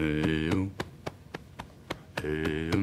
[0.00, 0.70] Eu.
[2.22, 2.70] Eu.
[2.70, 2.73] Tá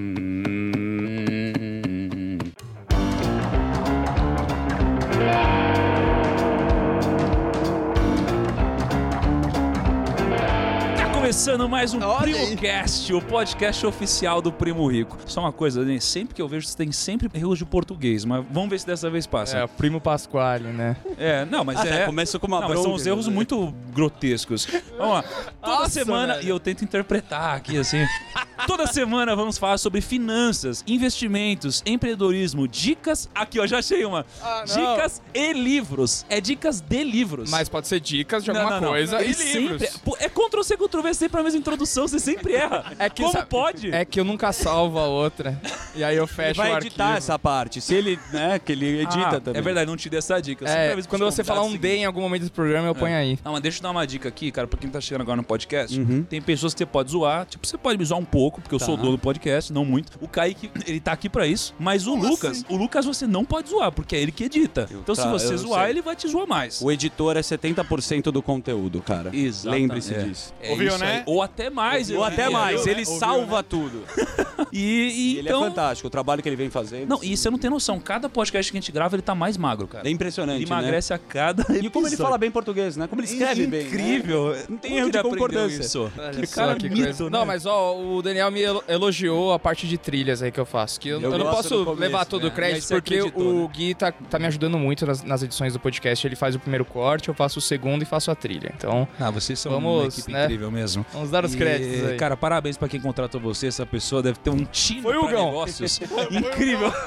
[11.41, 12.33] começando mais um Olha.
[12.33, 15.17] PrimoCast, o podcast oficial do Primo Rico.
[15.25, 15.99] Só uma coisa, né?
[15.99, 19.09] sempre que eu vejo, você tem sempre erros de português, mas vamos ver se dessa
[19.09, 19.57] vez passa.
[19.57, 20.95] É, o primo Pasquale, né?
[21.17, 21.99] É, não, mas Ah, é.
[22.01, 23.33] tá, começou com uma não, mas são os erros né?
[23.33, 24.67] muito grotescos.
[24.95, 25.23] Vamos lá.
[25.23, 26.45] Toda Nossa, semana, velho.
[26.45, 28.05] e eu tento interpretar aqui assim.
[28.71, 33.29] Toda semana vamos falar sobre finanças, investimentos, empreendedorismo, dicas.
[33.35, 34.25] Aqui, ó, já achei uma.
[34.41, 34.95] Ah, não.
[34.95, 36.25] dicas e livros.
[36.29, 37.49] É dicas de livros.
[37.49, 38.93] Mas pode ser dicas de Não, alguma não, não.
[38.93, 39.97] coisa Ele e sempre- livros.
[39.97, 42.93] Pô, É Ctrl C, Ctrl V, sempre a mesma introdução, você sempre erra.
[42.97, 43.91] É que, Como sabe, pode?
[43.93, 45.59] É que eu nunca salvo a outra.
[45.93, 47.17] E aí eu Ele fecho vai o editar arquivo.
[47.17, 47.81] essa parte.
[47.81, 49.59] Se ele, né, que ele edita Ah, também.
[49.59, 50.65] É verdade, não te dei essa dica.
[50.69, 53.37] É, quando você falar um D em algum momento do programa, eu ponho aí.
[53.43, 55.43] Não, mas deixa eu dar uma dica aqui, cara, pra quem tá chegando agora no
[55.43, 55.99] podcast.
[55.99, 56.23] Uhum.
[56.23, 57.45] Tem pessoas que você pode zoar.
[57.45, 59.03] Tipo, você pode me zoar um pouco, porque eu sou o Tá.
[59.03, 60.11] dono do podcast, não muito.
[60.21, 61.73] O Kaique, ele tá aqui pra isso.
[61.79, 64.87] Mas o Lucas, o Lucas você não pode zoar, porque é ele que edita.
[64.91, 65.89] então se tá, você eu zoar, sei.
[65.91, 66.81] ele vai te zoar mais.
[66.81, 69.29] O editor é 70% do conteúdo, cara.
[69.35, 69.81] Exatamente.
[69.81, 70.23] Lembre-se É.
[70.23, 70.53] disso.
[70.61, 71.17] É Ouviu, né?
[71.17, 71.23] aí.
[71.25, 72.09] Ou até mais.
[72.09, 74.03] Ou eu até mais, ele salva tudo.
[74.73, 75.65] E, e ele então...
[75.65, 77.05] é fantástico, o trabalho que ele vem fazendo.
[77.09, 77.99] Não, e você não tem noção.
[77.99, 80.07] Cada podcast que a gente grava, ele tá mais magro, cara.
[80.07, 81.79] É impressionante, Ele emagrece a cada né?
[81.83, 83.05] E como ele fala bem português, né?
[83.05, 83.81] Como ele escreve bem.
[83.83, 83.87] né?
[83.89, 84.55] Incrível.
[84.69, 85.81] Não tem Como erro de concordância.
[85.81, 86.09] Isso?
[86.17, 87.23] Olha Que só cara que mito, coisa.
[87.25, 87.29] né?
[87.31, 90.65] Não, mas ó, o Daniel me elo- elogiou a parte de trilhas aí que eu
[90.65, 90.99] faço.
[90.99, 92.47] Que eu, Eu eu não posso começo, levar todo né?
[92.47, 93.69] o crédito, você porque acreditou, o né?
[93.73, 96.25] Gui tá, tá me ajudando muito nas, nas edições do podcast.
[96.25, 98.71] Ele faz o primeiro corte, eu faço o segundo e faço a trilha.
[98.75, 100.45] Então, Ah, vocês são uma Vamos, equipe né?
[100.45, 101.05] incrível mesmo.
[101.13, 102.17] vamos dar os E, créditos aí.
[102.17, 103.67] Cara, parabéns pra quem contratou você.
[103.67, 105.45] Essa pessoa deve ter um time Foi o pra Hugão.
[105.47, 105.99] negócios
[106.31, 106.91] incrível.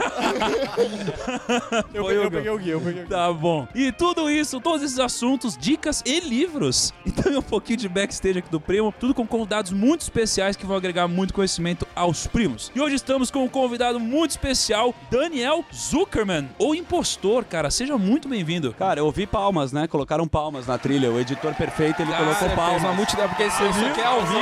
[1.95, 3.17] Eu, Foi peguei, o eu peguei o guia, eu peguei o guia.
[3.17, 3.67] Tá bom.
[3.75, 6.93] E tudo isso, todos esses assuntos, dicas e livros.
[7.07, 8.93] E também um pouquinho de backstage aqui do Primo.
[8.98, 12.70] Tudo com convidados muito especiais que vão agregar muito conhecimento aos primos.
[12.75, 17.70] E hoje estamos com um convidado muito especial, Daniel Zuckerman, ou impostor, cara.
[17.70, 18.73] Seja muito bem-vindo.
[18.74, 19.86] Cara, eu ouvi palmas, né?
[19.86, 21.11] Colocaram palmas na trilha.
[21.11, 22.83] O editor perfeito, ele Cara, colocou fez palmas.
[22.83, 24.40] Uma multidão, porque isso, isso aqui é ao vivo,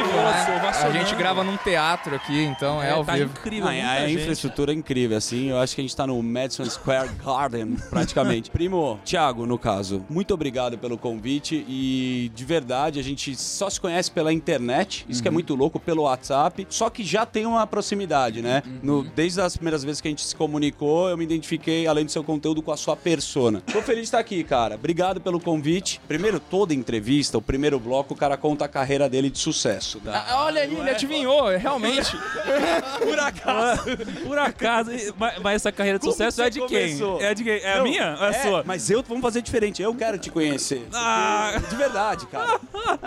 [0.63, 0.99] Nossa, né?
[0.99, 3.31] A gente grava num teatro aqui, então é, ao tá vivo.
[3.39, 3.69] incrível.
[3.69, 4.21] Ah, a gente.
[4.23, 5.51] infraestrutura é incrível, assim.
[5.51, 8.51] Eu acho que a gente tá no Madison Square Garden, praticamente.
[8.51, 11.65] Primo, Thiago, no caso, muito obrigado pelo convite.
[11.69, 15.05] E de verdade, a gente só se conhece pela internet.
[15.09, 15.35] Isso que é Uhum.
[15.35, 16.67] muito louco, pelo WhatsApp.
[16.73, 18.63] Só que já tem uma proximidade, né?
[18.67, 18.79] Uhum.
[18.83, 22.11] No- desde as primeiras vezes que a gente se comunicou, eu me identifiquei, além do
[22.11, 23.63] seu conteúdo, com a sua persona.
[23.73, 24.75] Tô feliz de estar aqui, cara.
[24.77, 26.01] Obrigado pelo convite.
[26.09, 30.01] Primeiro, toda entrevista, o primeiro bloco, o cara conta a carreira dele de sucesso.
[30.01, 30.25] tá?
[30.29, 32.17] Ah, olha aí, ele adivinhou, realmente.
[33.03, 33.83] Por acaso.
[34.27, 36.97] Por acaso, mas, mas essa carreira de Como sucesso é de quem?
[36.97, 37.21] começou?
[37.21, 37.53] É de quem?
[37.55, 38.17] É a Não, minha?
[38.19, 38.65] ou É a sua?
[38.67, 39.83] Mas eu vamos fazer diferente.
[39.83, 40.87] Eu quero te conhecer.
[40.95, 41.61] Ah.
[41.69, 42.61] De verdade, cara.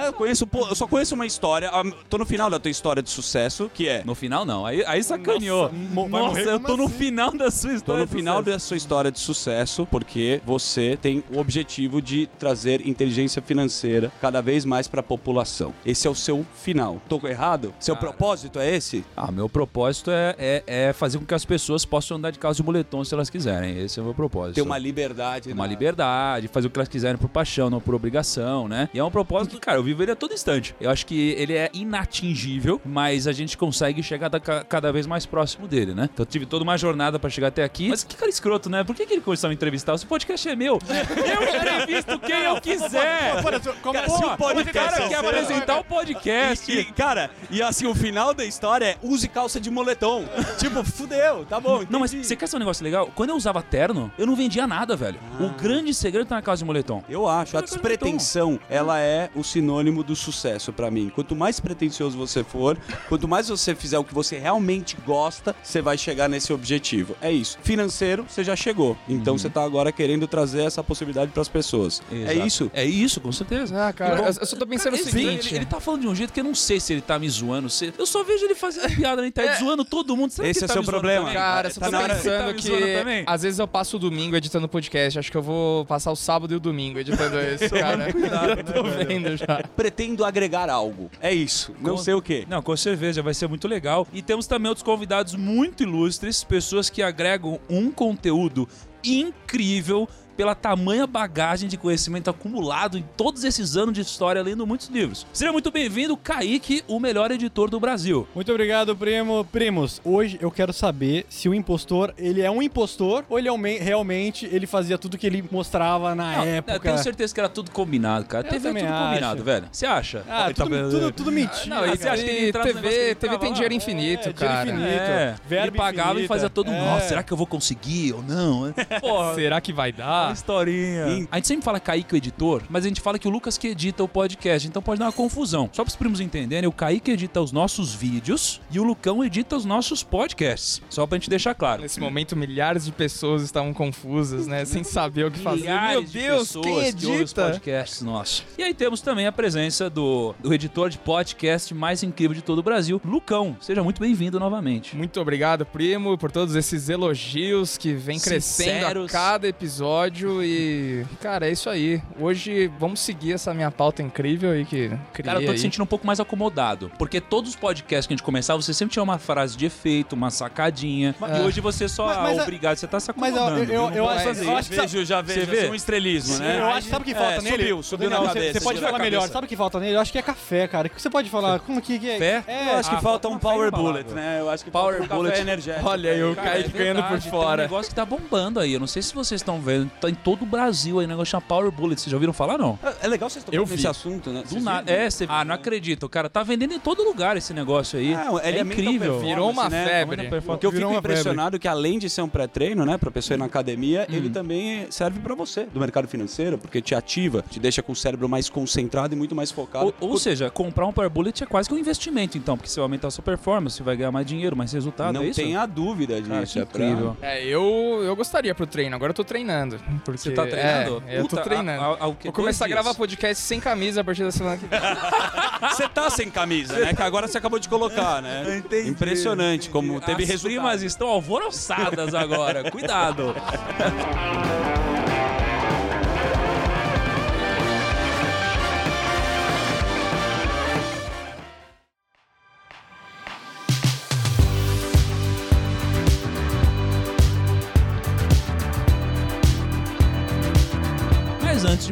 [0.05, 1.69] eu conheço, pô, eu só conheço uma história.
[1.71, 4.03] ah, Tô no final da tua história de sucesso, que é.
[4.03, 4.65] No final, não.
[4.65, 5.71] Aí, aí sacaneou.
[5.71, 6.93] Nossa, morrer eu tô no assim?
[6.95, 8.01] final da sua Tô história.
[8.01, 12.85] no de final da sua história de sucesso, porque você tem o objetivo de trazer
[12.87, 15.73] inteligência financeira cada vez mais pra população.
[15.85, 17.01] Esse é o seu final.
[17.07, 17.73] Tô errado?
[17.79, 18.07] Seu Cara.
[18.07, 19.03] propósito é esse?
[19.15, 22.53] Ah, meu propósito é, é, é fazer com que as pessoas possam andar de carro
[22.53, 23.77] de moletom se elas quiserem.
[23.79, 24.55] Esse é o meu propósito.
[24.55, 25.51] Ter uma liberdade.
[25.51, 28.89] Uma na- liberdade, fazer o que elas quiserem por paixão, não por obrigação, né?
[28.93, 30.75] E é um propósito que, cara, eu vivo ele a todo instante.
[30.79, 35.05] Eu acho que ele é inatingível, mas a gente consegue chegar da- ca- cada vez
[35.05, 36.09] mais próximo dele, né?
[36.13, 37.89] Então eu tive toda uma jornada pra chegar até aqui.
[37.89, 38.83] Mas que cara escroto, né?
[38.83, 39.93] Por que, que ele começou a me entrevistar?
[39.93, 40.79] Esse podcast é meu.
[40.89, 43.41] Eu entrevisto quem eu quiser.
[43.81, 46.71] Como Cara, se o podcast o cara é quer apresentar o podcast.
[46.71, 50.23] E, e, cara, e assim, o final da história é use calça de moletom.
[50.57, 51.83] tipo, fudeu, tá bom.
[51.89, 52.27] Não, mas entendi.
[52.27, 53.11] você quer saber um negócio legal?
[53.13, 55.19] Quando eu usava terno, eu não vendia nada, velho.
[55.39, 57.03] O grande segredo tá na casa de moletom.
[57.09, 61.11] Eu acho, a despretensão, ela é o sinônimo do sucesso pra mim.
[61.13, 62.77] Quanto mais pretensioso você for,
[63.09, 67.15] quanto mais você fizer o que você realmente gosta, você vai chegar nesse objetivo.
[67.21, 67.57] É isso.
[67.63, 68.97] Financeiro, você já chegou.
[69.07, 72.01] Então você tá agora querendo trazer essa possibilidade pras pessoas.
[72.11, 72.47] É Exato.
[72.47, 72.71] isso.
[72.73, 73.87] É isso, com certeza.
[73.87, 75.47] Ah, cara, Bom, eu, eu só tô pensando Cara, o seguinte.
[75.49, 77.29] Ele, ele tá falando de um jeito que eu não sei se ele tá me
[77.29, 77.69] zoando.
[77.69, 77.93] Se...
[77.97, 80.31] Eu só vejo ele fazendo piada na internet, zoando todo mundo.
[80.31, 81.25] Será Esse que é tá seu problema.
[81.25, 81.33] também?
[81.33, 83.23] Cara, só Tá tô pensando Tá me que zoando também?
[83.27, 85.19] às vezes eu passo o domingo editando podcast.
[85.19, 88.09] Acho que eu vou passar o sábado e o domingo editando isso, cara.
[88.09, 89.63] Eu tô vendo já.
[89.75, 91.09] Pretendo agregar algo.
[91.21, 91.73] É isso.
[91.81, 92.45] Não Com- sei o quê.
[92.49, 94.07] Não, com certeza, vai ser muito legal.
[94.13, 98.69] E temos também outros convidados muito ilustres, pessoas que agregam um conteúdo
[99.03, 104.87] incrível pela tamanha bagagem de conhecimento acumulado em todos esses anos de história, lendo muitos
[104.89, 105.25] livros.
[105.33, 108.27] Seja muito bem-vindo, Kaique, o melhor editor do Brasil.
[108.35, 109.45] Muito obrigado, primo.
[109.51, 113.51] Primos, hoje eu quero saber se o impostor, ele é um impostor ou ele é
[113.51, 116.73] um me- realmente ele fazia tudo que ele mostrava na Não, época.
[116.75, 118.45] Eu tenho certeza que era tudo combinado, cara.
[118.47, 119.43] Eu TV é tudo também combinado, acho.
[119.43, 119.67] velho.
[119.71, 120.23] Você acha?
[120.29, 120.89] Ah, Tá tudo, vendo?
[120.91, 121.75] tudo, tudo mentira.
[121.75, 124.69] Não, você acha que ele TV, ele TV tem dinheiro infinito, É, dinheiro cara.
[124.69, 124.89] infinito.
[124.89, 126.79] É, verba ele pagava e fazia todo É.
[126.85, 128.73] Nossa, será que eu vou conseguir ou não?
[129.01, 130.33] Porra, Será que vai uma dar?
[130.33, 131.07] historinha.
[131.07, 131.27] Sim.
[131.31, 133.67] A gente sempre fala Kaique o editor, mas a gente fala que o Lucas que
[133.67, 135.69] edita o podcast, então pode dar uma confusão.
[135.71, 139.55] Só para os primos entenderem, o Kaique edita os nossos vídeos e o Lucão edita
[139.55, 140.81] os nossos podcasts.
[140.89, 141.81] Só pra gente deixar claro.
[141.81, 144.65] Nesse momento, milhares de pessoas estavam confusas, né?
[144.65, 145.61] Sem saber o que fazer.
[145.61, 147.45] Milhares Meu de Deus, pessoas quem que ouvem os edita?
[147.45, 148.43] podcasts nossos.
[148.57, 152.59] E aí temos também a presença do, do editor de podcast mais incrível de todo
[152.59, 153.57] o Brasil, Lucão.
[153.59, 154.95] Seja muito bem-vindo novamente.
[154.95, 159.09] Muito obrigado, primo, por todos esses elogios que vem crescendo Sinceros.
[159.09, 160.14] a cada episódio.
[160.23, 162.01] E, cara, é isso aí.
[162.19, 165.57] Hoje vamos seguir essa minha pauta incrível aí que criei Cara, eu tô aí.
[165.57, 166.91] te sentindo um pouco mais acomodado.
[166.97, 170.13] Porque todos os podcasts que a gente começava, você sempre tinha uma frase de efeito,
[170.13, 171.13] uma sacadinha.
[171.37, 173.71] E hoje você só, Mas- mas ah, a- obrigado, você tá se Mas acomodando.
[173.71, 174.45] eu, eu, eu acho, fazer.
[174.45, 175.59] eu acho que Vejo, já vejo, Você vê?
[175.59, 176.59] assim, um estrelismo, Sim, né?
[176.59, 177.57] eu acho que sabe o que falta É, nele?
[177.57, 179.19] subiu, subiu na Não, cabeça, Você pode subiu na falar melhor.
[179.21, 179.33] cabeça.
[179.33, 179.95] Sabe o que falta nele?
[179.95, 180.87] Eu acho que é café, cara.
[180.87, 181.59] O que você pode falar?
[181.59, 182.17] Como que, que é?
[182.17, 182.43] Fé?
[182.47, 184.37] É, Eu acho que Ah, falta um power café bullet, né?
[184.39, 185.31] Eu acho que Power falta um bullet.
[185.31, 185.87] café energético.
[185.89, 187.61] Olha aí, o Cara, Kaique é ganhando por Tem um fora.
[187.63, 188.73] negócio que tá bombando aí.
[188.73, 189.89] Eu não sei se vocês estão vendo.
[190.05, 191.99] Tá em todo o Brasil aí, um negócio chama Power Bullet.
[191.99, 192.77] Vocês já ouviram falar, não?
[192.83, 193.71] É- É legal vocês Eu tocarem vi.
[193.75, 194.43] nesse assunto, né?
[194.47, 194.91] Do nada.
[194.91, 195.25] É, você...
[195.27, 196.07] Ah, não acredito.
[196.09, 198.13] Cara, tá vendendo em todo lugar esse negócio aí.
[198.13, 199.19] Ah, ele é é incrível.
[199.19, 199.85] Virou uma né?
[199.85, 200.27] febre.
[200.45, 201.11] Porque eu fico uma febre.
[201.13, 204.13] impressionado que além de ser um pré-treino, né, pra pessoa ir na academia, Hum.
[204.15, 207.95] ele também serve pra você, do mercado financeiro, porque te ativa, te deixa com o
[207.95, 209.93] cérebro mais concentrado e muito mais focado.
[209.99, 212.79] Ou, ou seja, comprar um Power Bullet é quase que um investimento, então, porque você
[212.79, 215.13] vai aumentar a sua performance, você vai ganhar mais dinheiro, mais resultado.
[215.13, 215.41] não é isso?
[215.41, 216.29] tenha dúvida disso.
[216.29, 217.17] Cara, que é pra- incrível.
[217.21, 218.95] É, eu, eu gostaria pro treino.
[218.95, 219.79] Agora eu tô treinando.
[220.03, 221.03] Porque, Você tá treinando?
[221.07, 221.81] É, eu tô Puta, treinando.
[221.83, 222.25] há o quê?
[222.25, 224.79] Vou começar a gravar podcast sem camisa a partir da semana que vem.
[225.69, 226.93] Você tá sem camisa, né?
[226.93, 228.61] Que agora você acabou de colocar, né?
[228.85, 230.53] Impressionante como teve As resultado.
[230.61, 232.69] primas estão alvoroçadas agora.
[232.69, 233.33] Cuidado.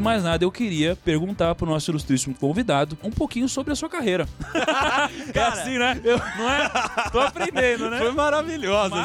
[0.03, 4.27] mais nada, eu queria perguntar pro nosso ilustríssimo convidado um pouquinho sobre a sua carreira.
[5.33, 5.99] é assim, né?
[6.37, 6.69] Não é?
[7.11, 7.99] Tô aprendendo, né?
[7.99, 8.95] Foi maravilhosa.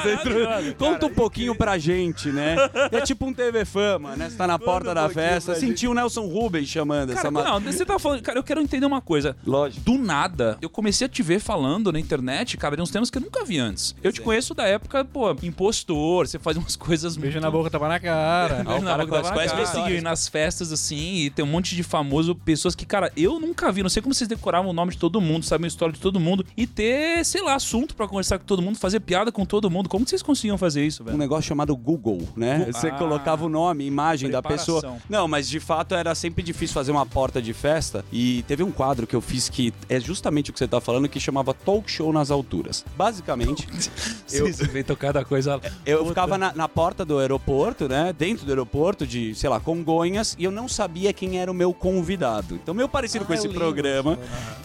[0.76, 2.56] Conta cara, um pouquinho pra gente, né?
[2.90, 4.28] É tipo um TV Fama, né?
[4.28, 7.84] Você tá na porta da festa, sentiu o Nelson Rubens chamando Cara, essa não, você
[7.84, 8.22] tá falando.
[8.22, 9.36] Cara, eu quero entender uma coisa.
[9.46, 9.84] Lógico.
[9.84, 13.18] Do nada, eu comecei a te ver falando na internet, cara, de uns temas que
[13.18, 13.94] eu nunca vi antes.
[14.02, 17.70] Eu te conheço da época, pô, impostor, você fazia umas coisas Beijo muito- na boca,
[17.70, 18.62] tapa na cara.
[18.64, 19.90] Beijo na boca, tava na as cara.
[19.90, 23.70] E nas festas, assim, e tem um monte de famoso, pessoas que, cara, eu nunca
[23.72, 23.82] vi.
[23.82, 26.18] Não sei como vocês decoravam o nome de todo mundo, sabem a história de todo
[26.20, 26.44] mundo.
[26.56, 29.88] E ter, sei lá, assunto pra conversar com todo mundo, fazer piada com todo mundo.
[29.88, 31.18] Como que vocês conseguiam fazer isso, um velho?
[31.18, 32.58] negócio chamado Google, né?
[32.58, 32.72] Google.
[32.72, 32.92] Você Ah.
[32.98, 34.74] colocava o nome, imagem da Preparação.
[34.76, 34.96] pessoa.
[35.08, 38.04] Não, mas de fato era sempre difícil fazer uma porta de festa.
[38.12, 41.08] E teve um quadro que eu fiz que é justamente o que você tá falando,
[41.08, 42.84] que chamava Talk Show nas Alturas.
[42.96, 43.66] Basicamente,
[44.32, 45.60] eu, Vocês inventam cada coisa.
[45.86, 46.08] eu Puta.
[46.10, 48.12] ficava na, na porta do aeroporto, né?
[48.16, 51.74] Dentro do aeroporto de, sei lá, Congonhas, e eu não sabia quem era o meu
[51.74, 52.54] convidado.
[52.54, 54.16] Então, meio parecido com Ah, esse eu lembro programa.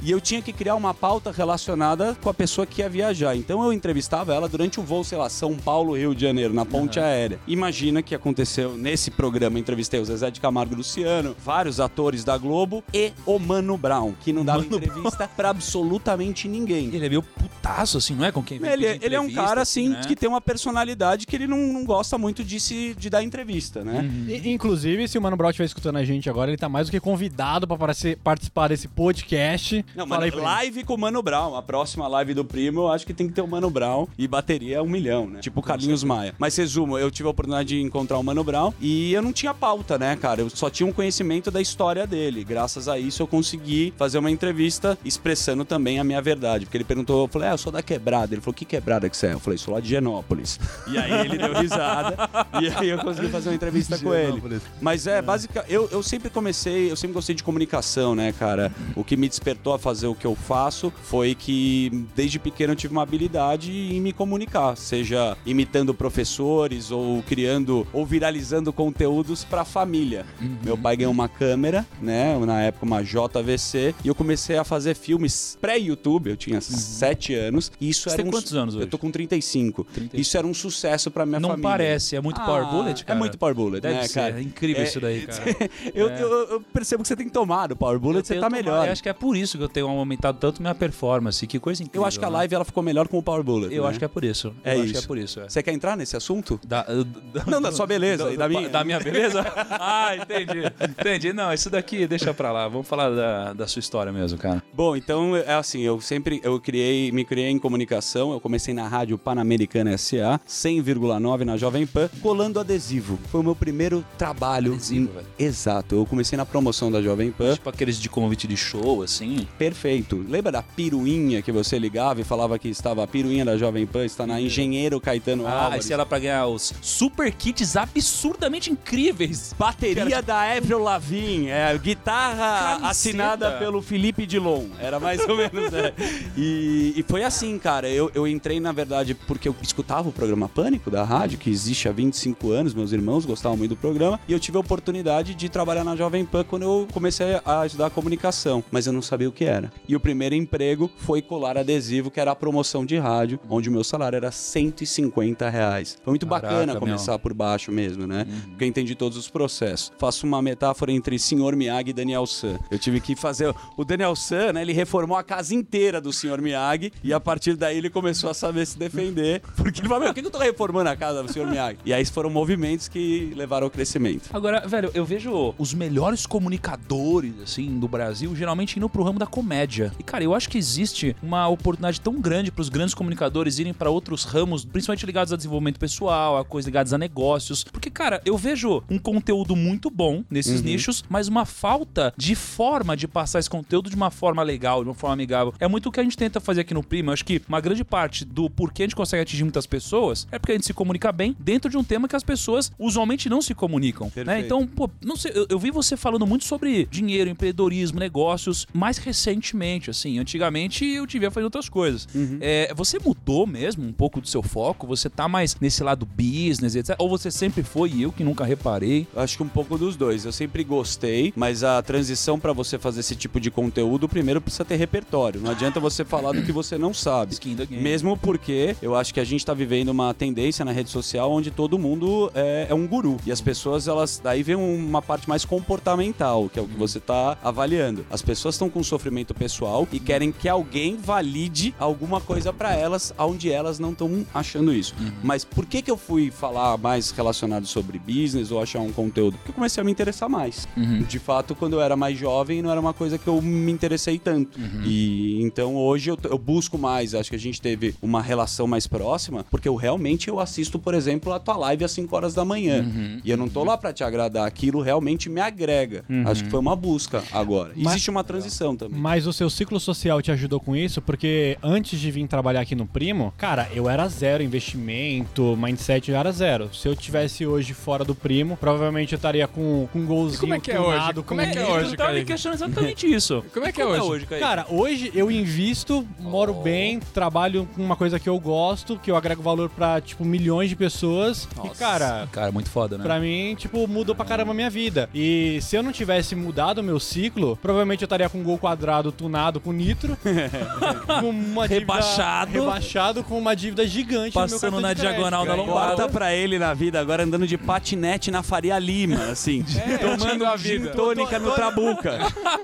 [0.03, 3.35] E eu tinha que criar uma pauta relacionada com a pessoa que ia viajar.
[3.35, 6.65] Então eu entrevistava ela durante o voo, sei lá, São Paulo, Rio de Janeiro, na
[6.65, 7.39] ponte aérea.
[7.47, 9.57] Imagina que aconteceu nesse programa.
[9.57, 14.13] Entrevistei o Zezé de Camargo e Luciano, vários atores da Globo e o Mano Brown,
[14.21, 16.89] que não dava Mano entrevista pra absolutamente ninguém.
[16.93, 18.31] Ele é meio putaço, assim, não é?
[18.31, 20.01] Com quem vem Ele, pedir ele é um cara, assim, né?
[20.07, 23.83] que tem uma personalidade que ele não, não gosta muito de, se, de dar entrevista,
[23.83, 24.01] né?
[24.01, 24.29] Uhum.
[24.29, 26.91] I- Inclusive, se o Mano Brown estiver escutando a gente agora, ele tá mais do
[26.91, 27.77] que convidado pra
[28.23, 29.85] participar desse podcast.
[29.95, 30.35] Não, Fala ele.
[30.35, 31.55] live com o Mano Brown.
[31.55, 34.27] A próxima live do Primo, eu acho que tem que ter o Mano Brown e
[34.27, 35.39] bateria um milhão, né?
[35.39, 36.33] Tipo o Carlinhos Maia.
[36.37, 39.53] Mas resumo, eu tive a oportunidade de encontrar o Mano Brown e eu não tinha
[39.53, 40.41] pauta, né, cara?
[40.41, 42.43] Eu só tinha um conhecimento da história dele.
[42.43, 46.65] Graças a isso eu consegui fazer uma entrevista expressando também a minha verdade.
[46.65, 48.33] Porque ele perguntou, eu falei, é, eu sou da quebrada.
[48.33, 49.33] Ele falou, que quebrada que você é?
[49.33, 52.17] Eu falei, sou lá de E aí ele deu risada
[52.61, 54.61] e aí eu consegui fazer uma entrevista com ele.
[54.81, 58.71] Mas é, basicamente, eu eu, sempre comecei, eu sempre gostei de comunicação, né, cara?
[58.95, 62.75] O que me despertou a fazer o que eu faço foi que desde pequeno eu
[62.75, 69.63] tive uma habilidade em me comunicar, seja imitando professores ou criando ou viralizando conteúdos pra
[69.63, 70.25] família.
[70.63, 74.95] Meu pai ganhou uma câmera, né, na época uma JVC, e eu comecei a fazer
[74.95, 78.85] filmes pré-YouTube, eu tinha 7 anos, e isso Você era tem um quantos anos hoje?
[78.85, 79.83] Eu tô com 35.
[79.85, 80.21] 35.
[80.21, 81.69] Isso era um sucesso pra minha Não família.
[81.69, 83.17] parece, é muito Power Bullet, cara.
[83.17, 84.39] É muito Power Bullet, Deve né, ser, cara?
[84.39, 85.43] é incrível É- isso daí, cara.
[85.93, 86.21] eu, É.
[86.21, 88.71] eu, eu percebo que você tem tomado Power Bullet, você tá tenho melhor.
[88.73, 91.45] tomado- Eu acho que é por isso que eu tenho aumentado tanto minha performance.
[91.47, 92.01] Que coisa incrível.
[92.01, 92.37] Eu acho que a né?
[92.37, 93.73] live ela ficou melhor com o Power Bullet.
[93.73, 93.89] Eu né?
[93.89, 94.53] acho que é por isso.
[94.63, 95.03] É eu acho que isso.
[95.03, 95.39] é por isso.
[95.41, 95.49] É.
[95.49, 96.59] Você quer entrar nesse assunto?
[96.65, 98.69] Da, da- Não, da sua beleza e da minha.
[98.69, 99.41] Da minha beleza?
[99.71, 100.61] ah, entendi.
[100.89, 101.33] Entendi.
[101.33, 102.67] Não, isso daqui deixa pra lá.
[102.67, 104.63] Vamos falar da, da sua história mesmo, cara.
[104.73, 108.87] Bom, então é assim, eu sempre eu criei, me criei em comunicação, eu comecei na
[108.87, 113.19] rádio Pan-Americana SA, 100,9 na Jovem Pan, colando adesivo.
[113.31, 114.73] Foi o meu primeiro trabalho.
[114.73, 115.27] Adesivo, em- velho.
[115.63, 117.53] Exato, eu comecei na promoção da Jovem Pan.
[117.53, 119.47] Tipo aqueles de convite de show, assim.
[119.57, 120.21] Perfeito.
[120.27, 124.03] Lembra da piruinha que você ligava e falava que estava a piruinha da Jovem Pan,
[124.03, 125.85] está na Engenheiro Caetano Ah, Álvares.
[125.85, 129.55] se era pra ganhar os super kits absurdamente incríveis.
[129.57, 132.87] Bateria da Avril Lavigne, é, guitarra Camiseta.
[132.89, 134.65] assinada pelo Felipe Dilon.
[134.81, 135.93] Era mais ou menos, é.
[136.35, 137.87] E, e foi assim, cara.
[137.87, 141.87] Eu, eu entrei, na verdade, porque eu escutava o programa Pânico da rádio, que existe
[141.87, 145.52] há 25 anos, meus irmãos gostavam muito do programa, e eu tive a oportunidade de
[145.53, 149.31] trabalhar na Jovem Pan quando eu comecei a estudar comunicação, mas eu não sabia o
[149.31, 149.71] que era.
[149.87, 153.71] E o primeiro emprego foi colar adesivo, que era a promoção de rádio, onde o
[153.71, 155.97] meu salário era 150 reais.
[156.03, 156.79] Foi muito Caraca, bacana meu.
[156.79, 158.25] começar por baixo mesmo, né?
[158.27, 158.41] Uhum.
[158.49, 159.91] Porque eu entendi todos os processos.
[159.97, 161.55] Faço uma metáfora entre Sr.
[161.55, 162.57] Miyagi e Daniel San.
[162.71, 163.53] Eu tive que fazer.
[163.77, 164.61] O Daniel San, né?
[164.63, 166.41] Ele reformou a casa inteira do Sr.
[166.41, 169.41] Miyagi e a partir daí ele começou a saber se defender.
[169.55, 171.45] Porque ele falou: Meu, por que que eu tô reformando a casa do Sr.
[171.45, 171.77] Miyagi?
[171.85, 174.29] E aí foram movimentos que levaram ao crescimento.
[174.33, 179.25] Agora, velho, eu vejo os melhores comunicadores, assim, do Brasil, geralmente indo pro ramo da
[179.25, 179.91] comédia.
[179.99, 183.89] E, cara, eu acho que existe uma oportunidade tão grande pros grandes comunicadores irem pra
[183.89, 187.63] outros ramos, principalmente ligados a desenvolvimento pessoal, a coisas ligadas a negócios.
[187.63, 192.95] Porque, cara, eu vejo um conteúdo muito bom nesses nichos, mas uma falta de forma
[192.95, 195.53] de passar esse conteúdo de uma forma legal, de uma forma amigável.
[195.59, 197.09] É muito o que a gente tenta fazer aqui no Prima.
[197.09, 200.39] Eu acho que uma grande parte do porquê a gente consegue atingir muitas pessoas é
[200.39, 203.41] porque a gente se comunica bem dentro de um tema que as pessoas usualmente não
[203.41, 204.11] se comunicam.
[204.25, 204.39] Né?
[204.39, 208.97] Então, pô, não sei, eu, eu vi você falando muito sobre dinheiro, empreendedorismo, negócios, mais
[208.97, 210.19] recentemente, assim.
[210.19, 212.07] Antigamente eu te via fazendo outras coisas.
[212.41, 214.87] É, você mudou mesmo um pouco do seu foco?
[214.87, 216.95] Você tá mais nesse lado business, etc?
[216.99, 219.07] Ou você sempre foi e eu que nunca reparei?
[219.15, 220.25] Acho que um pouco dos dois.
[220.25, 224.65] Eu sempre gostei, mas a transição pra você fazer esse tipo de conteúdo, primeiro precisa
[224.65, 225.41] ter repertório.
[225.41, 227.35] Não adianta você falar do que você não sabe.
[227.81, 231.51] Mesmo porque eu acho que a gente tá vivendo uma tendência na rede social onde
[231.51, 233.17] todo mundo é, é um guru.
[233.25, 234.19] E as pessoas, elas.
[234.23, 238.05] Daí vem uma parte mais comportamental, que é o que você tá avaliando.
[238.09, 243.13] As pessoas estão com sofrimento pessoal e querem que alguém valide alguma coisa pra elas,
[243.17, 244.93] onde elas não estão achando isso.
[245.23, 249.37] Mas por que, que eu fui falar mais relacionado sobre business ou achar um conteúdo?
[249.37, 250.67] Porque eu comecei a me interessar mais.
[251.07, 254.17] De fato, quando eu era mais jovem, não era uma coisa que eu me interessei
[254.19, 254.59] tanto.
[254.85, 257.13] E então hoje eu, eu busco mais.
[257.15, 260.93] Acho que a gente teve uma relação mais próxima, porque eu realmente eu assisto, por
[260.93, 262.85] exemplo, a tua live às 5 horas da manhã.
[263.23, 264.45] E eu não tô lá pra te agradar.
[264.47, 266.03] Aquilo realmente me agrega.
[266.25, 267.71] Acho que foi uma busca agora.
[267.75, 268.99] Mas- Existe uma transição também.
[268.99, 271.01] Mas o seu ciclo social te ajudou com isso?
[271.01, 276.19] Porque antes de vir trabalhar aqui no Primo, cara, eu era zero investimento, mindset já
[276.19, 276.73] era zero.
[276.73, 280.53] Se eu tivesse hoje fora do Primo, provavelmente eu estaria com, com um golzinho como
[280.53, 281.27] é que é tunado, hoje?
[281.27, 283.43] Como com é que é um- hoje, Eu tava me questionando exatamente isso.
[283.53, 284.25] Como é que é hoje?
[284.25, 284.43] Kaique?
[284.43, 289.15] Cara, hoje eu invisto, moro bem, trabalho com uma coisa que eu gosto, que eu
[289.15, 291.47] agrego valor pra, tipo, milhões de pessoas.
[291.63, 293.03] E, cara, Cara, muito foda, né?
[293.03, 295.02] Pra mim, tipo, mudou pra caramba a minha vida.
[295.13, 298.57] E se eu não tivesse mudado o meu ciclo, provavelmente eu estaria com um gol
[298.57, 300.17] quadrado tunado com nitro.
[301.19, 302.51] com uma dívida- Rebaixado.
[302.51, 305.95] Rebaixado com uma dívida gigante no meu Passando na diagonal da lombada.
[305.95, 309.63] Bota pra ele na vida agora andando de patinete na Faria Lima, assim.
[310.01, 310.91] tomando a vida.
[310.91, 312.19] tônica no Trabuca.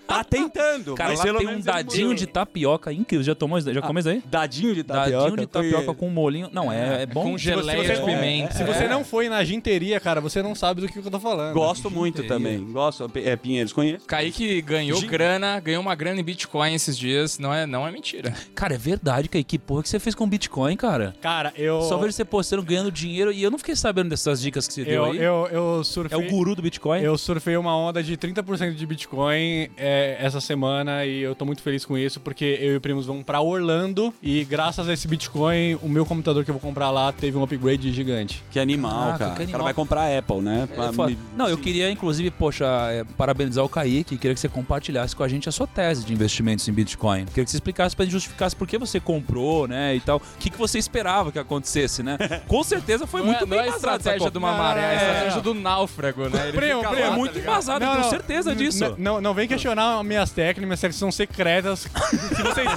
[0.08, 0.96] Tá tentando.
[0.96, 3.24] Cara, mas lá pelo tem um dadinho de tapioca incrível.
[3.24, 3.72] Já tomou isso?
[3.74, 4.24] Já comeu isso aí?
[4.26, 5.12] Dadinho de tapioca?
[5.12, 6.50] Dadinho de tapioca com molhinho.
[6.52, 7.24] Não, é, é bom.
[7.24, 8.54] Com geleia de é, pimenta.
[8.54, 11.54] Se você não foi na ginteria, cara, você não sabe do que eu tô falando.
[11.54, 12.24] Gosto muito.
[12.34, 12.64] Também.
[12.72, 13.10] Gosto.
[13.16, 14.06] É Pinheiros, conheço.
[14.06, 17.38] Kaique ganhou grana, ganhou uma grana em Bitcoin esses dias.
[17.40, 18.34] Não é, não é mentira.
[18.56, 19.50] Cara, é verdade, Kaique.
[19.50, 21.16] Que porra que você fez com Bitcoin, cara?
[21.22, 21.82] Cara, eu.
[21.82, 24.86] Só vejo você postando, ganhando dinheiro e eu não fiquei sabendo dessas dicas que você
[24.86, 25.18] deu eu, aí.
[25.18, 26.18] eu, eu É surfei.
[26.28, 27.02] o guru do Bitcoin?
[27.02, 31.62] Eu surfei uma onda de 30% de Bitcoin é, essa semana e eu tô muito
[31.62, 35.08] feliz com isso porque eu e o Primos vamos pra Orlando e graças a esse
[35.08, 38.44] Bitcoin, o meu computador que eu vou comprar lá teve um upgrade gigante.
[38.52, 39.30] Que animal, Caraca, cara.
[39.30, 39.64] que O cara animal.
[39.64, 40.68] vai comprar a Apple, né?
[40.72, 40.92] É Pra
[41.36, 44.18] Não, eu queria, inclusive, inclusive, poxa, é, parabenizar o Kaique.
[44.18, 47.26] Queria que você compartilhasse com a gente a sua tese de investimentos em Bitcoin.
[47.26, 49.96] Queria que você explicasse gente justificasse por que você comprou, né?
[49.96, 50.18] E tal.
[50.18, 52.18] O que, que você esperava que acontecesse, né?
[52.48, 54.86] Com certeza foi Não muito é, bem não é embasado estratégia de uma maré, é
[54.86, 56.50] a estratégia do náufrago, né?
[56.50, 58.96] Ele Primo, primo, É muito tá embasado, eu tenho certeza disso.
[58.98, 61.88] Não, não vem questionar minhas técnicas, minhas técnicas são secretas.
[62.36, 62.70] se, vocês,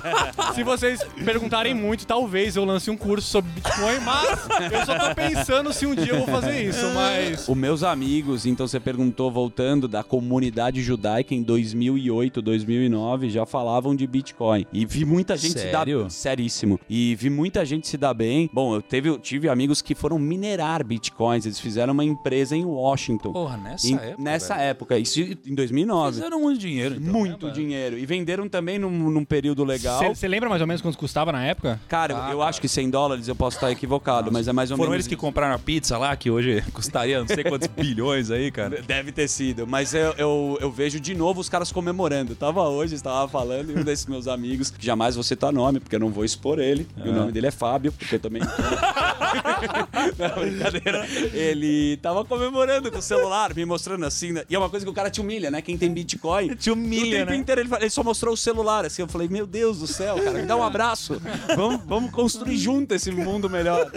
[0.54, 5.14] se vocês perguntarem muito, talvez eu lance um curso sobre Bitcoin, mas eu só tô
[5.14, 7.48] pensando se um dia eu vou fazer isso, mas...
[7.48, 13.94] Os meus amigos, então você perguntou, voltando, da comunidade judaica em 2008, 2009, já falavam
[13.94, 14.66] de Bitcoin.
[14.72, 16.02] E vi muita gente se Sério?
[16.04, 16.10] dar...
[16.10, 16.78] Seríssimo.
[16.88, 18.48] E vi muita gente se dar bem.
[18.52, 21.46] Bom, eu teve, eu tive amigos que foram minerar Bitcoins.
[21.46, 23.32] Eles fizeram uma empresa em Washington.
[23.32, 24.22] Porra, nessa Em- época.
[24.22, 24.66] nessa velho.
[24.70, 24.98] época.
[24.98, 26.16] Isso em 2009.
[26.16, 26.96] Fizeram muito dinheiro.
[26.96, 27.98] então, Muito né, dinheiro.
[27.98, 30.14] E venderam também num, num período legal.
[30.14, 31.80] Você lembra mais ou menos quanto custava na época?
[31.88, 32.48] Cara, Ah, eu cara.
[32.50, 35.08] acho que 100 dólares eu posso estar equivocado, mas é mais ou Foram menos eles
[35.08, 38.82] que compraram a pizza lá, que hoje custaria não sei quantos bilhões aí, cara.
[38.82, 42.34] Deve ter sido, mas eu, eu, eu vejo de novo os caras comemorando.
[42.34, 45.96] Tava hoje, estava falando, e um desses meus amigos, que jamais vou citar nome, porque
[45.96, 48.42] eu não vou expor ele, e o nome dele é Fábio, porque eu também.
[50.18, 51.06] não, brincadeira.
[51.32, 54.44] Ele tava comemorando com o celular, me mostrando assim, né?
[54.48, 55.62] e é uma coisa que o cara te humilha, né?
[55.62, 56.54] Quem tem Bitcoin.
[56.54, 57.36] Te humilha, o tempo né?
[57.36, 59.02] inteiro ele, ele só mostrou o celular, assim.
[59.02, 61.20] Eu falei, meu Deus do céu, cara, me dá um abraço.
[61.56, 63.90] Vamos, vamos construir junto esse mundo melhor.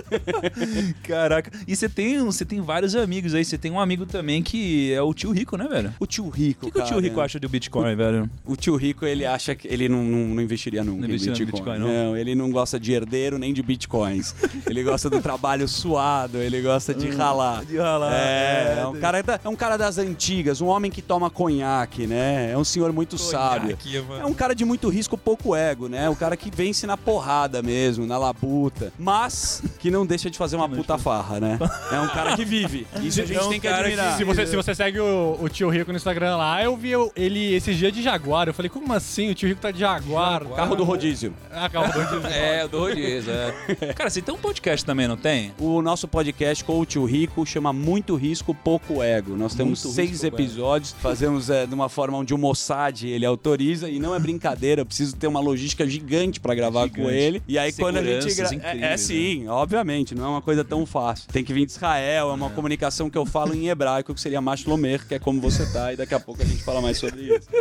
[1.04, 1.52] Caraca.
[1.68, 3.44] E você tem, você tem vários amigos aí.
[3.44, 5.94] Você tem um amigo também que é o tio Rico, né, velho?
[6.00, 8.30] O tio Rico, O que, que o tio cara, Rico acha do Bitcoin, velho?
[8.46, 11.46] O tio Rico, ele acha que ele não, não, não investiria nunca Não em investiria
[11.46, 11.74] no Bitcoin.
[11.80, 12.18] Bitcoin, não?
[12.18, 14.36] ele não gosta de herdeiro nem de Bitcoins.
[14.70, 17.66] ele gosta do trabalho suado, ele gosta de ralar.
[17.66, 18.82] de ralar, É, é.
[18.82, 22.52] é um, cara da- é um cara das antigas, um homem que toma conhaque, né?
[22.52, 23.78] É um senhor muito sábio.
[24.20, 26.10] É um cara de muito risco, pouco ego, né?
[26.10, 28.92] O cara que vence na porrada mesmo, na labuta.
[28.98, 31.60] Mas que não deixa de fazer uma puta farra, né?
[31.92, 32.86] É um cara que vive.
[33.04, 34.18] Isso a gente É um tem que cara que admirar.
[34.18, 37.54] Se você, se você segue o, o tio Rico no Instagram lá, eu vi ele
[37.54, 38.48] esses dias de Jaguar.
[38.48, 39.30] Eu falei, como assim?
[39.32, 40.46] O tio Rico tá de Jaguar.
[40.46, 41.34] Carro do rodízio.
[41.58, 42.28] Ah, carro do rodízio.
[42.36, 43.94] É, o do rodízio, é.
[43.96, 45.54] Cara, você tem um podcast também, não tem?
[45.58, 49.38] O nosso podcast com o tio Rico chama Muito Risco, Pouco Ego.
[49.38, 53.26] Nós temos Muito seis Risco, episódios, fazemos é, de uma forma onde o Mossad ele
[53.26, 57.16] autoriza e não é brincadeira, eu preciso ter uma logística gigante pra gravar com Gigante.
[57.16, 57.44] ele.
[57.48, 58.48] E aí quando a gente gra...
[58.48, 61.28] é, é incríveis, sim, obviamente, não é uma coisa tão fácil.
[61.32, 64.42] Tem que vir de Israel, é uma comunicação que eu falo em hebraico, que seria
[64.86, 67.22] Mashlomer, que é como você tá, e daqui a pouco a gente fala mais sobre
[67.22, 67.48] isso.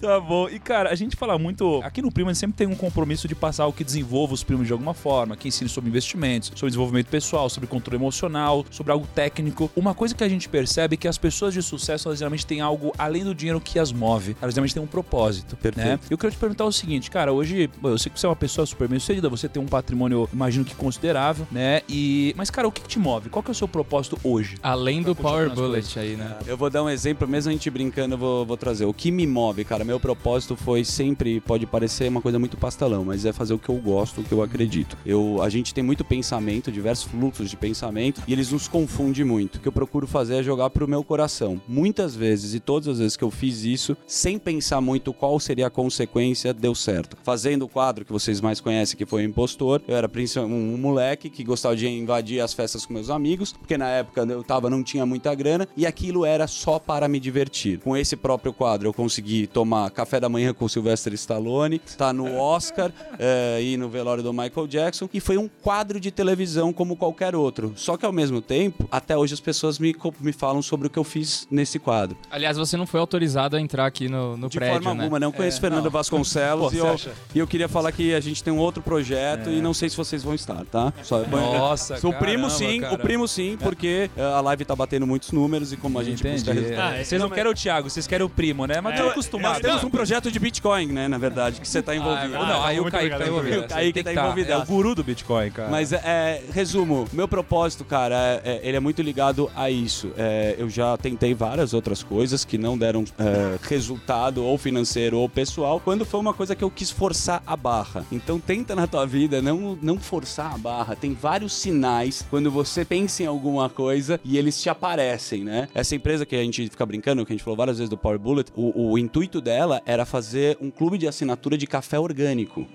[0.00, 0.48] Tá bom.
[0.48, 1.80] E, cara, a gente fala muito.
[1.82, 4.42] Aqui no Primo, a gente sempre tem um compromisso de passar o que desenvolva os
[4.42, 8.92] primos de alguma forma, que ensine sobre investimentos, sobre desenvolvimento pessoal, sobre controle emocional, sobre
[8.92, 9.70] algo técnico.
[9.76, 12.60] Uma coisa que a gente percebe é que as pessoas de sucesso, elas geralmente têm
[12.60, 14.36] algo além do dinheiro que as move.
[14.40, 15.56] Elas geralmente têm um propósito.
[15.56, 15.86] Perfeito.
[15.86, 15.98] Né?
[16.08, 18.64] Eu queria te perguntar o seguinte, cara, hoje, eu sei que você é uma pessoa
[18.64, 21.82] super bem sucedida, você tem um patrimônio, imagino que considerável, né?
[21.88, 22.32] E.
[22.36, 23.28] Mas, cara, o que, que te move?
[23.28, 24.56] Qual que é o seu propósito hoje?
[24.62, 26.21] Além do Power Bullet aí, né?
[26.46, 28.84] Eu vou dar um exemplo, mesmo a gente brincando, eu vou, vou trazer.
[28.84, 33.04] O que me move, cara, meu propósito foi sempre, pode parecer uma coisa muito pastelão,
[33.04, 34.96] mas é fazer o que eu gosto, o que eu acredito.
[35.04, 39.56] Eu, a gente tem muito pensamento, diversos fluxos de pensamento, e eles nos confundem muito.
[39.56, 41.60] O que eu procuro fazer é jogar pro meu coração.
[41.66, 45.66] Muitas vezes, e todas as vezes que eu fiz isso, sem pensar muito qual seria
[45.66, 47.16] a consequência, deu certo.
[47.22, 51.30] Fazendo o quadro que vocês mais conhecem, que foi o Impostor, eu era um, moleque
[51.30, 54.82] que gostava de invadir as festas com meus amigos, porque na época eu tava, não
[54.82, 57.78] tinha muita grana, e aquilo era só para me divertir.
[57.80, 62.12] Com esse próprio quadro, eu consegui tomar café da manhã com o Sylvester Stallone, tá
[62.12, 66.72] no Oscar eh, e no velório do Michael Jackson, e foi um quadro de televisão
[66.72, 67.72] como qualquer outro.
[67.76, 70.98] Só que ao mesmo tempo, até hoje as pessoas me, me falam sobre o que
[70.98, 72.16] eu fiz nesse quadro.
[72.30, 75.02] Aliás, você não foi autorizado a entrar aqui no, no De prédio, forma né?
[75.02, 77.00] alguma, não conheço Fernando Vasconcelos Pô, e, eu,
[77.34, 79.96] e eu queria falar que a gente tem um outro projeto e não sei se
[79.96, 80.92] vocês vão estar, tá?
[81.02, 85.32] Só, Nossa, o primo sim, o primo sim, porque eh, a live tá batendo muitos
[85.32, 86.60] números e como a gente busca Entendi.
[86.60, 87.00] resultados.
[87.00, 88.80] Ah, vocês não querem o Thiago, vocês querem o primo, né?
[88.80, 89.60] Mas É, tô Nós acostumado.
[89.62, 92.36] temos um projeto de Bitcoin, né, na verdade, que você tá envolvido.
[92.36, 93.56] Ah, não, aí o Kaique tá obrigado, envolvido.
[93.58, 93.92] muito obrigado.
[93.92, 94.22] Tem tá que tá.
[94.22, 94.52] envolvido.
[94.52, 95.70] É o guru do Bitcoin, cara.
[95.70, 100.10] Mas, é, é, resumo, meu propósito, cara, é- é- ele é muito ligado a isso.
[100.16, 105.28] É, eu já tentei várias outras coisas que não deram é, resultado, ou financeiro ou
[105.28, 108.04] pessoal, quando foi uma coisa que eu quis forçar a barra.
[108.12, 110.94] Então tenta na tua vida não, não forçar a barra.
[110.96, 115.68] Tem vários sinais quando você pensa em alguma coisa e eles te aparecem, né?
[115.82, 118.16] Essa empresa que a gente fica brincando, que a gente falou várias vezes do Power
[118.16, 122.68] Bullet, o, o intuito dela era fazer um clube de assinatura de café orgânico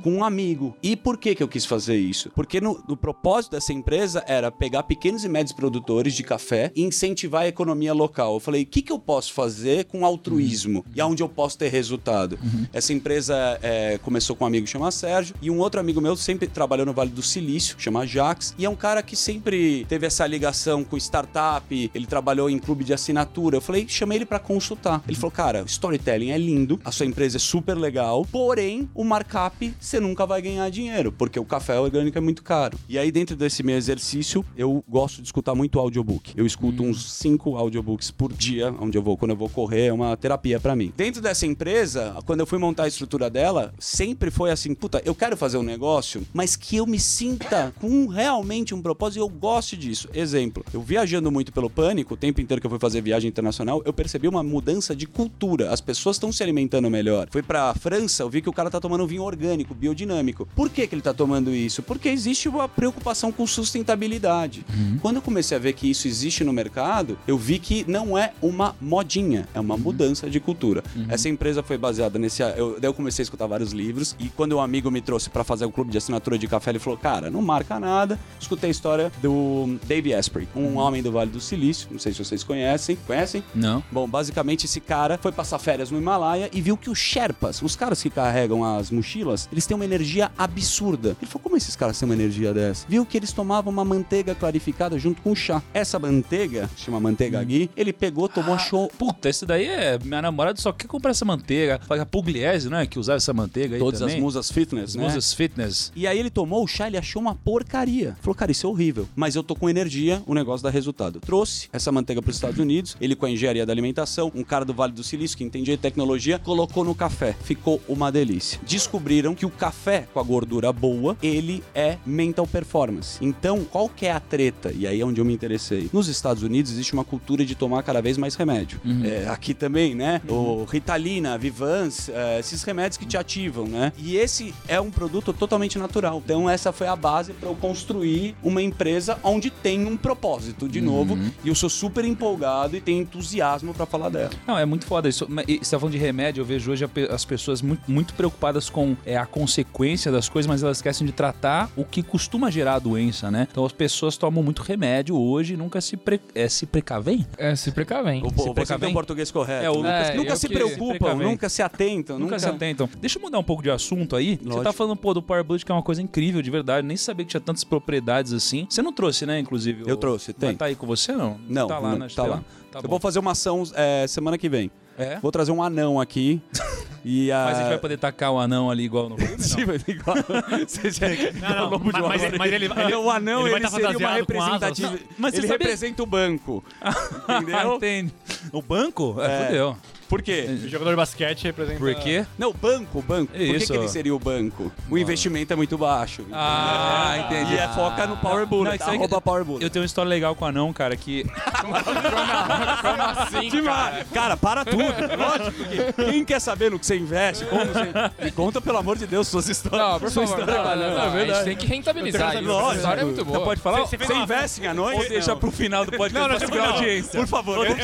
[0.00, 0.76] com um amigo.
[0.80, 2.30] E por que, que eu quis fazer isso?
[2.36, 6.84] Porque no, no propósito dessa empresa era pegar pequenos e médios produtores de café e
[6.84, 8.34] incentivar a economia local.
[8.34, 11.68] Eu falei, o que, que eu posso fazer com altruísmo e aonde eu posso ter
[11.68, 12.38] resultado?
[12.72, 16.46] Essa empresa é, começou com um amigo chamado Sérgio e um outro amigo meu sempre
[16.46, 20.24] trabalhou no Vale do Silício, chama Jax, e é um cara que sempre teve essa
[20.28, 23.56] ligação com startup, ele trabalhou em clube de assinatura.
[23.56, 25.02] Eu falei, chamei ele pra consultar.
[25.06, 29.74] Ele falou, cara, storytelling é lindo, a sua empresa é super legal, porém, o markup
[29.80, 32.78] você nunca vai ganhar dinheiro, porque o café orgânico é muito caro.
[32.88, 36.32] E aí, dentro desse meu exercício, eu gosto de escutar muito audiobook.
[36.36, 39.92] Eu escuto uns cinco audiobooks por dia, onde eu vou, quando eu vou correr, é
[39.92, 40.92] uma terapia pra mim.
[40.96, 45.14] Dentro dessa empresa, quando eu fui montar a estrutura dela, sempre foi assim, puta, eu
[45.14, 49.28] quero fazer um negócio, mas que eu me sinta com realmente um propósito e eu
[49.28, 50.08] gosto disso.
[50.12, 53.82] Exemplo, eu viajando muito pelo pânico, o tempo inteiro que eu fui fazer viagem internacional,
[53.84, 55.72] eu percebi uma mudança de cultura.
[55.72, 57.28] As pessoas estão se alimentando melhor.
[57.30, 60.46] Fui pra França, eu vi que o cara tá tomando vinho orgânico, biodinâmico.
[60.54, 61.82] Por que, que ele tá tomando isso?
[61.82, 64.64] Porque existe uma preocupação com sustentabilidade.
[65.00, 68.32] Quando eu comecei a ver que isso existe no mercado, eu vi que não é
[68.40, 70.82] uma modinha, é uma mudança de cultura.
[71.08, 72.42] Essa empresa foi baseada nesse.
[72.42, 75.44] Eu, daí eu comecei a escutar vários livros e quando um amigo me trouxe pra
[75.44, 78.18] fazer o clube de assinatura de café, ele falou: Cara, não marca nada.
[78.40, 81.88] Escutei a história do Dave Asprey, um homem do Vale do Silício.
[81.90, 82.96] Não sei se vocês conhecem.
[83.06, 83.44] Conhecem?
[83.54, 83.82] Não.
[83.90, 87.76] Bom, basicamente esse cara foi passar férias no Himalaia e viu que os Sherpas, os
[87.76, 91.16] caras que carregam as mochilas, eles têm uma energia absurda.
[91.20, 92.86] Ele falou: como esses caras têm uma energia dessa?
[92.88, 95.62] Viu que eles tomavam uma manteiga clarificada junto com chá.
[95.74, 98.88] Essa manteiga, chama manteiga ghee, ele pegou, tomou, achou.
[98.88, 99.98] Puta, esse daí é.
[100.02, 101.80] Minha namorada só quer comprar essa manteiga.
[101.86, 102.86] Fala Pugliese, não é?
[102.86, 103.80] Que usava essa manteiga aí.
[103.80, 104.16] Todas também.
[104.16, 105.04] as musas fitness, As né?
[105.04, 105.92] musas fitness.
[105.94, 108.16] E aí ele tomou o chá, ele achou uma porcaria.
[108.20, 109.08] Falou, cara, isso é horrível.
[109.14, 111.20] Mas eu tô com energia, o negócio dá resultado.
[111.20, 114.64] Trouxe essa manteiga para os Estados Unidos, ele com a engenharia da alimentação, um cara
[114.64, 117.34] do Vale do Silício que entendia tecnologia, colocou no café.
[117.42, 118.60] Ficou uma delícia.
[118.66, 123.18] Descobriram que o café com a gordura boa, ele é mental performance.
[123.20, 124.72] Então, qual que é a treta?
[124.72, 125.90] E aí é onde eu me interessei.
[125.92, 128.80] Nos Estados Unidos existe uma cultura de tomar cada vez mais remédio.
[129.04, 130.20] É, aqui também, né?
[130.28, 133.92] O Ritalina, Vivans, é, esses remédios que te ativam, né?
[133.98, 136.22] E esse é um produto totalmente natural.
[136.24, 140.80] Então essa foi a base para eu construir uma empresa onde tem um propósito, de
[140.80, 144.30] novo, e eu sou super empolgado e tenho entusiasmo para falar dela.
[144.46, 145.26] Não, é muito foda isso.
[145.28, 148.68] Mas, e Você tá falando de remédio, eu vejo hoje as pessoas muito, muito preocupadas
[148.70, 152.74] com é, a consequência das coisas, mas elas esquecem de tratar o que costuma gerar
[152.74, 153.46] a doença, né?
[153.50, 157.26] Então as pessoas tomam muito remédio hoje e nunca se, pre, é, se precavem.
[157.38, 158.22] É, se precavem.
[158.24, 158.90] O, Se você tem precavem?
[158.90, 159.64] o português correto.
[159.64, 162.18] É, o nunca, Lucas- nunca É, se preocupam, se nunca se atentam.
[162.18, 162.88] Nunca se atentam.
[163.00, 164.36] Deixa eu mudar um pouco de assunto aí.
[164.36, 164.64] Você Lógico.
[164.64, 166.86] tá falando, pô, do Power Blood, que é uma coisa incrível, de verdade.
[166.86, 168.66] Nem sabia que tinha tantas propriedades assim.
[168.68, 169.82] Você não trouxe, né, inclusive?
[169.86, 170.54] Eu o- trouxe, tem.
[170.54, 171.38] tá aí com você, não?
[171.48, 172.36] Não, Tá lá não, na tá Estela?
[172.36, 172.42] lá.
[172.70, 172.88] Tá eu bom.
[172.88, 174.70] vou fazer uma ação é, semana que vem.
[174.98, 175.18] É?
[175.20, 176.40] Vou trazer um anão aqui.
[177.04, 177.44] e a...
[177.46, 179.66] Mas a gente vai poder tacar o anão ali igual no filme, Sim, não?
[179.66, 180.16] vai ser igual.
[180.68, 181.08] Você já-
[181.48, 182.38] Não, não, Lobo de mas- mas- Street.
[182.38, 184.98] mas ele- ele- o anão ele ele, vai tá seria uma representativa.
[185.18, 186.62] Mas ele sabe- representa o banco.
[186.80, 187.74] Ah, Entendeu?
[187.76, 188.14] entende.
[188.52, 189.16] O banco?
[189.18, 189.46] É, É.
[189.46, 189.76] fudeu.
[190.12, 190.44] Por quê?
[190.62, 191.78] O jogador de basquete representa...
[191.78, 192.26] Por quê?
[192.38, 193.32] Não, o banco, o banco.
[193.32, 193.72] Por que, Isso.
[193.72, 194.70] que ele seria o banco?
[194.90, 196.26] O investimento é muito baixo.
[196.30, 197.54] Ah, entendi.
[197.54, 198.82] E é foca no Power Não, Bullet.
[198.82, 199.64] aí- Arroba Power Bullet.
[199.64, 201.24] Eu tenho uma história legal com o anão, cara, que...
[201.62, 204.06] Como assim, cara?
[204.12, 204.82] Cara, para tudo.
[204.82, 207.90] Lógico que quem quer saber no que você investe, como você...
[208.24, 209.80] Me conta, pelo amor de Deus, suas histórias.
[209.80, 210.40] Não, por sua favor.
[210.40, 210.76] história.
[210.76, 212.44] Não, não, não, É A gente tem que rentabilizar isso.
[212.44, 212.68] Lógico.
[212.70, 213.38] Essa história é muito boa.
[213.38, 213.80] Você pode falar?
[213.86, 214.98] Você investe em anões?
[214.98, 216.74] Ou deixa pro final do podcast Não, não, pra tipo, segurar a não.
[216.76, 217.18] audiência?
[217.20, 217.76] Por favor, Eu,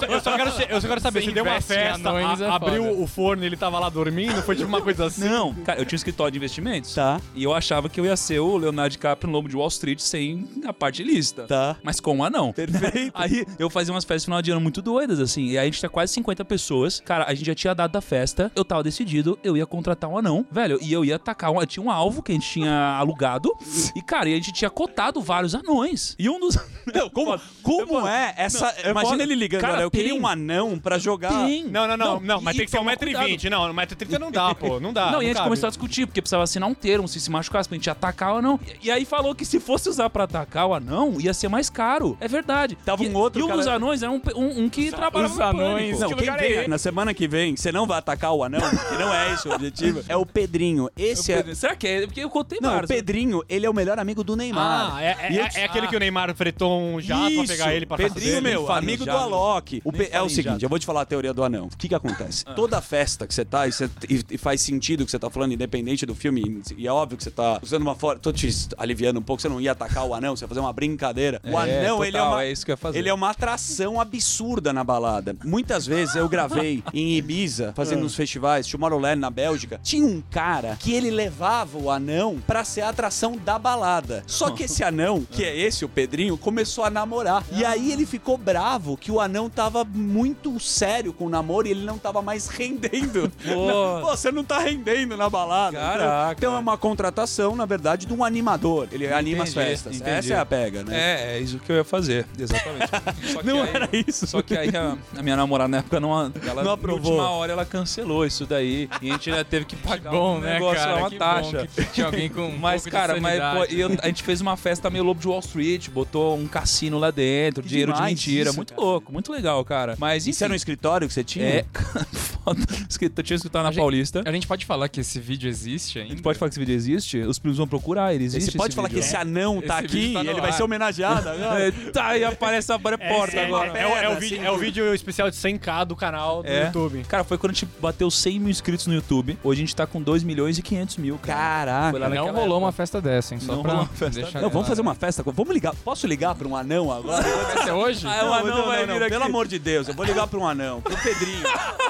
[0.00, 2.46] só, eu só quero, ser- eu só quero saber, Você deu uma festa, anões, a-
[2.46, 3.02] é abriu foda.
[3.02, 5.28] o forno e ele tava lá dormindo, foi tipo uma coisa assim.
[5.28, 6.94] Não, cara, eu tinha um escritório de investimentos.
[6.94, 9.68] Tá, E eu achava que eu ia ser o Leonardo DiCaprio no Lobo de Wall
[9.68, 11.44] Street sem a parte ilícita.
[11.44, 11.76] tá.
[11.82, 12.52] Mas com um anão.
[12.52, 13.12] Perfeito.
[13.14, 15.44] Aí eu fazia umas festas de final de ano muito doidas, assim.
[15.46, 17.00] E aí a gente tinha quase 50 pessoas.
[17.04, 18.50] Cara, a gente já tinha dado da festa.
[18.54, 20.78] Eu tava decidido, eu ia contratar um anão, velho.
[20.82, 21.64] E eu ia atacar um.
[21.66, 23.52] Tinha um alvo que a gente tinha alugado.
[23.94, 26.14] E, cara, e a gente tinha cotado vários anões.
[26.18, 26.56] E um dos.
[26.94, 28.60] Não, como, como é essa.
[28.82, 30.20] Não, é imagina ele ligando, Cara, olha, eu queria tem.
[30.20, 31.47] um anão pra jogar.
[31.48, 31.64] Tem.
[31.64, 33.50] Não, não, não, não, mas e tem que ser toma 1,20m.
[33.50, 34.78] Não, 1,30m não dá, pô.
[34.80, 35.10] Não dá.
[35.10, 35.46] não, e a gente cabe.
[35.48, 38.42] começou a discutir, porque precisava assinar um termo, se se machucasse pra gente atacar ou
[38.42, 38.58] não.
[38.82, 41.68] E, e aí falou que se fosse usar pra atacar o anão, ia ser mais
[41.70, 42.16] caro.
[42.20, 42.76] É verdade.
[42.84, 45.32] Tava e, um outro E um cara- dos anões era um, um, um que trabalhava
[45.32, 45.98] os no anões.
[45.98, 46.00] pânico.
[46.00, 48.60] Não, Que quem é vem, na semana que vem, você não vai atacar o anão,
[48.60, 50.88] que não é esse o objetivo, é o Pedrinho.
[50.96, 51.54] Esse é.
[51.54, 52.06] Será que é?
[52.06, 52.88] Porque eu contei Não, o vários.
[52.88, 54.94] Pedrinho, ele é o melhor amigo do Neymar.
[54.96, 57.34] Ah, é, é, E eu é- te- é aquele que o Neymar fretou um jato
[57.34, 59.10] pra pegar ele pra Pedrinho, meu, amigo do.
[59.10, 59.80] Alok.
[59.84, 61.66] O Pe- é o seguinte, eu vou te falar a teoria do anão.
[61.72, 62.44] O que que acontece?
[62.46, 62.54] Ah.
[62.54, 65.30] Toda festa que você tá e, você- e- e faz sentido o que você tá
[65.30, 68.20] falando, independente do filme, e é óbvio que você tá usando uma forma.
[68.20, 70.72] Tô te aliviando um pouco, você não ia atacar o anão, você ia fazer uma
[70.72, 71.40] brincadeira.
[71.44, 72.44] O É, anão, ele é total, uma.
[72.44, 72.98] é isso que eu ia fazer.
[72.98, 75.36] Ele é uma atração absurda na balada.
[75.44, 79.80] Muitas vezes eu gravei em Ibiza, fazendo uns festivais, Tomorrowland na Bélgica.
[79.82, 84.22] Tinha um cara que ele levava o anão pra ser a atração da balada.
[84.26, 87.44] Só que esse anão, que é esse, o Pedrinho, começou a namorar.
[87.52, 91.72] E aí ele ficou bravo que o anão tava muito sério com o namoro e
[91.72, 93.30] ele não tava mais rendendo.
[93.44, 94.00] Pô.
[94.02, 95.76] Pô, você não tá rendendo na balada.
[95.78, 96.34] Caraca.
[96.38, 98.88] Então é uma contratação, na verdade, de um animador.
[98.92, 99.96] Ele anima as Entendi, festas.
[99.96, 100.10] entendi.
[100.10, 100.96] Essa é a pega, né?
[100.96, 102.88] É, é isso que eu ia fazer, exatamente.
[103.32, 104.26] Só que Não aí- era isso.
[104.26, 107.16] Só que aí a, a minha namorada na época não, ela, Não aprovou.
[107.16, 108.88] Na última hora ela cancelou isso daí.
[109.02, 110.96] E a gente ainda teve que pagar Bom, um né, negócio cara?
[110.96, 111.66] uma que taxa.
[111.74, 114.40] Que tinha alguém com um Mas, pouco de cara, mas pô, eu- a gente fez
[114.40, 118.02] uma festa meio Lobo de Wall Street, botou um cassino lá dentro, Que dinheiro de
[118.02, 118.50] mentira.
[118.50, 118.86] isso, muito cara.
[118.86, 119.96] louco, muito legal, cara.
[119.98, 121.44] Mas Isso era um enfim, escritório que você tinha?
[121.44, 121.64] é,
[122.44, 122.60] foda.
[122.88, 124.22] Escrito- Eu tinha escutado na A gente- Paulista.
[124.24, 126.14] A gente pode falar que esse vídeo existe A ainda?
[126.14, 127.18] gente pode falar que esse vídeo existe?
[127.20, 128.52] Os primos vão procurar, ele existe.
[128.52, 129.00] Você pode esse falar vídeo.
[129.02, 130.56] que esse anão tá Esse aqui tá e ele vai ar.
[130.56, 131.58] ser homenageado agora?
[131.68, 133.02] É, tá, e aparece a porta
[133.36, 133.76] é, agora.
[133.78, 136.42] É, o- é o Pedra, vídeo, assim, é o vídeo especial de 100k do canal
[136.42, 136.66] do É.
[136.66, 137.04] YouTube.
[137.08, 139.38] Cara, foi quando a gente bateu 100 mil inscritos no YouTube.
[139.42, 141.92] Hoje a gente tá com 2 milhões e 500 mil, cara.
[141.92, 141.98] Caraca.
[142.08, 142.56] Não rolou época.
[142.56, 143.40] uma festa dessa, hein?
[143.40, 145.22] Só Não pra rolou uma festa deixar Não, vamos fazer uma festa.
[145.24, 145.74] Vamos ligar.
[145.84, 147.22] Posso ligar pra um anão agora?
[147.22, 148.06] Vai ser hoje?
[148.06, 149.08] Ah, o anão vai vir aqui.
[149.10, 151.42] Pelo amor de Deus, eu vou ligar pra um anão, pro Pedrinho,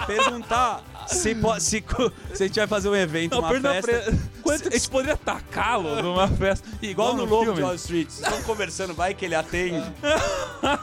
[0.06, 1.82] perguntar se, po- se,
[2.34, 3.82] se a gente vai fazer um evento, Não, uma festa.
[3.82, 4.20] pra ele.
[4.42, 6.66] Quanto A gente poderia atacá-lo numa festa.
[6.82, 8.08] Igual no no Lobo de Wall Street.
[8.08, 9.82] Vocês estão conversando, vai que ele atende.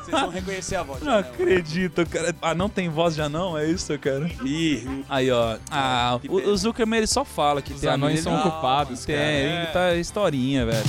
[0.03, 1.01] Vocês vão reconhecer a voz.
[1.03, 1.19] Não anão.
[1.29, 2.35] acredito, cara.
[2.41, 3.57] Ah, não tem voz de anão?
[3.57, 4.29] É isso, cara?
[4.43, 5.57] Ih, Aí, ó.
[5.71, 9.05] Ah, o, o Zuckerman ele só fala que Os tem anões amigo, são não- culpados,
[9.05, 9.29] Tem, cara.
[9.31, 10.85] ele tá historinha, velho.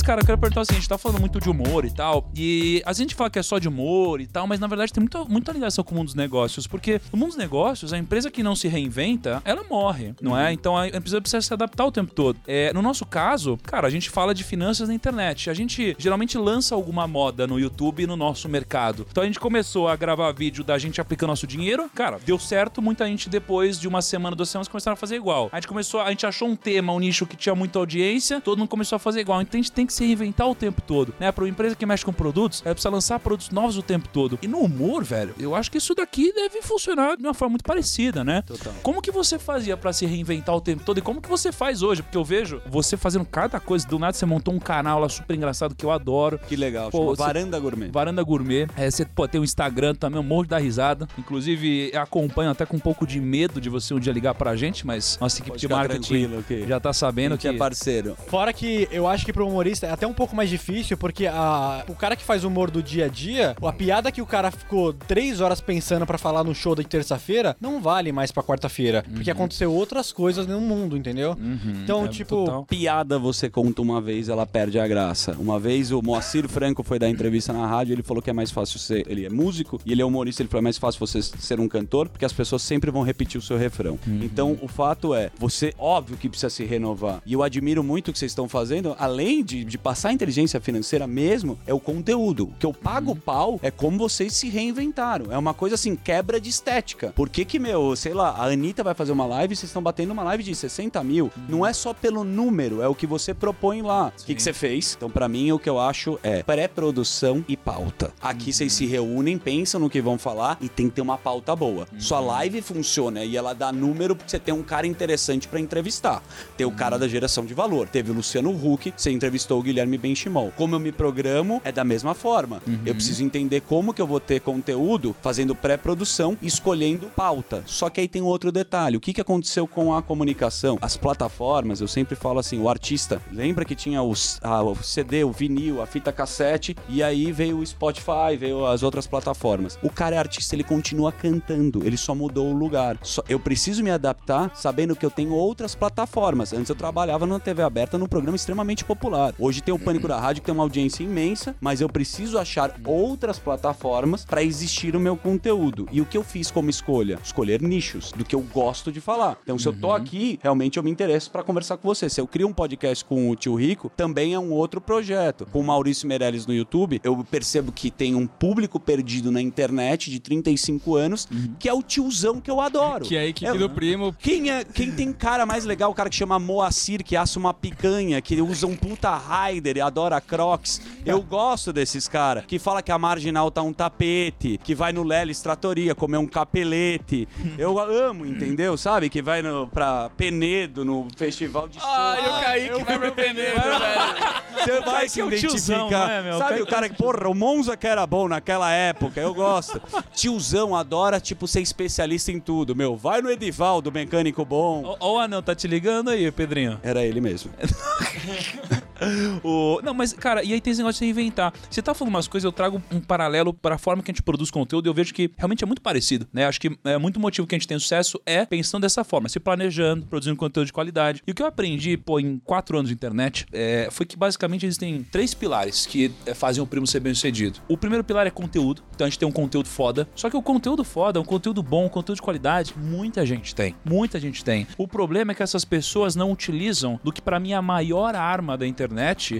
[0.00, 2.30] Mas, cara, eu quero perguntar assim, a gente tá falando muito de humor e tal,
[2.34, 5.02] e a gente fala que é só de humor e tal, mas na verdade tem
[5.02, 8.30] muita, muita ligação com o mundo dos negócios, porque no mundo dos negócios, a empresa
[8.30, 10.54] que não se reinventa, ela morre, não é?
[10.54, 12.38] Então a empresa precisa se adaptar o tempo todo.
[12.46, 15.50] É, no nosso caso, cara, a gente fala de finanças na internet.
[15.50, 19.06] A gente geralmente lança alguma moda no YouTube no nosso mercado.
[19.10, 22.80] Então a gente começou a gravar vídeo da gente aplicando nosso dinheiro, cara, deu certo,
[22.80, 25.50] muita gente depois de uma semana, duas semanas começaram a fazer igual.
[25.52, 28.56] A gente começou, a gente achou um tema, um nicho que tinha muita audiência, todo
[28.56, 29.42] mundo começou a fazer igual.
[29.42, 31.30] Então a gente tem que se reinventar o tempo todo, né?
[31.32, 34.38] Para uma empresa que mexe com produtos, ela precisa lançar produtos novos o tempo todo.
[34.42, 37.64] E no humor, velho, eu acho que isso daqui deve funcionar de uma forma muito
[37.64, 38.42] parecida, né?
[38.42, 38.72] Total.
[38.82, 41.82] Como que você fazia pra se reinventar o tempo todo e como que você faz
[41.82, 42.02] hoje?
[42.02, 45.34] Porque eu vejo você fazendo cada coisa, do nada você montou um canal lá super
[45.34, 46.38] engraçado que eu adoro.
[46.48, 46.90] que legal.
[46.90, 47.90] Pô, chama você- Varanda Gourmet.
[47.90, 48.66] Varanda Gourmet.
[48.76, 51.06] É, você pô, tem o Instagram também, um monte da risada.
[51.18, 54.86] Inclusive, acompanho até com um pouco de medo de você um dia ligar pra gente,
[54.86, 57.54] mas nossa equipe Pode de marketing que já tá sabendo que que.
[57.54, 58.16] é parceiro.
[58.26, 61.84] Fora que eu acho que pro humorista é até um pouco mais difícil, porque a,
[61.88, 64.92] o cara que faz humor do dia a dia, a piada que o cara ficou
[64.92, 69.04] três horas pensando pra falar no show de terça-feira, não vale mais pra quarta-feira.
[69.12, 71.36] Porque aconteceu outras coisas no mundo, entendeu?
[71.40, 72.64] Uhum, Então, é, tipo, total.
[72.66, 75.36] Piada você conta uma vez, ela perde a graça.
[75.38, 78.50] Uma vez o Moacir Franco foi dar entrevista na rádio, ele falou que é mais
[78.50, 79.04] fácil ser.
[79.08, 81.68] Ele é músico e ele é humorista, ele falou: é mais fácil você ser um
[81.68, 83.98] cantor, porque as pessoas sempre vão repetir o seu refrão.
[84.06, 87.22] Então o fato é, você, óbvio que precisa se renovar.
[87.24, 91.06] E eu admiro muito o que vocês estão fazendo, além de, de passar inteligência financeira
[91.06, 92.44] mesmo, é o conteúdo.
[92.44, 95.32] O que eu pago pau é como vocês se reinventaram.
[95.32, 97.12] É uma coisa assim, quebra de estética.
[97.14, 99.82] Por que que, meu, sei lá, a Anitta vai fazer uma live e vocês estão
[99.82, 101.30] batendo uma live de 60 mil?
[101.48, 104.12] Não é só pelo número, é o que você propõe lá.
[104.20, 104.94] O que, que você fez?
[104.96, 108.12] Então, pra mim, o que eu acho é pré-produção e pauta.
[108.20, 111.54] Aqui vocês se reúnem, pensam no que vão falar e tem que ter uma pauta
[111.56, 111.86] boa.
[111.98, 116.22] Sua live funciona e ela dá número porque você tem um cara interessante pra entrevistar.
[116.56, 117.88] Tem o cara da geração de valor.
[117.88, 120.52] Teve o Luciano Huck, você entrevistou o Guilherme Benchimol.
[120.56, 122.62] Como eu me programo, é da mesma forma.
[122.86, 127.62] Eu preciso entender como que eu vou ter conteúdo fazendo pré-produção e escolhendo pauta.
[127.66, 128.96] Só que aí tem um outro detalhe.
[128.96, 130.78] O que, que aconteceu com a comunicação?
[130.80, 135.24] As plataformas, eu sempre falo assim, o artista, lembra que tinha os, a- o CD,
[135.24, 139.78] o vinil, a fita cassete, e aí veio o Spotify, veio as outras plataformas.
[139.82, 142.98] O cara é artista, ele continua cantando, ele só mudou o lugar.
[143.02, 146.52] Só- eu preciso me adaptar sabendo que eu tenho outras plataformas.
[146.52, 149.34] Antes eu trabalhava na TV aberta num programa extremamente popular.
[149.42, 152.74] Hoje tem o Pânico da Rádio que tem uma audiência imensa, mas eu preciso achar
[152.84, 155.88] outras plataformas para existir o meu conteúdo.
[155.90, 157.18] E o que eu fiz como escolha?
[157.24, 159.38] Escolher nichos do que eu gosto de falar.
[159.42, 162.10] Então, se eu tô aqui, realmente eu me interesso para conversar com você.
[162.10, 165.46] Se eu crio um podcast com o Tio Rico, também é um outro projeto.
[165.50, 170.10] Com o Maurício Meirelles no YouTube, eu percebo que tem um público perdido na internet
[170.10, 171.26] de 35 anos,
[171.58, 173.06] que é o tiozão que eu adoro.
[173.06, 174.14] Que é a equipe É- do primo.
[174.18, 175.90] quem, é, quem tem cara mais legal?
[175.90, 179.80] O cara que chama Moacir, que assa uma picanha, que usa um puta Raider e
[179.80, 180.82] adora Crocs.
[181.06, 182.44] Eu gosto desses caras.
[182.46, 186.26] Que fala que a marginal tá um tapete, que vai no Lelis Tratoria comer um
[186.26, 187.28] capelete.
[187.56, 188.76] Eu amo, entendeu?
[188.76, 189.08] Sabe?
[189.08, 191.86] Que vai no, pra Penedo, no festival de som.
[191.86, 194.40] Ai, o Kaique vai pro Penedo, velho.
[194.58, 196.08] Você vai se é o tiozão, identificar.
[196.08, 196.38] né, meu?
[196.38, 199.80] Sabe Kaique o cara que, porra, o Monza que era bom naquela época, eu gosto.
[200.12, 202.96] Tiozão adora, tipo, ser especialista em tudo, meu.
[202.96, 204.82] Vai no Edivaldo, mecânico bom.
[204.84, 206.80] Ó, ó o anão, tá te ligando aí, Pedrinho.
[206.82, 207.50] Era ele mesmo.
[209.42, 209.80] O...
[209.82, 211.52] Não, mas, cara, e aí tem esse negócio de reinventar.
[211.68, 214.22] Você tá falando umas coisas, eu trago um paralelo para a forma que a gente
[214.22, 216.46] produz conteúdo e eu vejo que realmente é muito parecido, né?
[216.46, 219.40] Acho que é muito motivo que a gente tem sucesso é pensando dessa forma, se
[219.40, 221.22] planejando, produzindo conteúdo de qualidade.
[221.26, 224.66] E o que eu aprendi, pô, em quatro anos de internet, é, foi que basicamente
[224.66, 227.60] existem três pilares que é, fazem o primo ser bem sucedido.
[227.68, 230.08] O primeiro pilar é conteúdo, então a gente tem um conteúdo foda.
[230.14, 233.74] Só que o conteúdo foda, um conteúdo bom, um conteúdo de qualidade, muita gente tem.
[233.84, 234.66] Muita gente tem.
[234.76, 238.14] O problema é que essas pessoas não utilizam do que pra mim é a maior
[238.14, 238.89] arma da internet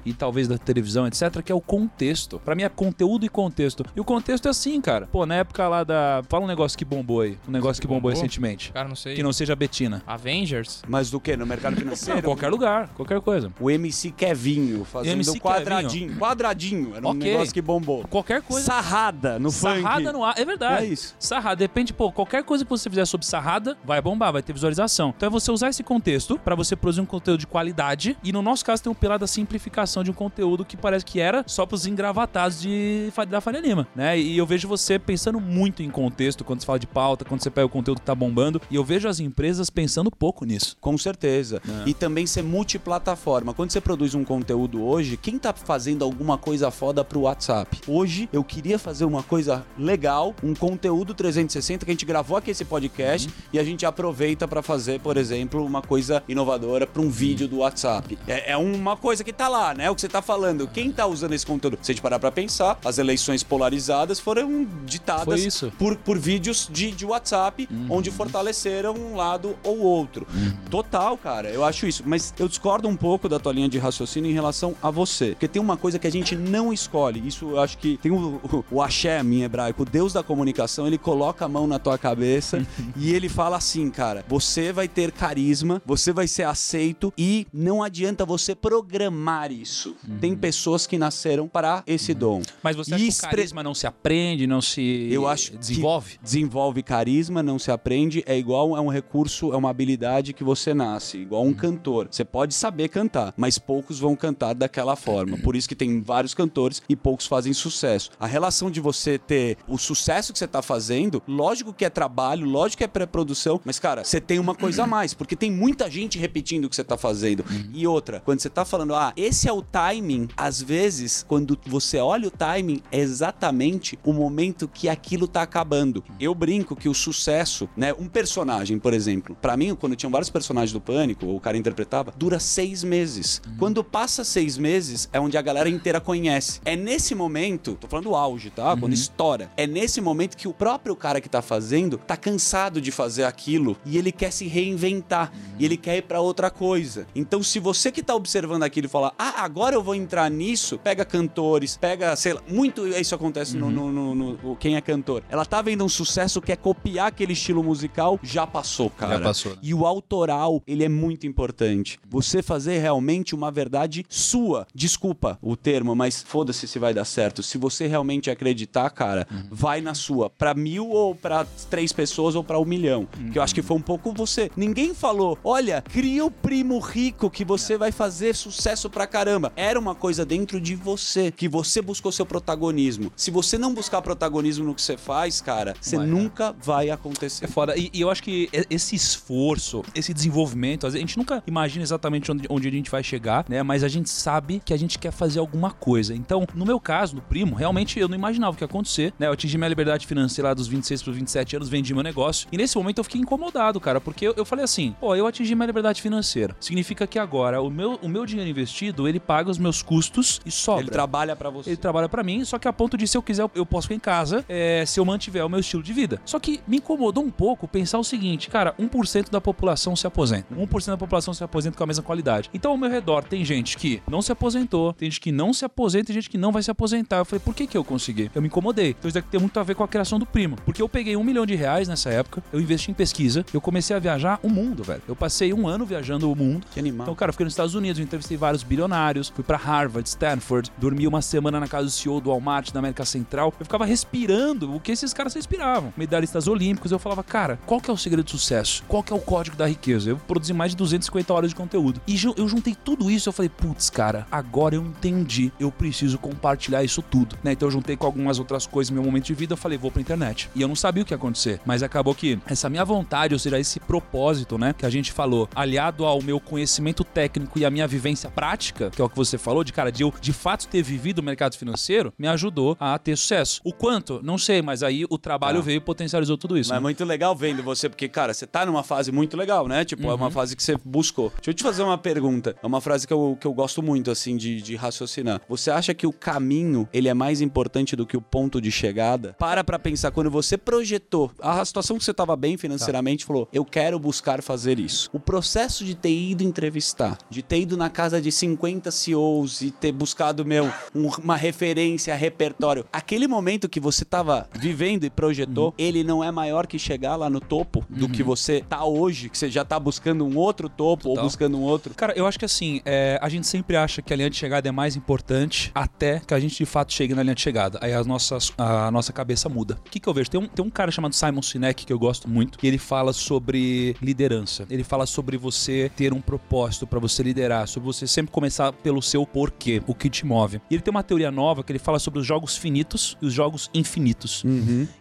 [0.04, 2.40] e talvez da televisão, etc, que é o contexto.
[2.44, 3.84] Pra mim é conteúdo e contexto.
[3.94, 5.06] E o contexto é assim, cara.
[5.10, 8.02] Pô, na época lá da, fala um negócio que bombou aí, um negócio que bombou,
[8.02, 8.10] bombou?
[8.12, 8.72] recentemente.
[8.72, 9.14] Cara, não sei.
[9.14, 10.02] Que não seja Betina.
[10.06, 10.82] Avengers?
[10.88, 11.36] Mas do que?
[11.36, 12.22] No mercado Não, financeiro?
[12.24, 13.52] qualquer lugar, qualquer coisa.
[13.60, 16.16] O MC Kevinho fazendo MC quadradinho.
[16.18, 16.94] Quadradinho.
[16.96, 17.30] Era um Ok.
[17.32, 18.04] negócio que bombou.
[18.08, 18.66] Qualquer coisa.
[18.66, 20.12] Sarrada no Sarrada funk.
[20.12, 20.86] no ar, é verdade.
[20.86, 21.14] É isso.
[21.18, 25.12] Sarrada, depende, pô, qualquer coisa que você fizer sobre sarrada vai bombar, vai ter visualização.
[25.16, 28.42] Então é você usar esse contexto pra você produzir um conteúdo de qualidade e no
[28.42, 31.64] nosso caso tem um pilar da simplificação de um conteúdo que parece que era só
[31.64, 34.18] pros engravatados de, da Faria Lima, né?
[34.18, 37.50] E eu vejo você pensando muito em contexto quando você fala de pauta, quando você
[37.50, 40.76] pega o conteúdo que tá bombando e eu vejo as empresas pensando pouco nisso.
[40.80, 41.60] Com certeza.
[41.84, 41.88] É.
[41.88, 43.54] E também ser multiplataforma.
[43.54, 47.80] Quando você produz um conteúdo hoje, quem tá fazendo alguma coisa foda pro WhatsApp?
[47.88, 52.50] Hoje eu queria fazer uma coisa legal, um conteúdo 360 que a gente gravou aqui
[52.50, 53.34] esse podcast Uhum.
[53.52, 57.58] e a gente aproveita pra fazer, por exemplo, uma coisa inovadora pra um vídeo do
[57.58, 58.18] WhatsApp.
[58.26, 59.90] É, é uma coisa que tá lá, né?
[59.90, 60.68] O que você tá falando.
[60.68, 61.78] Quem tá usando esse conteúdo?
[61.82, 65.62] Se a gente parar pra pensar, as eleições polarizadas foram ditadas.
[65.62, 65.70] Uhum.
[65.70, 70.26] Por, por vídeos de, de WhatsApp, onde fortaleceram um lado ou outro.
[70.70, 72.02] Total, cara, eu acho isso.
[72.06, 75.30] Mas eu discordo um pouco da tua linha de raciocínio em relação a você.
[75.30, 77.26] Porque tem uma coisa que a gente não escolhe.
[77.26, 80.86] Isso eu acho que tem o, o, o axé em hebraico, o Deus da comunicação,
[80.86, 82.64] ele coloca a mão na tua cabeça
[82.96, 87.82] e ele fala assim, cara, você vai ter carisma, você vai ser aceito e não
[87.82, 89.09] adianta você programar
[89.50, 89.96] isso.
[90.20, 92.42] Tem pessoas que nasceram para esse dom.
[92.62, 95.58] Mas você E acha que expre- carisma não se aprende, não se Eu acho que
[95.58, 96.18] desenvolve?
[96.22, 100.72] desenvolve carisma, não se aprende, é igual é um recurso, é uma habilidade que você
[100.74, 102.08] nasce, igual um cantor.
[102.10, 105.36] Você pode saber cantar, mas poucos vão cantar daquela forma.
[105.38, 108.10] Por isso que tem vários cantores e poucos fazem sucesso.
[108.18, 112.46] A relação de você ter o sucesso que você tá fazendo, lógico que é trabalho,
[112.46, 115.90] lógico que é pré-produção, mas cara, você tem uma coisa a mais, porque tem muita
[115.90, 117.44] gente repetindo o que você tá fazendo.
[117.74, 121.96] E outra, quando você tá falando, ah, esse é o timing, às vezes, quando você
[121.96, 126.04] olha o timing, é exatamente o momento que aquilo tá acabando.
[126.20, 127.94] Eu brinco que o sucesso, né?
[127.94, 132.12] Um personagem, por exemplo, pra mim, quando tinham vários personagens do Pânico, o cara interpretava,
[132.14, 133.40] dura seis meses.
[133.58, 136.60] Quando passa seis meses, é onde a galera inteira conhece.
[136.62, 138.76] É nesse momento, tô falando do auge, tá?
[138.76, 139.50] Quando estoura.
[139.56, 143.78] É nesse momento que o próprio cara que tá fazendo tá cansado de fazer aquilo
[143.86, 145.32] e ele quer se reinventar.
[145.58, 147.06] E ele quer ir pra outra coisa.
[147.14, 151.04] Então, se você que tá observando aquilo falar, ah, agora eu vou entrar nisso, pega
[151.04, 155.22] cantores, pega, sei lá, muito isso acontece no, no, no- no- o quem é cantor.
[155.28, 159.20] Ela tá vendo um sucesso, quer copiar aquele estilo musical, já passou, cara.
[159.20, 159.58] passou, né?
[159.62, 161.98] E o autoral, ele é muito importante.
[162.08, 164.66] Você fazer realmente uma verdade sua.
[164.74, 167.42] Desculpa o termo, mas foda-se se vai dar certo.
[167.42, 170.30] Se você realmente acreditar, cara, vai na sua.
[170.30, 173.06] Pra mil ou pra três pessoas ou pra um milhão.
[173.32, 174.50] Que eu acho que foi um pouco você.
[174.56, 179.52] Ninguém falou, olha, cria o primo rico que você vai fazer sucesso pra caramba.
[179.56, 183.12] Era uma coisa dentro de você, que você buscou seu protagonismo.
[183.16, 187.44] Se você não buscar protagonismo no que você faz, cara, você Vai, nunca vai acontecer.
[187.44, 187.76] É foda.
[187.76, 192.46] E, e eu acho que esse esforço, esse desenvolvimento, a gente nunca imagina exatamente onde,
[192.48, 193.62] onde a gente vai chegar, né?
[193.62, 196.14] Mas a gente sabe que a gente quer fazer alguma coisa.
[196.14, 199.26] Então, no meu caso, no primo, realmente eu não imaginava o que ia acontecer, né?
[199.26, 202.48] Eu atingi minha liberdade financeira dos 26 para 27 anos, vendi meu negócio.
[202.52, 205.54] E nesse momento eu fiquei incomodado, cara, porque eu, eu falei assim: pô, eu atingi
[205.54, 206.56] minha liberdade financeira.
[206.60, 210.40] Significa que agora o meu, o meu dinheiro investido investido, ele paga os meus custos
[210.46, 210.82] e sobra.
[210.82, 211.70] Ele trabalha pra você.
[211.70, 213.94] Ele trabalha pra mim, só que a ponto de se eu quiser, eu- posso ficar
[213.94, 216.20] em casa é, se eu mantiver o meu estilo de vida.
[216.24, 220.54] Só que me incomodou um pouco pensar o seguinte, cara, 1% da população se aposenta.
[220.54, 222.50] 1% da população se aposenta com a mesma qualidade.
[222.54, 225.64] Então, ao meu redor, tem gente que não se aposentou, tem gente que não se
[225.64, 227.18] aposenta, tem gente que não vai se aposentar.
[227.18, 228.30] Eu falei, por que que eu consegui?
[228.34, 228.90] Eu me incomodei.
[228.90, 230.56] Então, isso deve ter muito a ver com a criação do primo.
[230.64, 233.94] Porque eu peguei um milhão de reais nessa época, eu investi em pesquisa, eu comecei
[233.94, 235.02] a viajar o mundo, velho.
[235.06, 236.66] Eu passei um ano viajando o mundo.
[236.72, 237.04] Que animal.
[237.04, 240.70] Então, cara, eu fiquei nos Estados Unidos, eu entrevistei vários bilionários, fui pra Harvard, Stanford,
[240.78, 243.52] dormi uma semana na casa do CEO do Walmart da América Central.
[243.58, 245.92] Eu ficava respirando o que esses caras respiravam.
[245.96, 248.82] Medalhistas olímpicos, eu falava, cara, qual que é o segredo do sucesso?
[248.88, 250.10] Qual que é o código da riqueza?
[250.10, 252.00] Eu produzi mais de 250 horas de conteúdo.
[252.06, 256.82] E eu juntei tudo isso, eu falei, putz, cara, agora eu entendi, eu preciso compartilhar
[256.82, 257.52] isso tudo, né?
[257.52, 259.90] Então eu juntei com algumas outras coisas no meu momento de vida, eu falei, vou
[259.90, 260.50] pra internet.
[260.54, 263.38] E eu não sabia o que ia acontecer, mas acabou que essa minha vontade, ou
[263.38, 267.70] seja, esse propósito, né, que a gente falou, aliado ao meu conhecimento técnico e a
[267.70, 270.66] minha vivência prática, que é o que você falou, de cara, de eu de fato
[270.68, 273.60] ter vivido o mercado financeiro, me ajudou a ter sucesso.
[273.64, 274.20] O quanto?
[274.22, 275.64] Não sei, mas aí o trabalho Tá.
[275.66, 276.70] veio e potencializou tudo isso.
[276.70, 276.82] Mas é né?
[276.82, 279.84] muito legal vendo você, porque, cara, você tá numa fase muito legal, né?
[279.84, 280.14] Tipo, é Uhum.
[280.14, 281.30] uma fase que você buscou.
[281.36, 282.54] Deixa eu te fazer uma pergunta.
[282.62, 285.40] É uma frase que eu, que eu gosto muito, assim, de, de raciocinar.
[285.48, 289.34] Você acha que o caminho, ele é mais importante do que o ponto de chegada?
[289.38, 293.64] Para pra pensar, quando você projetou a situação que você tava bem financeiramente, falou, eu
[293.64, 295.10] quero buscar fazer isso.
[295.12, 299.70] O processo de ter ido entrevistar, de ter ido na casa de 50 CEOs e
[299.70, 302.84] ter buscado, meu, um- uma referência, repertório.
[302.92, 305.72] Aquele momento que você tava vivendo e projetou, Uhum.
[305.78, 309.36] ele não é maior que chegar lá no topo do que você tá hoje, que
[309.36, 311.24] você já tá buscando um outro topo ou Total.
[311.24, 311.94] buscando um outro.
[311.94, 314.68] Cara, eu acho que assim, é, a gente sempre acha que a linha de chegada
[314.68, 317.78] é mais importante até que a gente de fato chegue na linha de chegada.
[317.82, 319.78] Aí as nossas, a nossa cabeça muda.
[319.86, 320.30] O que, que eu vejo?
[320.30, 323.12] Tem um, tem um cara chamado Simon Sinek que eu gosto muito, que ele fala
[323.12, 324.66] sobre liderança.
[324.70, 329.00] Ele fala sobre você ter um propósito pra você liderar, sobre você sempre começar pelo
[329.00, 330.60] seu porquê, o que te move.
[330.70, 333.32] E ele tem uma teoria nova que ele fala sobre os jogos finitos e os
[333.32, 334.44] jogos infinitos.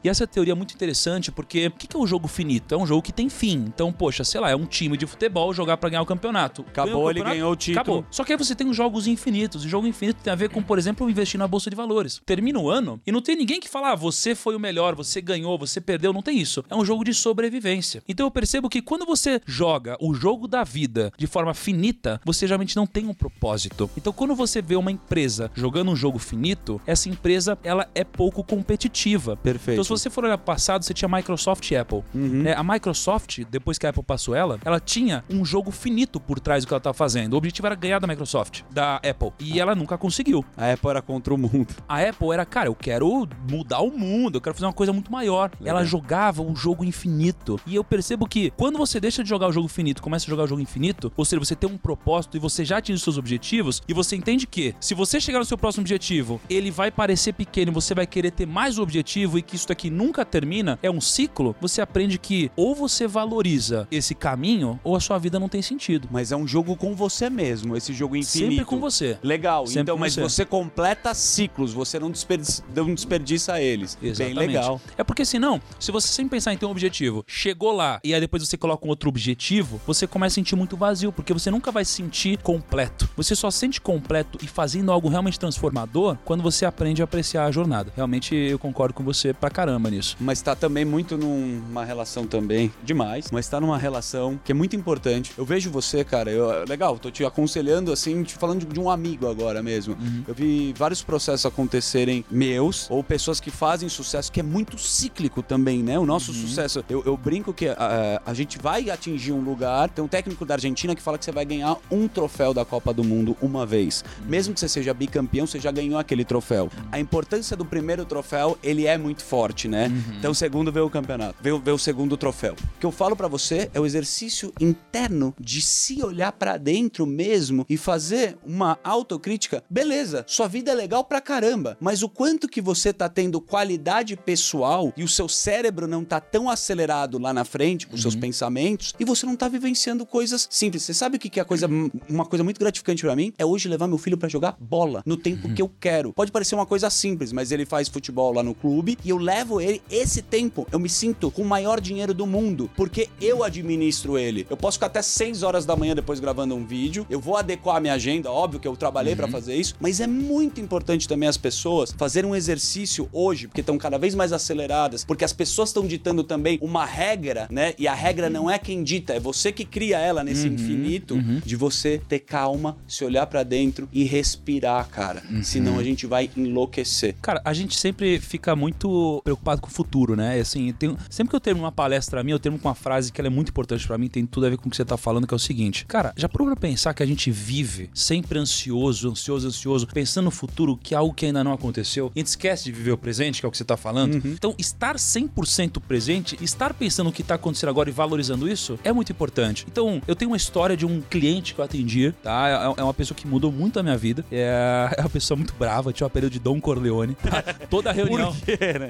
[0.03, 2.73] E essa teoria é muito interessante porque o que é um jogo finito?
[2.73, 3.65] É um jogo que tem fim.
[3.67, 6.61] Então, poxa, sei lá, é um time de futebol jogar pra ganhar o campeonato.
[6.61, 7.81] Acabou, Ganhou o ele campeonato, ganhou o título.
[7.81, 8.05] Acabou.
[8.09, 9.65] Só que aí você tem os jogos infinitos.
[9.65, 12.21] E jogo infinito tem a ver com, por exemplo, investir na bolsa de valores.
[12.25, 15.21] Termina o ano e não tem ninguém que fala, ah, você foi o melhor, você
[15.21, 16.13] ganhou, você perdeu.
[16.13, 16.63] Não tem isso.
[16.69, 18.01] É um jogo de sobrevivência.
[18.07, 22.47] Então eu percebo que quando você joga o jogo da vida de forma finita, você
[22.47, 23.89] geralmente não tem um propósito.
[23.97, 28.43] Então quando você vê uma empresa jogando um jogo finito, essa empresa ela é pouco
[28.43, 29.35] competitiva.
[29.37, 29.75] Perfeito.
[29.75, 32.03] Então, se você for olhar passado, você tinha Microsoft e Apple.
[32.45, 36.39] É, a Microsoft, depois que a Apple passou ela, ela tinha um jogo finito por
[36.39, 37.33] trás do que ela tava fazendo.
[37.33, 39.31] O objetivo era ganhar da Microsoft, da Apple.
[39.39, 40.43] E ela nunca conseguiu.
[40.55, 41.67] A Apple era contra o mundo.
[41.87, 45.11] A Apple era, cara, eu quero mudar o mundo, eu quero fazer uma coisa muito
[45.11, 45.51] maior.
[45.63, 47.59] Ela jogava um jogo infinito.
[47.65, 50.43] E eu percebo que quando você deixa de jogar o jogo finito, começa a jogar
[50.43, 53.81] o jogo infinito, ou seja, você tem um propósito e você já atinge seus objetivos,
[53.87, 57.71] e você entende que se você chegar no seu próximo objetivo, ele vai parecer pequeno
[57.71, 61.01] você vai querer ter mais o objetivo e que isso daqui nunca termina, é um
[61.01, 65.61] ciclo, você aprende que ou você valoriza esse caminho ou a sua vida não tem
[65.61, 66.07] sentido.
[66.11, 68.49] Mas é um jogo com você mesmo, esse jogo infinito.
[68.49, 69.17] Sempre com você.
[69.23, 70.21] Legal, Sempre então, mas você.
[70.21, 73.97] você completa ciclos, você não desperdiça, não desperdiça eles.
[74.01, 74.37] Exatamente.
[74.37, 74.81] Bem legal.
[74.97, 78.19] É porque senão, se você sempre pensar em ter um objetivo, chegou lá e aí
[78.19, 81.71] depois você coloca um outro objetivo, você começa a sentir muito vazio, porque você nunca
[81.71, 82.88] vai se sentir completo.
[83.15, 87.45] Você só se sente completo e fazendo algo realmente transformador quando você aprende a apreciar
[87.45, 87.91] a jornada.
[87.95, 90.15] Realmente eu concordo com você pra caramba nisso.
[90.19, 94.75] Mas tá também muito numa relação também, demais, mas tá numa relação que é muito
[94.75, 95.33] importante.
[95.37, 98.89] Eu vejo você, cara, eu, legal, tô te aconselhando assim, te falando de, de um
[98.89, 99.97] amigo agora mesmo.
[100.27, 105.43] Eu vi vários processos acontecerem meus, ou pessoas que fazem sucesso, que é muito cíclico
[105.43, 105.99] também, né?
[105.99, 110.03] O nosso sucesso, eu, eu brinco que a, a gente vai atingir um lugar, tem
[110.03, 113.03] um técnico da Argentina que fala que você vai ganhar um troféu da Copa do
[113.03, 114.03] Mundo uma vez.
[114.25, 116.69] Mesmo que você seja bicampeão, você já ganhou aquele troféu.
[116.91, 119.91] A importância do primeiro troféu, ele é muito forte, né?
[120.17, 122.53] Então o segundo vê o campeonato, vê, o- vê o segundo troféu.
[122.53, 127.05] O que eu falo pra você é o exercício interno de se olhar pra dentro
[127.05, 129.63] mesmo e fazer uma autocrítica.
[129.69, 134.15] Beleza, sua vida é legal pra caramba, mas o quanto que você tá tendo qualidade
[134.15, 138.93] pessoal e o seu cérebro não tá tão acelerado lá na frente com seus pensamentos
[138.99, 140.83] e você não tá vivenciando coisas simples.
[140.83, 141.67] Você sabe o que que é coisa,
[142.09, 143.33] uma coisa muito gratificante pra mim?
[143.37, 146.13] É hoje levar meu filho pra jogar bola no tempo que eu quero.
[146.13, 149.59] Pode parecer uma coisa simples, mas ele faz futebol lá no clube e eu levo
[149.59, 150.67] ele esse tempo.
[150.71, 154.45] Eu me sinto com o maior dinheiro do mundo, porque eu administro ele.
[154.49, 157.05] Eu posso ficar até 6 horas da manhã depois gravando um vídeo.
[157.09, 160.07] Eu vou adequar a minha agenda, óbvio que eu trabalhei pra fazer isso, mas é
[160.07, 165.03] muito importante também as pessoas fazerem um exercício hoje, porque estão cada vez mais aceleradas,
[165.03, 167.73] porque as pessoas estão ditando também uma regra, né?
[167.77, 171.55] E a regra não é quem dita, é você que cria ela nesse infinito de
[171.55, 175.23] você ter calma se olhar pra dentro e respirar, cara.
[175.43, 177.15] Senão a gente vai enlouquecer.
[177.21, 180.39] Cara, a gente sempre fica muito preocupado com o futuro, né?
[180.39, 183.19] Assim, tem- sempre que eu termino uma palestra minha, eu termino com uma frase que
[183.21, 184.97] ela é muito importante pra mim, tem tudo a ver com o que você tá
[184.97, 185.85] falando, que é o seguinte.
[185.85, 190.31] Cara, já parou pra pensar que a gente vive sempre ansioso, ansioso, ansioso, pensando no
[190.31, 192.11] futuro, que é algo que ainda não aconteceu?
[192.15, 194.17] E a gente esquece de viver o presente, que é o que você tá falando.
[194.25, 198.91] Então, estar 100% presente, estar pensando no que tá acontecendo agora e valorizando isso, é
[198.91, 199.65] muito importante.
[199.71, 202.48] Então, eu tenho uma história de um cliente que eu atendi, tá?
[202.49, 204.23] É- É uma pessoa que mudou muito a minha vida.
[204.31, 207.15] É é uma pessoa muito brava, tinha o apelido de Dom Corleone.
[207.15, 207.43] tá?
[207.69, 208.35] Toda reunião.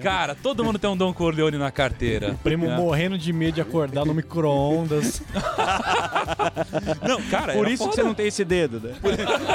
[0.01, 2.35] Cara, todo mundo tem um Dom Corleone na carteira.
[2.43, 2.75] Primo É.
[2.75, 5.21] morrendo de medo de acordar no micro-ondas.
[7.07, 7.95] Não, cara, Por era isso que foda.
[7.95, 8.93] você não tem esse dedo, né?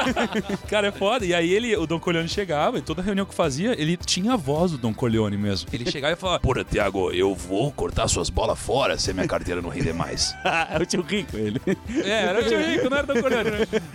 [0.69, 1.25] Cara, é foda.
[1.25, 4.37] E aí ele, o Don Corleone chegava e toda reunião que fazia, ele tinha a
[4.37, 5.69] voz do Don Corleone mesmo.
[5.73, 9.27] Ele chegava e falava: Porra, Tiago, eu vou cortar suas bolas fora se a minha
[9.29, 10.35] carteira não render mais.
[10.45, 11.61] é o tio rico, ele.
[12.05, 13.51] É, era o tio Rico, não era Don Corleone.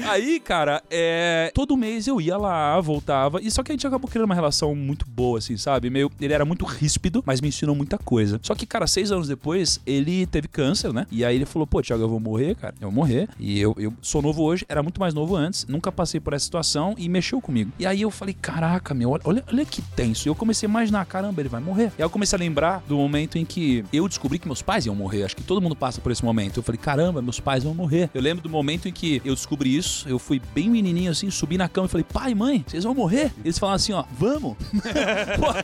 [0.06, 4.10] Aí, cara, é, todo mês eu ia lá, voltava, e só que a gente acabou
[4.10, 5.90] criando uma relação muito boa, assim, sabe?
[5.90, 8.40] Meio, ele era muito ríspido, mas me ensinou muita coisa.
[8.42, 11.06] Só que, cara, seis anos depois, ele teve câncer, né?
[11.12, 12.74] E aí ele falou, pô, Thiago, eu vou morrer, cara.
[12.80, 13.28] Eu vou morrer.
[13.40, 16.46] E eu, eu sou novo hoje, era muito mais novo antes, nunca passei por essa
[16.46, 17.72] situação e mexeu comigo.
[17.80, 20.28] E aí eu falei, caraca, meu, olha, olha, que tenso.
[20.28, 21.92] E eu comecei a imaginar, caramba, ele vai morrer.
[21.98, 24.86] E aí eu comecei a lembrar do momento em que eu descobri que meus pais
[24.86, 25.24] iam morrer.
[25.24, 26.58] Acho que todo mundo passa por esse momento.
[26.58, 28.10] Eu falei, caramba, meus pais vão morrer.
[28.14, 30.08] Eu lembro do momento em que eu descobri isso.
[30.08, 33.32] Eu fui bem menininho assim, subi na cama e falei, pai, mãe, vocês vão morrer?
[33.44, 34.56] Eles falaram assim, ó, vamos.
[35.40, 35.64] porra,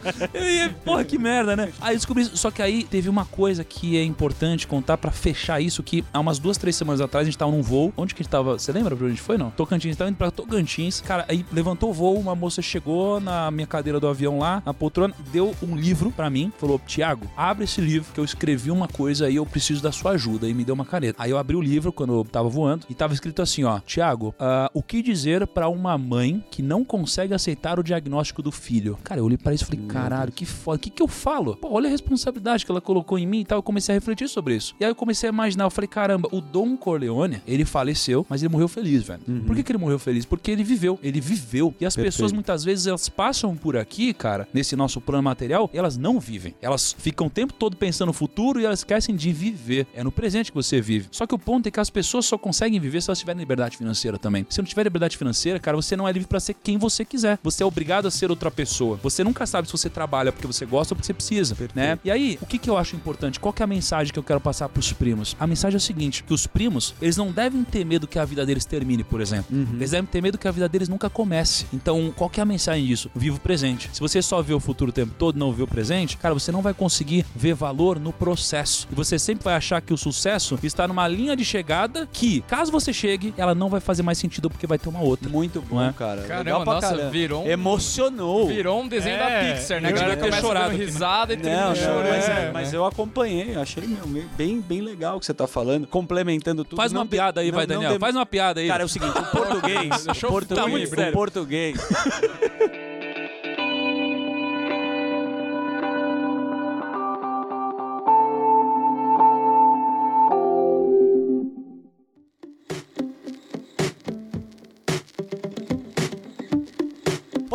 [0.83, 1.71] porra, que merda, né?
[1.79, 2.37] Aí descobri isso.
[2.37, 6.19] Só que aí teve uma coisa que é importante contar pra fechar isso, que há
[6.19, 7.93] umas duas, três semanas atrás a gente tava num voo.
[7.97, 8.57] Onde que a gente tava?
[8.57, 9.51] Você lembra pra onde a gente foi, não?
[9.51, 9.95] Tocantins.
[9.95, 11.01] Tava indo pra Tocantins.
[11.01, 14.73] Cara, aí levantou o voo, uma moça chegou na minha cadeira do avião lá, na
[14.73, 18.87] poltrona, deu um livro pra mim, falou, Tiago, abre esse livro que eu escrevi uma
[18.87, 20.47] coisa aí, eu preciso da sua ajuda.
[20.47, 21.21] E me deu uma caneta.
[21.21, 24.04] Aí eu abri o livro quando eu tava voando e tava escrito assim, ó, Tiago,
[24.39, 28.97] ah, o que dizer pra uma mãe que não consegue aceitar o diagnóstico do filho?
[29.03, 31.55] Cara, eu olhei pra isso e falei, caralho, que foda, o que que eu falo?
[31.57, 33.59] Pô, olha a responsabilidade que ela colocou em mim e tal.
[33.59, 34.75] Eu comecei a refletir sobre isso.
[34.79, 38.41] E aí eu comecei a imaginar, eu falei, caramba, o Dom Corleone, ele faleceu, mas
[38.43, 39.21] ele morreu feliz, velho.
[39.45, 40.25] Por que, que ele morreu feliz?
[40.25, 41.73] Porque ele viveu, ele viveu.
[41.79, 45.77] E as pessoas muitas vezes elas passam por aqui, cara, nesse nosso plano material, e
[45.77, 46.53] elas não vivem.
[46.61, 49.87] Elas ficam o tempo todo pensando no futuro e elas esquecem de viver.
[49.93, 51.07] É no presente que você vive.
[51.11, 53.77] Só que o ponto é que as pessoas só conseguem viver se elas tiverem liberdade
[53.77, 54.45] financeira também.
[54.49, 57.39] Se não tiver liberdade financeira, cara, você não é livre pra ser quem você quiser.
[57.43, 58.99] Você é obrigado a ser outra pessoa.
[59.01, 61.97] Você nunca sabe se você trabalha porque você gosta ou porque você precisa, né?
[62.03, 63.39] E aí, o que, que eu acho importante?
[63.39, 65.35] Qual que é a mensagem que eu quero passar pros primos?
[65.39, 68.25] A mensagem é o seguinte, que os primos, eles não devem ter medo que a
[68.25, 69.55] vida deles termine, por exemplo.
[69.75, 71.65] Eles devem ter medo que a vida deles nunca comece.
[71.73, 73.09] Então, qual que é a mensagem disso?
[73.15, 73.89] Viva o presente.
[73.93, 76.51] Se você só vê o futuro o tempo todo, não vê o presente, cara, você
[76.51, 78.87] não vai conseguir ver valor no processo.
[78.91, 82.71] E você sempre vai achar que o sucesso está numa linha de chegada que, caso
[82.71, 85.29] você chegue, ela não vai fazer mais sentido porque vai ter uma outra.
[85.29, 85.93] Muito bom, Não é?
[85.93, 86.21] cara.
[86.23, 87.09] Caramba, Legal pra nossa, caramba.
[87.11, 88.47] virou um- Emocionou.
[88.47, 89.19] Virou um desenho É,
[89.49, 89.91] da Pixar, né?
[89.91, 90.77] eu A galera começa chorado né?
[90.83, 92.09] risada e termina Não, chorando.
[92.09, 92.31] mas, É.
[92.31, 96.63] é, mas eu acompanhei, achei meu, bem, bem legal o que você tá falando, complementando
[96.65, 96.75] tudo.
[96.77, 97.93] Faz uma Não de- piada aí, não- vai, não Daniel.
[97.93, 98.67] de- Faz uma piada aí.
[98.67, 101.77] Cara, é o seguinte, o português, o português, tá o português.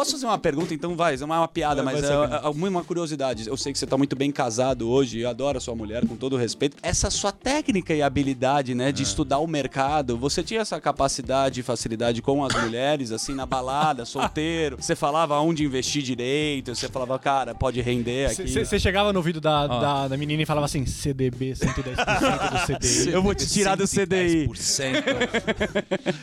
[0.00, 2.46] Posso fazer uma pergunta, então vai, é uma piada, Vai, mas vai é, ser.
[2.46, 3.46] é uma curiosidade.
[3.46, 6.38] Eu sei que você tá muito bem casado hoje, adora a sua mulher, com todo
[6.38, 6.78] respeito.
[6.82, 11.62] Essa sua técnica e habilidade, né, de estudar o mercado, você tinha essa capacidade e
[11.62, 14.78] facilidade com as mulheres, assim, na balada, solteiro?
[14.80, 18.48] Você falava onde investir direito, você falava, cara, pode render aqui.
[18.48, 19.80] Você chegava no ouvido da, Ó.
[19.80, 23.12] da, da menina e falava assim, CDB, 110% do CDI.
[23.12, 24.48] Eu vou te tirar do CDI.
[24.48, 25.02] 110%.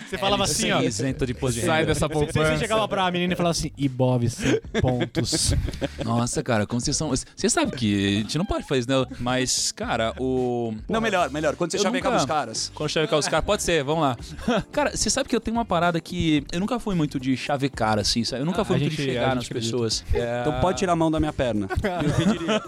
[0.10, 0.82] Você falava assim, ó.
[0.82, 2.58] Isento de imposto de Sai dessa Você, você poupança.
[2.58, 5.54] chegava pra menina e falava assim, Ibov 100 pontos.
[6.04, 7.10] Nossa, cara, como vocês são.
[7.10, 9.06] Você sabe que a gente não pode fazer isso, né?
[9.20, 10.74] Mas, cara, o.
[10.88, 11.56] Não, melhor, melhor.
[11.56, 12.72] Quando você Eu chavecava nunca- os caras.
[12.74, 14.18] Quando chavecar os caras, pode ser, vamos lá.
[14.72, 16.44] Cara, você sabe que eu tenho uma parada que.
[16.52, 18.42] Eu nunca fui muito de chavecar, assim, sabe?
[18.42, 19.72] Eu nunca Ah, fui a muito de gente- a chegar nas acredita.
[19.72, 20.04] pessoas.
[20.14, 20.42] É...
[20.48, 21.68] Então pode tirar a mão da minha perna.
[22.04, 22.62] Eu pediria.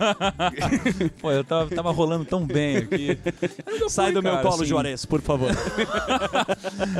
[1.21, 3.17] Pô, eu tava, tava rolando tão bem aqui.
[3.89, 4.65] Sai fui, do meu cara, colo, assim.
[4.65, 5.49] Juarez, por favor.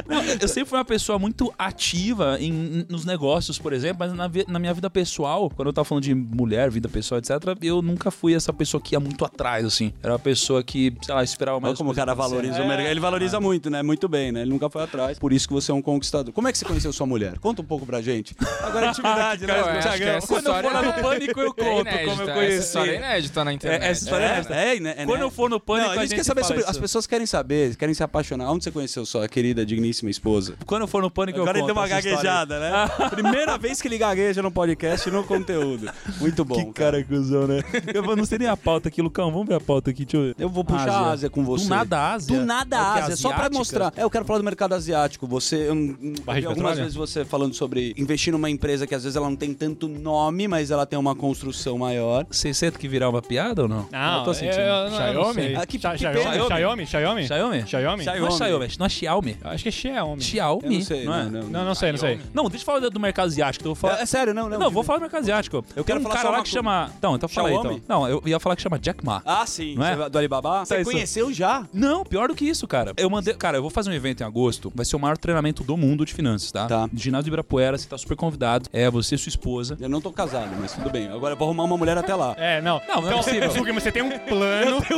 [0.08, 3.89] Não, eu sempre fui uma pessoa muito ativa em, nos negócios, por exemplo.
[3.90, 7.20] Exemplo, mas na, na minha vida pessoal, quando eu tava falando de mulher, vida pessoal,
[7.20, 7.32] etc.,
[7.62, 9.94] eu nunca fui essa pessoa que ia muito atrás, assim.
[10.02, 11.72] Era uma pessoa que, sei lá, esperava mais.
[11.72, 12.52] Olha como o cara acontecerem.
[12.52, 12.92] valoriza o mercado.
[12.92, 13.82] Ele valoriza muito, né?
[13.84, 14.42] Muito bem, né?
[14.42, 15.20] Ele nunca foi atrás.
[15.20, 16.34] Por isso que você é um conquistador.
[16.34, 17.38] Como é que você conheceu sua mulher?
[17.40, 18.36] Conta um pouco pra gente.
[18.64, 19.54] Agora é intimidade, né?
[19.54, 21.82] Pô, eu acho que essa Quando eu for lá no história Pânico, eu é conto
[21.90, 22.60] inédita, como eu Essa conheci.
[22.60, 23.82] história é inédita na internet.
[23.84, 24.56] É, essa história é inédita.
[24.56, 25.06] É, é, né?
[25.06, 26.62] Quando eu for no Pânico, Não, a gente quer saber sobre.
[26.62, 26.70] isso.
[26.72, 28.52] As pessoas querem saber, querem se apaixonar.
[28.52, 30.56] Onde você conheceu sua querida, digníssima esposa?
[30.66, 32.46] Quando eu for no Pânico, Agora eu ele conto deu uma essa história aí.
[32.48, 33.10] gaguejada, né?
[33.10, 35.90] Primeira vez que ele gagueja no podcast e no conteúdo.
[36.20, 36.56] Muito bom.
[36.56, 37.62] Que cara cuzão, né?
[37.94, 39.32] Eu não sei nem a pauta aqui, Lucão.
[39.32, 40.36] Vamos ver a pauta aqui, deixa eu ver.
[40.40, 41.64] Eu vou puxar a Ásia com você.
[41.66, 42.40] Do nada a Ásia?
[42.40, 43.94] Do nada É a que, Ásia, só pra mostrar.
[43.96, 45.28] É, eu quero falar do mercado asiático.
[45.28, 49.30] Você, eu, eu algumas vezes você falando sobre investir numa empresa que às vezes ela
[49.30, 52.26] não tem tanto nome, mas ela tem uma construção maior.
[52.30, 53.88] Vocês sentem que virar uma piada ou não?
[53.92, 54.60] Não, eu tô sentindo.
[54.60, 55.56] eu- não Xiaomi?
[55.56, 56.00] Ah, que- Xiaomi?
[56.00, 56.86] Xiaomi?
[56.86, 56.86] Xiaomi?
[56.86, 57.68] Xiaomi?
[57.68, 58.04] Xiaomi?
[58.06, 59.38] Não é Xiaomi, não é Xiaomi.
[59.44, 60.22] Acho que é Xiaomi.
[60.22, 60.86] Xiaomi?
[61.06, 61.24] Não não é?
[61.24, 61.50] não, não.
[61.50, 62.20] Não, não sei, não sei.
[62.34, 63.69] Não, deixa eu falar do mercado asiático.
[63.70, 64.00] Eu vou falar...
[64.00, 64.60] É, é sério, não, não.
[64.60, 65.58] Não, vou falar do mercado asiático.
[65.76, 66.92] Eu quero quero um falar cara lá que chama...
[67.02, 67.82] Não, então fala aí, então.
[67.88, 69.22] Não, eu ia falar que chama Jack Ma.
[69.26, 69.76] Ah, sim.
[69.76, 70.10] Não é?
[70.10, 70.66] Do Alibaba?
[70.66, 70.92] Você isso.
[70.92, 71.66] conheceu já?
[71.74, 72.94] Não, pior do que isso, cara.
[72.98, 73.34] Eu mandei.
[73.34, 74.72] Cara, eu vou fazer um evento em agosto.
[74.76, 76.68] Vai ser o maior treinamento do mundo de finanças, tá?
[76.68, 76.90] Tá.
[76.94, 78.70] Ginásio de Ibirapuera, você tá super convidado.
[78.74, 79.78] É você e sua esposa.
[79.80, 81.08] Eu não tô casado, mas tudo bem.
[81.10, 82.36] Agora eu vou arrumar uma mulher até lá.
[82.38, 82.82] É, não.
[82.88, 83.52] Não, não é então, possível.
[83.52, 84.80] Sugima, você tem um plano.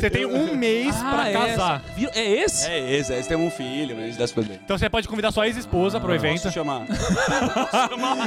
[0.00, 1.84] Você tem um mês pra é casar.
[1.96, 2.18] essa.
[2.18, 2.66] É esse?
[2.66, 4.58] É esse, esse tem um filho, mas dá bem.
[4.64, 6.42] Então você pode convidar sua ex-esposa pro evento.
[6.42, 6.86] Posso chamar?
[6.86, 8.19] Posso chamar?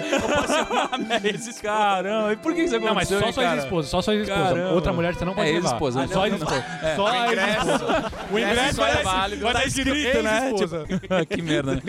[1.23, 2.87] Ex Caramba, e por que isso aconteceu?
[2.87, 4.43] Não, mas só hein, sua ex-esposa, só sua ex-esposa.
[4.53, 4.73] Caramba.
[4.73, 5.65] Outra mulher você não pode É, levar.
[5.67, 6.13] ex-esposa, Ah, né?
[6.13, 6.65] Só Não, ex-esposa.
[6.81, 6.95] É.
[6.95, 8.11] Só a ex-esposa.
[8.31, 9.41] O ingresso só é vai- válido.
[9.43, 10.49] Vai Tá estar escrito, né?
[10.49, 10.85] ex-esposa.
[11.29, 11.81] que merda, né?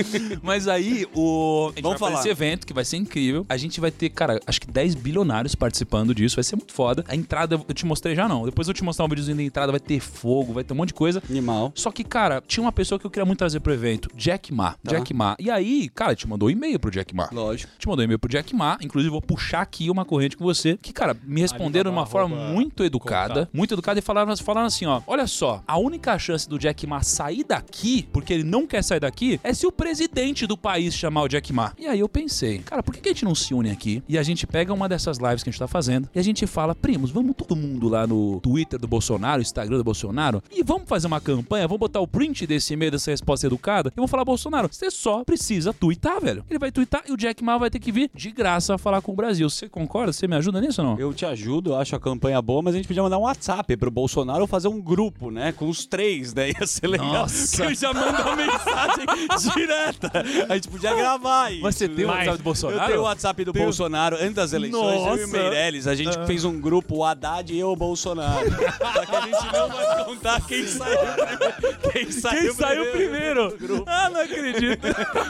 [0.43, 1.67] Mas aí, o.
[1.67, 2.21] A gente Vamos vai fazer falar.
[2.21, 3.47] esse evento que vai ser incrível.
[3.49, 6.37] A gente vai ter, cara, acho que 10 bilionários participando disso.
[6.37, 7.05] Vai ser muito foda.
[7.09, 8.45] A entrada eu te mostrei já não.
[8.45, 9.73] Depois eu te mostrar um videozinho da entrada.
[9.73, 11.23] Vai ter fogo, vai ter um monte de coisa.
[11.29, 11.73] Animal.
[11.75, 14.73] Só que, cara, tinha uma pessoa que eu queria muito trazer pro evento, Jack Ma.
[14.73, 14.91] Tá.
[14.93, 15.35] Jack Ma.
[15.39, 17.29] E aí, cara, te mandou um e-mail pro Jack Ma.
[17.33, 17.73] Lógico.
[17.79, 18.77] Te mandou e-mail pro Jack Ma.
[18.81, 20.77] Inclusive, vou puxar aqui uma corrente com você.
[20.81, 23.35] Que, cara, me responderam de uma forma muito educada.
[23.35, 23.49] contato.
[23.53, 25.01] Muito educada e falaram, falaram assim: ó.
[25.07, 29.01] Olha só, a única chance do Jack Ma sair daqui, porque ele não quer sair
[29.01, 31.73] daqui, é se o presidente do país chamar o Jack Ma.
[31.79, 34.19] E aí eu pensei, cara, por que que a gente não se une aqui e
[34.19, 36.75] a gente pega uma dessas lives que a gente tá fazendo e a gente fala,
[36.75, 41.07] primos, vamos todo mundo lá no Twitter do Bolsonaro, Instagram do Bolsonaro e vamos fazer
[41.07, 44.69] uma campanha, vamos botar o print desse e-mail, dessa resposta educada e vamos falar, Bolsonaro,
[44.71, 46.45] você só precisa twittar, velho.
[46.49, 49.13] Ele vai twittar e o Jack Ma vai ter que vir de graça falar com
[49.13, 49.51] o Brasil.
[49.51, 50.13] Você concorda?
[50.13, 50.99] Você me ajuda nisso ou não?
[50.99, 53.77] Eu te ajudo, eu acho a campanha boa, mas a gente podia mandar um WhatsApp
[53.77, 55.53] pro Bolsonaro ou fazer um grupo, né?
[55.53, 56.51] Com os três, né?
[56.51, 57.09] Ia ser legal.
[57.09, 57.57] Nossa.
[57.57, 59.07] Que eu já mando uma mensagem
[59.55, 60.11] direta.
[60.49, 61.63] A gente podia gravar isso.
[61.63, 62.81] Mas você tem o Mas WhatsApp do Bolsonaro?
[62.83, 64.83] Eu tenho o WhatsApp do Bolsonaro antes das eleições.
[64.85, 65.27] Eu e o Nossa.
[65.27, 68.49] Meirelles, a gente fez um grupo, o Haddad e eu, o Bolsonaro.
[68.51, 71.93] Só que a gente não vai contar quem saiu primeiro.
[71.93, 73.85] Quem saiu, Quem saiu primeiro?
[73.87, 74.87] Ah, não acredito.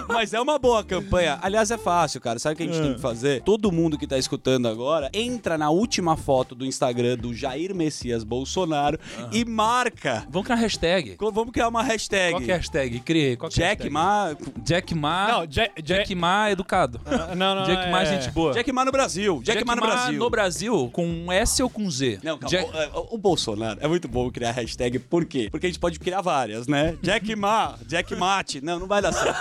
[0.09, 1.39] Mas é uma boa campanha.
[1.41, 2.34] Aliás, é fácil, cara.
[2.41, 3.43] Sabe o que a gente tem que fazer?
[3.43, 8.25] Todo mundo que tá escutando agora, entra na última foto do Instagram do Jair Messias
[8.25, 8.99] Bolsonaro
[9.33, 10.27] e marca.
[10.31, 11.17] Vamos criar hashtag.
[11.17, 12.33] Co- Vamos criar uma hashtag.
[12.33, 13.01] Qual que é a hashtag?
[13.01, 13.37] Criei.
[13.37, 13.93] Qual que é a Jack hashtag?
[13.93, 14.37] Ma.
[14.63, 15.29] Jack Ma.
[15.29, 17.01] Não, Jack, Jack Ma educado.
[17.37, 18.53] Não, não, Jack Ma é- gente boa.
[18.53, 19.41] Jack Ma no Brasil.
[19.43, 20.19] Jack, Ma no Brasil.
[20.19, 22.21] no Brasil com um S ou com Z?
[22.23, 22.49] Não, calma.
[22.49, 24.99] Jack- O, o- o Bolsonaro é muito bom criar hashtag.
[24.99, 25.49] Por quê?
[25.51, 26.97] Porque a gente pode criar várias, né?
[27.03, 28.61] Jack Ma, Jack Mate.
[28.65, 29.39] Não, não vai dar certo.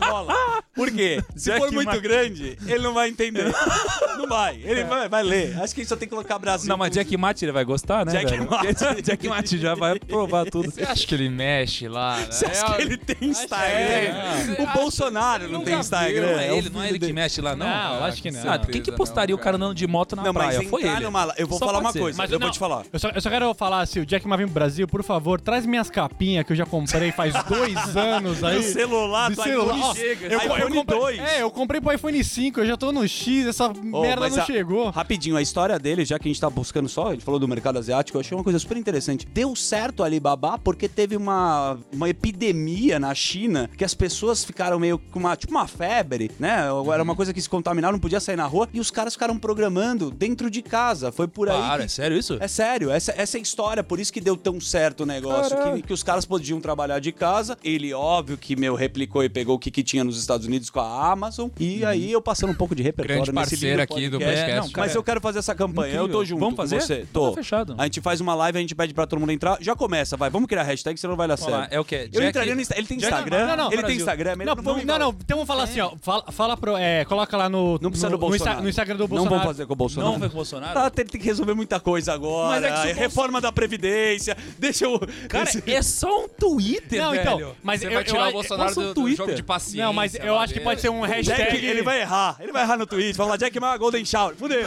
[0.00, 0.34] Não rola.
[0.74, 1.22] Por quê?
[1.36, 2.33] Se Jack for muito Ma- grande,
[2.66, 3.44] ele não vai entender.
[4.16, 4.58] Não vai.
[4.62, 5.60] Ele vai, vai ler.
[5.60, 6.68] Acho que a gente só tem que colocar Brasil.
[6.68, 8.12] Não, mas Jack Mate ele vai gostar, né?
[8.12, 8.38] Jack?
[8.40, 9.02] Mate.
[9.02, 10.70] Jack Mate já vai provar tudo.
[10.70, 12.16] Você acha que ele mexe lá?
[12.18, 12.26] né?
[12.30, 13.68] Você acha que ele tem Instagram?
[13.76, 14.56] é.
[14.60, 16.32] O Bolsonaro não tem Instagram.
[16.32, 17.66] Não é o ele, não é ele que mexe lá, não?
[17.66, 18.50] Não, acho que não.
[18.52, 20.62] Ah, quem que postaria o cara andando de moto na Não, praia?
[20.68, 21.00] Foi ele.
[21.00, 21.98] numa- Eu vou Só falar uma ser.
[22.00, 22.16] coisa.
[22.16, 22.84] Mas eu não, vou te falar.
[22.92, 25.40] Eu só, eu só quero falar, se o Jack Ma vir pro Brasil, por favor,
[25.40, 28.56] traz minhas capinhas que eu já comprei faz dois anos aí.
[28.58, 29.78] Do celular, Do celular.
[29.80, 30.26] Ó, chega.
[30.26, 31.18] Eu, eu iPhone comprei, 2.
[31.18, 34.38] É, eu comprei pro iPhone 5, eu já tô no X, essa Ô, merda não
[34.42, 34.90] a- chegou.
[34.90, 37.46] Rapidinho, a história dele, já que a gente tá buscando só, a gente falou do
[37.48, 39.26] mercado asiático, eu achei uma coisa super interessante.
[39.26, 44.78] Deu certo a Alibaba porque teve uma, uma epidemia na China que as pessoas ficaram
[44.78, 46.66] meio com uma, tipo uma febre, né?
[46.92, 49.38] Era uma coisa que se contaminava, não podia sair na rua, e os caras ficaram
[49.38, 51.12] programando dentro de casa.
[51.12, 51.56] Foi por aí.
[51.60, 52.36] Para, que- é sério isso?
[52.40, 55.56] É sério, essa, essa é a história, por isso que deu tão certo o negócio,
[55.74, 57.56] que, que os caras podiam trabalhar de casa.
[57.62, 60.80] Ele, óbvio, que meu replicou e pegou o que, que tinha nos Estados Unidos com
[60.80, 61.48] a Amazon.
[61.58, 64.50] E aí eu passando um pouco de repertório Grande nesse parceiro aqui do podcast.
[64.50, 66.24] É, não, cara, Mas eu quero fazer essa campanha, eu tô Incrível.
[66.26, 66.80] junto Vamos com fazer?
[66.80, 66.94] você.
[67.10, 67.30] Então Tô.
[67.30, 67.74] tá fechado.
[67.78, 69.58] A gente faz uma live, a gente pede pra todo mundo entrar.
[69.60, 70.30] Já começa, vai.
[70.30, 71.72] Vamos criar hashtag, senão não vai dar lá, certo.
[71.72, 72.08] é o quê?
[72.12, 73.46] Eu Jack- entraria no Insta- Ele tem Jack- Instagram?
[73.46, 73.86] Não, não, ele Brasil.
[73.88, 74.36] tem Instagram?
[74.36, 75.92] Não, vamos, não, não, então vamos falar assim, ó.
[76.00, 76.76] Fala, fala pro.
[76.76, 77.78] É, coloca lá no.
[77.80, 78.62] Não precisa no, do Bolsonaro.
[78.62, 79.34] No Instagram do Não Bolsonaro.
[79.36, 80.12] vamos fazer com o Bolsonaro.
[80.12, 80.74] Não foi com o Bolsonaro?
[80.74, 82.60] Tá, tem, tem que resolver muita coisa agora.
[82.60, 84.36] Mas é Reforma da Previdência.
[84.58, 85.00] Deixa eu.
[85.28, 87.22] Cara, esse- é só um Twitter, Não, velho.
[87.22, 87.54] então.
[87.62, 89.84] Mas Você eu, vai tirar eu- o Bolsonaro do, um jogo de paciência.
[89.84, 91.66] Não, mas eu acho que pode ser um Jack, hashtag.
[91.66, 92.36] ele vai, errar.
[92.40, 94.34] Ele vai errar no tweet, vai falar Jack Ma, Golden Shower.
[94.36, 94.62] Fudeu.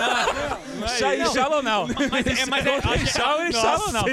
[0.99, 1.87] Jair Shallow não.
[2.11, 4.03] Mas é, mas é, Golden Shower e Shallow não.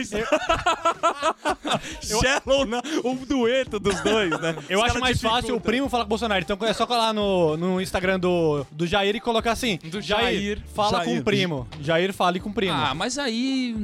[2.02, 2.82] Shallow, não.
[3.04, 4.56] um dueto dos dois, né?
[4.68, 6.42] Eu acho mais fácil o primo falar com o Bolsonaro.
[6.42, 10.56] Então é só colar no, no Instagram do, do Jair e colocar assim: Do Jair,
[10.56, 10.62] Jair.
[10.74, 11.66] fala com o primo.
[11.80, 12.74] Jair fale com o primo.
[12.74, 13.74] Ah, mas aí.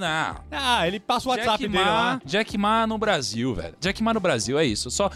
[0.00, 2.20] Ah, Ah, ele passa o WhatsApp Jack dele Ma, lá.
[2.24, 3.74] Jack Ma no Brasil, velho.
[3.80, 4.90] Jack Ma no Brasil, é isso.
[4.90, 5.10] Só,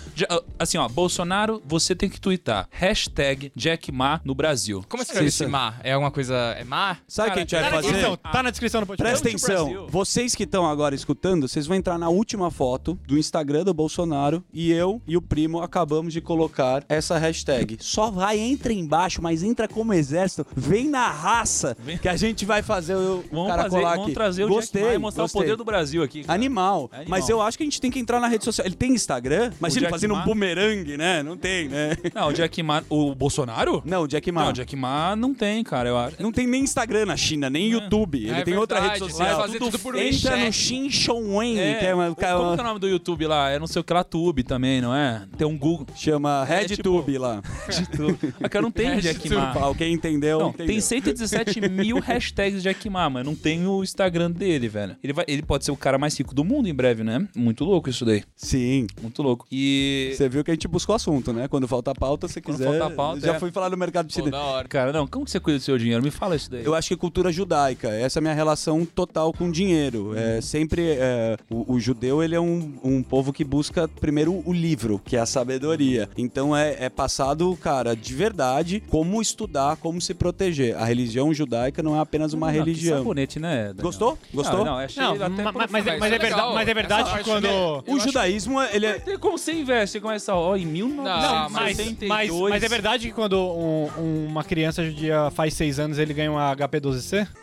[0.58, 2.68] assim, ó, Bolsonaro, você tem que twittar.
[2.70, 4.84] Hashtag Jack Ma no Brasil.
[4.88, 5.50] Como escreve Sim, esse sim.
[5.50, 5.80] mar?
[5.84, 6.34] É alguma coisa.
[6.58, 7.00] É mar?
[7.06, 7.88] Sabe o que a gente vai Tá na fazer?
[7.88, 9.22] descrição, tá na descrição do podcast.
[9.22, 13.64] Presta atenção, vocês que estão agora escutando, vocês vão entrar na última foto do Instagram
[13.64, 17.78] do Bolsonaro e eu e o primo acabamos de colocar essa hashtag.
[17.80, 22.62] Só vai, entra embaixo, mas entra como exército, vem na raça que a gente vai
[22.62, 24.12] fazer o Vamos, cara fazer, colar aqui.
[24.12, 25.40] trazer o gostei, Jack Ma e mostrar gostei.
[25.40, 26.24] o poder do Brasil aqui.
[26.28, 26.88] Animal.
[26.92, 27.06] Animal.
[27.08, 28.66] Mas eu acho que a gente tem que entrar na rede social.
[28.66, 29.52] Ele tem Instagram?
[29.58, 30.22] Imagina ele Jack fazendo Ma?
[30.22, 31.22] um bumerangue, né?
[31.22, 31.96] Não tem, né?
[32.14, 32.82] Não, o Jack Ma.
[32.88, 33.61] O Bolsonaro?
[33.84, 34.42] Não, o Jack Ma.
[34.44, 36.22] Não, o Jack Ma não tem, cara, eu acho.
[36.22, 38.18] Não tem nem Instagram na China, nem YouTube.
[38.18, 39.36] Ele É tem outra rede verdade, social.
[39.36, 40.52] vai fazer tudo por Entra no.
[40.52, 40.88] Xin
[41.36, 43.50] Wen, É, que é uma, como que é o nome do YouTube lá?
[43.50, 45.22] É não sei o que lá, Tube também, não é?
[45.36, 45.86] Tem um Google.
[45.94, 47.42] chama É, RedTube tipo, lá.
[48.42, 49.52] Ah, cara, não tem Jack Ma.
[49.52, 50.66] Ah, Quem entendeu, Não, entendeu.
[50.66, 54.96] tem 117 mil hashtags Jack Ma, mas não tem o Instagram dele, velho.
[55.02, 57.26] Ele, vai, ele pode ser o cara mais rico do mundo em breve, né?
[57.36, 58.22] Muito louco isso daí.
[58.36, 58.86] Sim.
[59.00, 59.46] Muito louco.
[59.50, 60.12] E.
[60.16, 61.48] Você viu que a gente buscou assunto, né?
[61.48, 62.78] Quando falta pauta, se Quando quiser.
[62.78, 63.38] falta pauta, já é.
[63.38, 64.30] fui falar no mercado Pô, chinês.
[64.32, 64.68] da hora.
[64.68, 66.02] Cara, não, como que você cuida do seu dinheiro?
[66.02, 66.64] Me fala isso daí.
[66.64, 70.16] Eu acho que cultura judaica, essa é a minha relação total com dinheiro.
[70.16, 74.52] É sempre é, o, o judeu ele é um, um povo que busca primeiro o
[74.52, 76.08] livro, que é a sabedoria.
[76.16, 80.76] Então é, é passado, cara, de verdade, como estudar, como se proteger.
[80.76, 82.98] A religião judaica não é apenas uma Não, que religião.
[82.98, 83.66] sabonete, né?
[83.68, 83.82] Daniel?
[83.82, 84.18] Gostou?
[84.32, 84.64] Gostou?
[84.64, 87.46] Não, achei mas, é- mas, é é verdade, mas é verdade Essa que quando.
[87.46, 88.98] é- O judaísmo, ele é.
[89.18, 89.92] Como você investe?
[89.92, 92.40] Você começa, ó, em Não, Não, mas, 1962.
[92.42, 96.30] mas, mas é verdade que quando um- uma criança judia faz seis anos ele ganha
[96.30, 97.26] uma HP12C?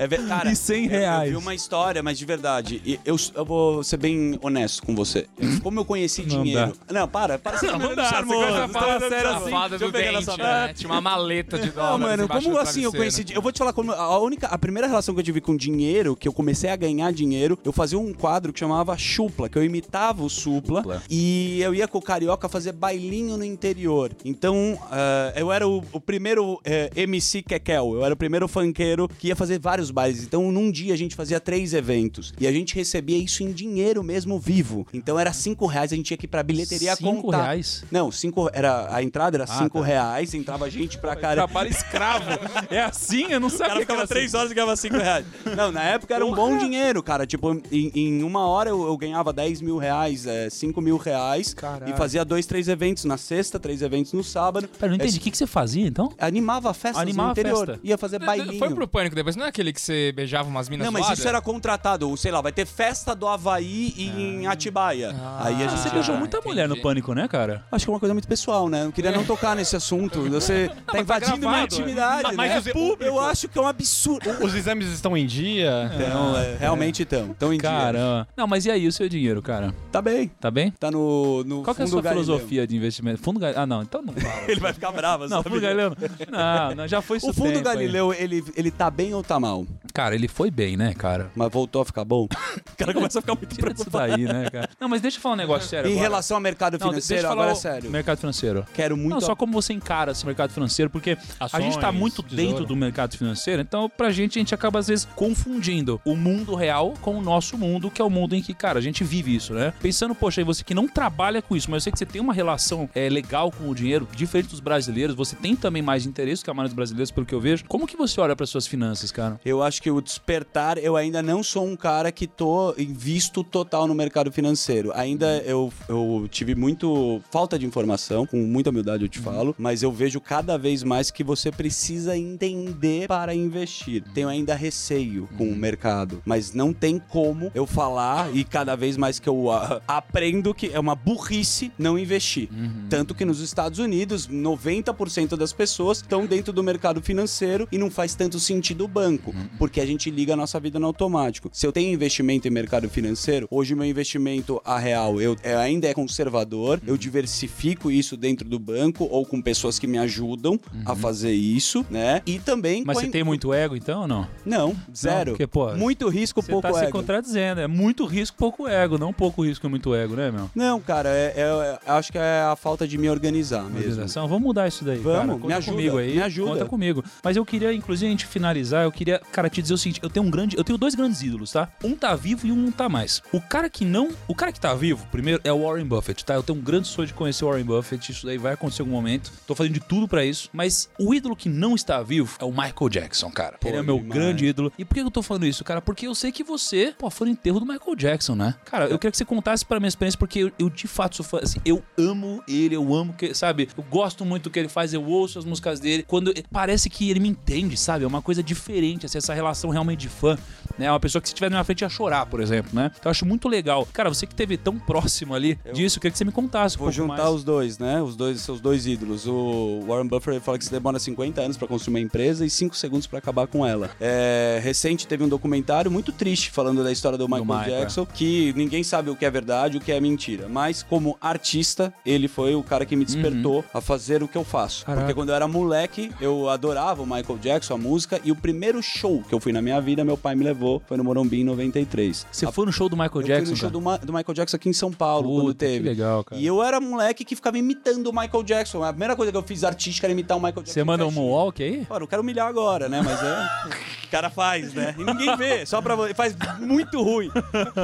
[0.00, 1.32] É ver- cara, E 100 eu- reais.
[1.32, 3.00] Eu vi uma história, mas de verdade.
[3.04, 5.26] Eu, eu vou ser bem honesto com você.
[5.62, 6.72] Como eu conheci Não dinheiro.
[6.90, 7.60] Não, para, para.
[7.62, 9.52] Não olhando dá, você começa a falar sério assim.
[9.72, 10.72] Eu do dente, né?
[10.74, 13.24] Tinha uma maleta de Não, dólares mano, embaixo como do assim eu conheci.
[13.30, 13.92] Eu vou te falar como.
[13.92, 14.46] A única.
[14.48, 17.72] A primeira relação que eu tive com dinheiro, que eu comecei a ganhar dinheiro, eu
[17.72, 20.80] fazia um quadro que chamava Chupla, que eu imitava o Supla.
[20.82, 21.02] Supla.
[21.10, 24.10] E eu ia com o carioca fazer bailinho no interior.
[24.24, 24.54] Então,
[24.90, 29.28] ah, eu era o, o primeiro eh, MC Kekel, eu era o primeiro funkeiro que
[29.28, 30.22] ia fazer vários bailes.
[30.24, 32.32] Então, num dia a gente fazia três eventos.
[32.40, 34.86] E a gente recebia isso em dinheiro mesmo vivo.
[34.92, 37.42] Então era cinco reais, a gente tinha que ir pra bilheteria Cinco contar.
[37.42, 37.84] reais?
[37.90, 38.50] Não, cinco.
[38.52, 39.84] Era, a entrada era Ah, cinco tá.
[39.86, 41.46] reais, entrava gente pra caramba.
[41.48, 42.24] Trabalho escravo.
[42.70, 43.26] É assim?
[43.30, 44.36] Eu não O sabia cara que era ficava três assim.
[44.38, 45.26] horas e ganhava cinco reais.
[45.56, 47.26] Não, na época era um bom dinheiro, cara.
[47.26, 51.54] Tipo, em, em uma hora eu, eu ganhava 10 mil reais, é, 5 mil reais.
[51.54, 51.92] Caralho.
[51.92, 54.51] E fazia dois, três eventos na sexta, três eventos no sábado.
[54.60, 55.16] Pera, não entendi.
[55.18, 56.12] O que, que você fazia, então?
[56.18, 57.66] Animava festas Animava no interior.
[57.66, 57.80] festa.
[57.84, 58.58] Ia fazer bailinho.
[58.58, 61.18] Foi pro pânico depois, não é aquele que você beijava umas minas Não, mas zoadas?
[61.18, 62.14] isso era contratado.
[62.16, 65.10] Sei lá, vai ter festa do Havaí em Atibaia.
[65.40, 65.78] Aí a Ah, gente.
[65.78, 66.48] você beijou Ah, muita entendi.
[66.54, 67.64] mulher no pânico, né, cara?
[67.70, 68.84] Acho que é uma coisa muito pessoal, né?
[68.84, 70.20] Eu queria não tocar nesse assunto.
[70.42, 72.22] Você tá mas tá invadindo minha gravado, intimidade.
[72.24, 72.72] Mas- mas né?
[72.74, 74.30] os- o- Eu acho que é um absurdo.
[74.44, 75.90] Os exames estão em dia?
[75.94, 77.30] Então, é, realmente estão.
[77.32, 77.68] Estão em dia.
[77.70, 78.28] Caramba.
[78.36, 79.74] Não, mas e aí o seu dinheiro, cara?
[79.90, 80.28] Tá bem.
[80.40, 80.70] Tá bem?
[80.72, 83.20] Tá no, no Qual que é a sua filosofia de investimento?
[83.22, 83.40] Fundo?
[83.44, 84.41] Ah, não, então não fala.
[84.48, 85.48] Ele vai ficar bravo, Não, sabe?
[85.48, 85.96] Fundo Galileu.
[86.30, 87.64] Não, não, já foi isso O fundo tempo.
[87.64, 89.66] Galileu, ele, ele tá bem ou tá mal?
[89.94, 91.30] Cara, ele foi bem, né, cara?
[91.34, 92.26] Mas voltou a ficar bom?
[92.72, 94.08] O cara começa a ficar muito preocupado.
[94.12, 94.68] daí, né, cara?
[94.80, 96.08] Não, mas deixa eu falar um negócio sério Em agora.
[96.08, 97.90] relação ao mercado Não, deixa financeiro, eu falar agora é o sério.
[97.90, 98.66] Mercado financeiro.
[98.74, 99.10] Quero muito...
[99.10, 102.36] Não, só como você encara esse mercado financeiro, porque a Ações, gente tá muito tesouro.
[102.50, 106.54] dentro do mercado financeiro, então pra gente a gente acaba às vezes confundindo o mundo
[106.54, 109.34] real com o nosso mundo, que é o mundo em que, cara, a gente vive
[109.34, 109.72] isso, né?
[109.80, 112.20] Pensando, poxa, aí você que não trabalha com isso, mas eu sei que você tem
[112.20, 116.42] uma relação é, legal com o dinheiro, diferente dos brasileiros, você tem também mais interesse
[116.42, 117.64] que a maioria dos brasileiros, pelo que eu vejo.
[117.68, 119.38] Como que você olha para suas finanças, cara?
[119.44, 123.86] Eu acho que o despertar, eu ainda não sou um cara que tô invisto total
[123.86, 124.90] no mercado financeiro.
[124.94, 129.82] Ainda eu, eu tive muito falta de informação, com muita humildade eu te falo, mas
[129.82, 134.02] eu vejo cada vez mais que você precisa entender para investir.
[134.14, 138.96] Tenho ainda receio com o mercado, mas não tem como eu falar e cada vez
[138.96, 142.48] mais que eu ah, aprendo que é uma burrice não investir.
[142.88, 147.90] Tanto que nos Estados Unidos, 90% das pessoas estão dentro do mercado financeiro e não
[147.90, 151.48] faz tanto sentido o banco, porque a gente liga a nossa vida no automático.
[151.52, 155.86] Se eu tenho investimento em mercado financeiro, hoje meu investimento a real eu, é, ainda
[155.88, 160.94] é conservador, eu diversifico isso dentro do banco ou com pessoas que me ajudam a
[160.94, 162.20] fazer isso, né?
[162.26, 162.82] E também.
[162.86, 164.26] Mas você in- tem muito ego, então, ou não?
[164.44, 165.32] Não, zero.
[165.32, 166.92] porque, pô, muito risco, Você pouco tá se ego.
[166.92, 167.60] contradizendo.
[167.60, 168.98] É muito risco, pouco ego.
[168.98, 170.50] Não pouco risco e muito ego, né, meu?
[170.54, 171.42] Não, cara, é, é-
[171.86, 174.02] é- acho que é a falta de me organizar mesmo.
[174.12, 174.28] Organização.
[174.28, 175.34] Vamos mudar isso daí, Vamos, cara.
[175.34, 176.14] me Conta ajuda, comigo aí.
[176.14, 176.50] me ajuda.
[176.52, 177.04] Conta comigo.
[177.22, 180.10] Mas eu queria, inclusive, a gente finalizar, eu queria, cara, te dizer o seguinte, eu
[180.10, 181.68] tenho um grande, eu tenho dois grandes ídolos, tá?
[181.82, 183.22] Um tá vivo e um não tá mais.
[183.32, 186.34] O cara que não, o cara que tá vivo, primeiro é o Warren Buffett, tá?
[186.34, 188.86] Eu tenho um grande sonho de conhecer o Warren Buffett, isso daí vai acontecer em
[188.86, 189.32] algum momento.
[189.46, 192.50] Tô fazendo de tudo pra isso, mas o ídolo que não está vivo é o
[192.50, 193.56] Michael Jackson, cara.
[193.58, 194.12] Pô, Ele é meu demais.
[194.14, 194.72] grande ídolo.
[194.78, 195.80] E por que eu tô falando isso, cara?
[195.80, 198.54] Porque eu sei que você, pô, foi no enterro do Michael Jackson, né?
[198.64, 201.24] Cara, eu queria que você contasse pra minha experiência, porque eu, eu, de fato sou
[201.24, 203.68] fã, assim, eu amo ele, eu amo que, sabe?
[203.76, 206.04] Eu gosto muito do que ele faz, eu ouço as músicas dele.
[206.06, 208.04] Quando parece que ele me entende, sabe?
[208.04, 210.36] É uma coisa diferente, assim, essa relação realmente de fã,
[210.78, 210.90] né?
[210.90, 212.90] Uma pessoa que se estiver na minha frente ia chorar, por exemplo, né?
[212.92, 213.86] Então eu acho muito legal.
[213.92, 216.80] Cara, você que teve tão próximo ali disso, eu queria que você me contasse um
[216.80, 217.34] Vou juntar mais.
[217.34, 218.02] os dois, né?
[218.02, 219.26] Os dois, seus dois ídolos.
[219.26, 222.76] O Warren Buffett fala que se demora 50 anos pra construir uma empresa e 5
[222.76, 223.90] segundos pra acabar com ela.
[224.00, 228.52] É, recente teve um documentário muito triste falando da história do Michael Michael, Jackson, que
[228.56, 230.48] ninguém sabe o que é verdade, o que é mentira.
[230.48, 234.44] Mas como artista, ele foi o cara que me despertou a fazer o que eu
[234.44, 234.84] faço.
[234.84, 235.02] Caraca.
[235.02, 238.82] Porque quando eu era moleque, eu adorava o Michael Jackson, a música, e o primeiro
[238.82, 241.44] show que eu fui na minha vida, meu pai me levou, foi no Morumbi em
[241.44, 242.26] 93.
[242.30, 243.72] Você foi no show do Michael eu Jackson, fui no show cara?
[243.72, 245.78] do, Ma- do Michael Jackson aqui em São Paulo, quando Puta, teve.
[245.82, 246.40] que legal, cara.
[246.40, 248.82] E eu era moleque que ficava imitando o Michael Jackson.
[248.82, 250.72] A primeira coisa que eu fiz artística era imitar o Michael Jackson.
[250.72, 251.84] Você manda um moonwalk aí?
[251.86, 253.02] Pô, não quero humilhar agora, né?
[253.02, 253.82] Mas é.
[254.06, 254.94] O cara faz, né?
[254.98, 256.12] E ninguém vê, só pra você.
[256.14, 257.30] Faz muito ruim.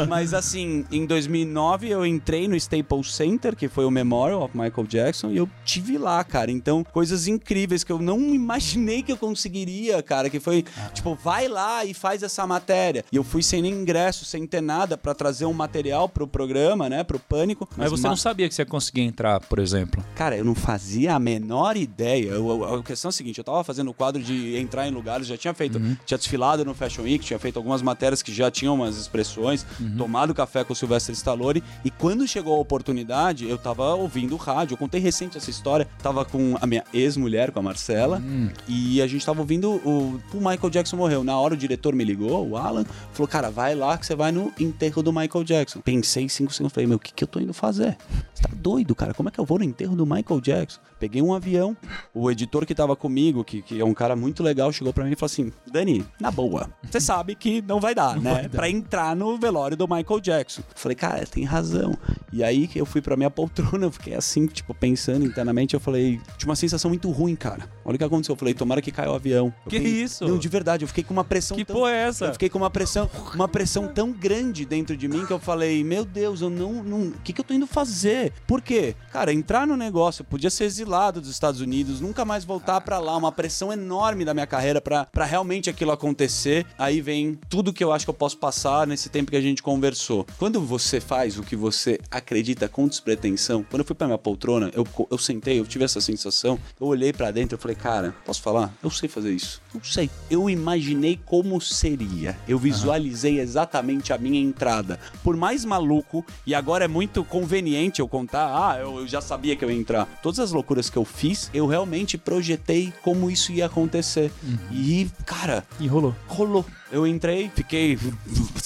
[0.09, 4.87] Mas assim, em 2009 eu entrei no Staples Center, que foi o Memorial of Michael
[4.87, 6.51] Jackson, e eu tive lá, cara.
[6.51, 10.29] Então, coisas incríveis que eu não imaginei que eu conseguiria, cara.
[10.29, 13.05] Que foi, tipo, vai lá e faz essa matéria.
[13.13, 16.89] E eu fui sem nem ingresso, sem ter nada, pra trazer um material pro programa,
[16.89, 17.05] né?
[17.05, 17.69] Pro Pânico.
[17.77, 20.05] Mas você ma- não sabia que você ia conseguir entrar, por exemplo.
[20.17, 22.31] Cara, eu não fazia a menor ideia.
[22.31, 24.91] Eu- eu- a questão é a seguinte: eu tava fazendo o quadro de entrar em
[24.91, 28.51] lugares, já tinha feito, tinha desfilado no Fashion Week, tinha feito algumas matérias que já
[28.51, 29.65] tinham umas expressões,
[29.97, 31.63] tomado café com o Sylvester Stallone.
[31.85, 34.75] E quando chegou a oportunidade, eu tava ouvindo rádio.
[34.75, 35.78] Eu contei recente essa história.
[36.03, 38.23] Tava com a minha ex-mulher, com a Marcela,
[38.67, 40.21] e a gente tava ouvindo o.
[40.33, 41.25] O Michael Jackson morreu.
[41.25, 44.33] Na hora o diretor me ligou, o Alan, falou: Cara, vai lá que você vai
[44.33, 45.81] no enterro do Michael Jackson.
[45.81, 47.97] Pensei cinco segundos, falei: Meu, o que, que eu tô indo fazer?
[48.35, 49.13] Você tá doido, cara?
[49.15, 50.81] Como é que eu vou no enterro do Michael Jackson?
[50.99, 51.77] Peguei um avião,
[52.15, 55.13] o editor que tava comigo, que, que é um cara muito legal, chegou pra mim
[55.13, 58.49] e falou assim: Dani, na boa, você sabe que não vai dar, né?
[58.49, 60.63] Pra entrar no velório do Michael Jackson.
[60.75, 61.97] Falei, cara, tem razão.
[62.33, 65.81] E aí que eu fui pra minha poltrona, eu fiquei assim, tipo, pensando internamente, eu
[65.81, 67.69] falei, tinha uma sensação muito ruim, cara.
[67.85, 68.33] Olha o que aconteceu.
[68.35, 69.53] Eu falei, tomara que caia o avião.
[69.65, 70.27] Eu Que fiquei- isso?
[70.27, 71.77] Não, de verdade, eu fiquei com uma pressão Que tão...
[71.77, 72.27] porra é essa?
[72.27, 75.83] Eu fiquei com uma pressão, uma pressão tão grande dentro de mim que eu falei,
[75.85, 78.33] meu Deus, eu não, o que que eu tô indo fazer?
[78.47, 78.95] Por quê?
[79.13, 82.99] Cara, entrar no negócio, eu podia ser exilado dos Estados Unidos, nunca mais voltar pra
[82.99, 86.67] lá, uma pressão enorme da minha carreira pra pra realmente aquilo acontecer.
[86.79, 89.63] Aí vem tudo que eu acho que eu posso passar nesse tempo que a gente
[89.63, 90.27] conversou.
[90.39, 94.71] Quando você faz o que você acredita com despretensão, quando eu fui pra minha poltrona,
[94.75, 98.41] eu, eu sentei, eu tive essa sensação, eu olhei pra dentro e falei, cara, posso
[98.43, 98.73] falar?
[98.83, 99.61] Eu sei fazer isso.
[99.75, 100.09] Não sei.
[100.31, 102.37] Eu imaginei como seria.
[102.49, 104.99] Eu visualizei exatamente a minha entrada.
[105.23, 109.55] Por mais maluco, e agora é muito conveniente eu contar, ah, eu, eu já sabia
[109.57, 110.07] que eu ia entrar.
[110.23, 114.33] Todas as loucuras que eu fiz, eu realmente projetei como isso ia acontecer.
[114.73, 116.15] E, cara, E rolou.
[116.27, 116.65] rolou.
[116.91, 117.99] Eu entrei, fiquei.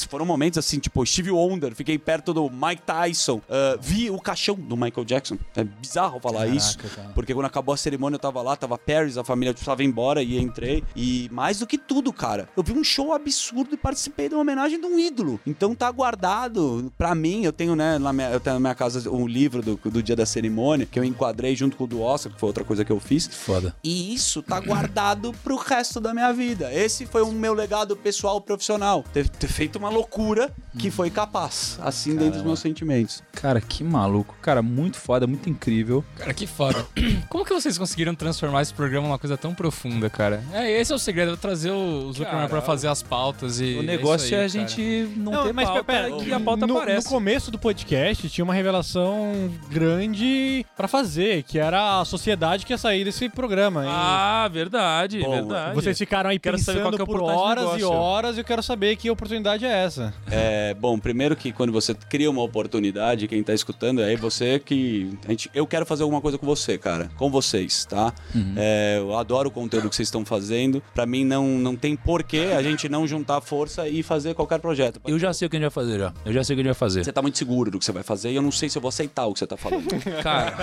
[0.08, 4.54] Foram momentos assim, tipo, Steve Wonder, fiquei perto do Mike Tyson, ah, vi o caixão
[4.54, 5.38] do Michael Jackson.
[5.56, 6.78] É bizarro falar Caraca, isso.
[6.78, 7.10] cara.
[7.14, 10.22] Porque quando acabou a cerimônia, eu tava lá, tava Paris, a família precisava ir embora
[10.22, 10.84] e entrei.
[10.94, 14.42] E mais do que tudo, cara, eu vi um show absurdo e participei de uma
[14.42, 15.40] homenagem de um ídolo.
[15.46, 17.44] Então tá guardado pra mim.
[17.44, 20.14] Eu tenho, né, na minha, eu tenho na minha casa um livro do, do dia
[20.16, 22.92] da cerimônia que eu enquadrei junto com o do Oscar, que foi outra coisa que
[22.92, 23.26] eu fiz.
[23.26, 23.74] Foda.
[23.82, 26.72] E isso tá guardado pro resto da minha vida.
[26.72, 28.11] Esse foi o meu legado pessoal
[28.44, 29.04] profissional.
[29.12, 33.22] Ter, ter feito uma loucura que foi capaz, assim dentro dos meus sentimentos.
[33.32, 34.34] Cara, que maluco.
[34.42, 36.04] Cara, muito foda, muito incrível.
[36.16, 36.86] Cara, que foda.
[37.28, 40.42] Como que vocês conseguiram transformar esse programa numa coisa tão profunda, cara?
[40.52, 43.76] É, esse é o segredo, é trazer o Zuckerman pra fazer as pautas e.
[43.78, 44.68] o negócio isso é, aí, a cara.
[44.68, 47.06] gente não, Não, ter mas pauta pera, e a pauta no, aparece.
[47.06, 52.72] no começo do podcast tinha uma revelação grande pra fazer, que era a sociedade que
[52.72, 53.84] ia sair desse programa.
[53.84, 55.74] E Ah, verdade, Bom, verdade.
[55.74, 57.88] vocês ficaram aí Quero saber qual pensando que é por horas e negócio.
[58.02, 60.12] Horas e eu quero saber que oportunidade é essa.
[60.30, 65.16] É, bom, primeiro que quando você cria uma oportunidade, quem tá escutando, é você que.
[65.26, 67.10] A gente, eu quero fazer alguma coisa com você, cara.
[67.16, 68.12] Com vocês, tá?
[68.56, 70.82] É, eu adoro o conteúdo que vocês estão fazendo.
[70.94, 75.00] Pra mim, não, não tem porquê a gente não juntar força e fazer qualquer projeto.
[75.06, 76.12] Eu já sei o que a gente vai fazer já.
[76.24, 77.04] Eu já sei o que a gente vai fazer.
[77.04, 78.82] Você tá muito seguro do que você vai fazer e eu não sei se eu
[78.82, 79.82] vou aceitar o que você tá falando.
[80.22, 80.54] Cara,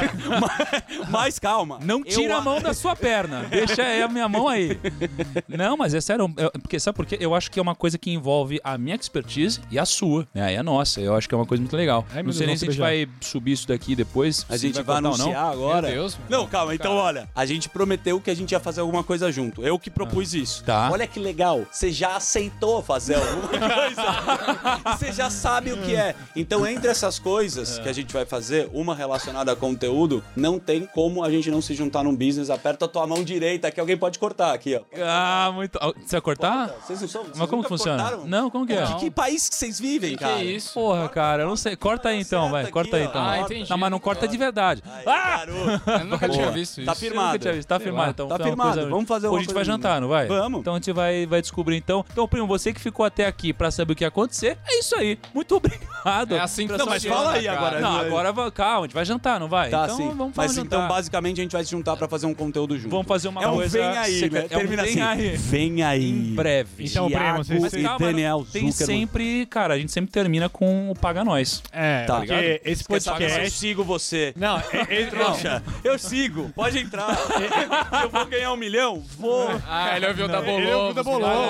[1.09, 1.79] Mas calma.
[1.83, 3.43] não tira Eu a mão da sua perna.
[3.49, 4.77] Deixa aí a minha mão aí.
[5.47, 6.31] Não, mas é sério.
[6.37, 7.17] é- porque, sabe por quê?
[7.19, 10.27] Eu acho que é uma coisa que envolve a minha expertise e a sua.
[10.33, 10.99] É, e a nossa.
[11.01, 12.05] Eu acho que é uma coisa muito legal.
[12.09, 14.45] Ai, meu não sei nem se a gente vai subir isso daqui depois.
[14.49, 15.87] A gente vai, ou anunciar agora.
[15.87, 16.17] Meu Deus.
[16.29, 16.73] Não, calma.
[16.75, 19.63] Então, olha, a gente prometeu que a gente ia fazer alguma coisa junto.
[19.63, 20.63] Eu que propus isso.
[20.63, 20.89] Tá.
[20.91, 21.65] Olha que legal.
[21.71, 24.97] Você já aceitou fazer alguma coisa.
[24.97, 26.15] Você já sabe o que é.
[26.35, 30.85] Então, entre essas coisas que a gente vai fazer, uma relacionada a conteúdo, não tem
[30.85, 32.49] como a gente não se juntar num business.
[32.49, 34.81] Aperta a tua mão direita que alguém pode cortar aqui, ó.
[35.03, 35.77] Ah, muito.
[35.81, 36.67] Ah, Você vai cortar?
[36.85, 37.18] Vocês não são?
[37.23, 38.01] Vocês Mas como que funciona?
[38.03, 38.27] cortaram?
[38.27, 38.85] Não, como que é?
[38.85, 40.35] Que, que país que vocês vivem, Que cara?
[40.37, 40.73] que é isso?
[40.73, 41.75] Porra, cara, eu não sei.
[41.75, 42.67] Corta aí então, vai.
[42.67, 43.21] Corta aí então.
[43.23, 43.69] Ah, entendi.
[43.69, 44.81] Não, mas não corta de verdade.
[44.85, 45.37] Aí, Ah!
[45.37, 45.81] garoto.
[45.91, 47.01] Eu nunca tinha visto Tá isso.
[47.01, 47.21] firmado.
[47.27, 47.67] Eu nunca tinha visto.
[47.67, 48.27] Tá firmado, então.
[48.27, 48.73] Tá firmado.
[48.73, 50.27] coisa- Vamos fazer Hoje uma a gente vai jantar, não vai?
[50.27, 50.59] Vamos.
[50.61, 52.05] Então a gente vai, vai descobrir então.
[52.11, 54.95] Então, primo, você que ficou até aqui pra saber o que ia acontecer, é isso
[54.95, 55.17] aí.
[55.33, 56.35] Muito obrigado.
[56.35, 57.79] É assim que Não, mas fala aí agora.
[57.79, 59.69] Não, agora vai- calma, a gente vai jantar, não vai?
[59.69, 60.07] Tá, então sim.
[60.15, 62.89] vamos fazer Mas então, basicamente, a gente vai se juntar pra fazer um conteúdo junto.
[62.91, 64.39] Vamos fazer uma é um coisa vem aí, né?
[64.39, 65.21] É Termina vem assim.
[65.21, 65.37] aí.
[65.37, 66.09] Vem aí.
[66.09, 66.85] Em breve.
[66.85, 68.99] Então, vocês- Mas e calma, Daniel tem Zuckerman.
[69.01, 71.61] sempre, cara, a gente sempre termina com o Paga Nós.
[71.71, 72.61] É, Tá porque ligado?
[72.65, 73.51] esse se Eu podcast...
[73.51, 74.33] sigo você.
[74.35, 76.49] Não, é, é, não, Trouxa, eu sigo.
[76.55, 77.15] Pode entrar.
[77.15, 77.23] Se
[78.03, 79.49] eu vou ganhar um milhão, vou.
[79.67, 81.03] Ah, ele ouviu o da ele ouviu o da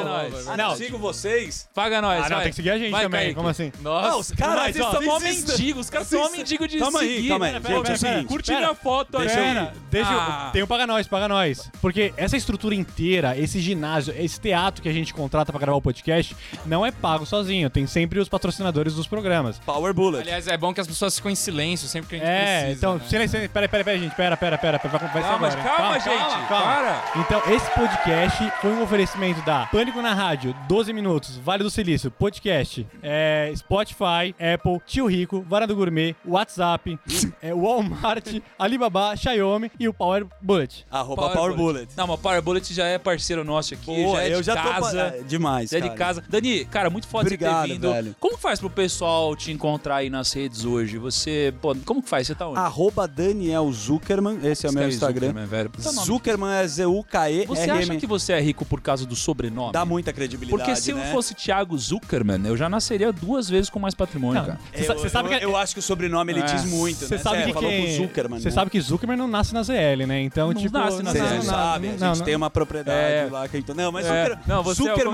[0.04, 0.48] nós.
[0.48, 0.76] Ah, Não.
[0.76, 1.68] Sigo vocês.
[1.74, 2.44] Paga Nós, Ah, não, vai.
[2.44, 3.20] tem que seguir a gente Vai, também.
[3.22, 3.36] Kaique.
[3.36, 3.72] Como assim?
[3.82, 4.18] Nossa.
[4.18, 7.00] Os Cara, caras ó, são mó vocês- mendigos, os caras são mó mendigos de Calma
[7.02, 7.30] aí, seguir.
[7.30, 7.52] calma aí.
[7.60, 8.26] Pera, Gente, é o pera, seguinte.
[8.28, 9.26] Curte Pera, minha foto aí.
[9.28, 10.50] deixa eu- deixa eu- Ah.
[10.54, 11.70] Tem o Paga Nós, Paga Nós.
[11.82, 15.82] Porque essa estrutura inteira, esse ginásio, esse teatro que a gente contrata pra gravar o
[15.82, 16.36] podcast,
[16.66, 17.70] não é pago sozinho.
[17.70, 19.60] Tem sempre os patrocinadores dos programas.
[19.60, 20.22] Power Bullet.
[20.24, 22.78] Aliás, é bom que as pessoas ficam em silêncio sempre que a gente É, precisa.
[22.78, 23.02] então, né?
[23.08, 23.50] silêncio.
[23.50, 24.16] Pera, pera, pera, gente.
[24.16, 24.80] Pera, pera, pera.
[24.80, 25.64] pera vai, vai ser Calma, agora.
[25.64, 26.48] calma, gente.
[26.48, 27.04] Para.
[27.18, 32.10] Então, esse podcast foi um oferecimento da Pânico na Rádio, 12 Minutos, Vale do Silício,
[32.12, 37.00] Podcast, é, Spotify, Apple, Tio Rico, Vara do Gourmet, WhatsApp,
[37.42, 38.26] é, Walmart,
[38.58, 40.86] Alibaba, Xiaomi e o Power Bullet.
[40.90, 41.88] Arroba Power, Bullet.
[41.96, 44.56] Não, mas Power Bullet já é parceiro nosso aqui, Boa, já é eu de já
[44.56, 44.98] tô casa.
[45.12, 45.98] pa- é, demais, é de cara.
[45.98, 46.24] casa.
[46.30, 47.92] Dani, cara, muito foda você Obrigado, ter vindo.
[47.92, 48.16] velho.
[48.20, 50.98] Como faz pro pessoal te encontrar aí nas redes hoje?
[50.98, 52.28] Você, pô, como que faz?
[52.28, 52.60] Você tá onde?
[52.60, 55.28] Arroba Daniel Zuckerman, esse é o meu Escreve Instagram.
[55.28, 55.70] Zuckerman, velho.
[55.70, 56.06] Puta nome.
[56.08, 57.46] Zuckerman é Z-U-K-E-R-M.
[57.48, 59.72] Você acha que você é rico por causa do sobrenome?
[59.72, 61.02] Dá muita credibilidade, Porque se né?
[61.08, 64.60] eu fosse Thiago Zuckerman, eu já nasceria duas vezes com mais patrimônio, Não, cara.
[64.74, 66.44] Você você sabe eu, que- eu acho que o sobrenome ele É.
[66.44, 67.22] diz muito, Você né?
[67.22, 67.86] sabe Cê que falou quem...
[67.86, 68.52] com o Zuckerman, Você né?
[68.56, 70.22] sabe que Zuckerman não nasce na ZL, né?
[70.22, 70.78] Então, Não tipo...
[70.78, 71.20] nasce na ZL.
[71.36, 73.28] não sabem, a gente tem uma propriedade É.
[73.32, 73.48] lá.
[73.48, 74.38] Que, então, não, mas É.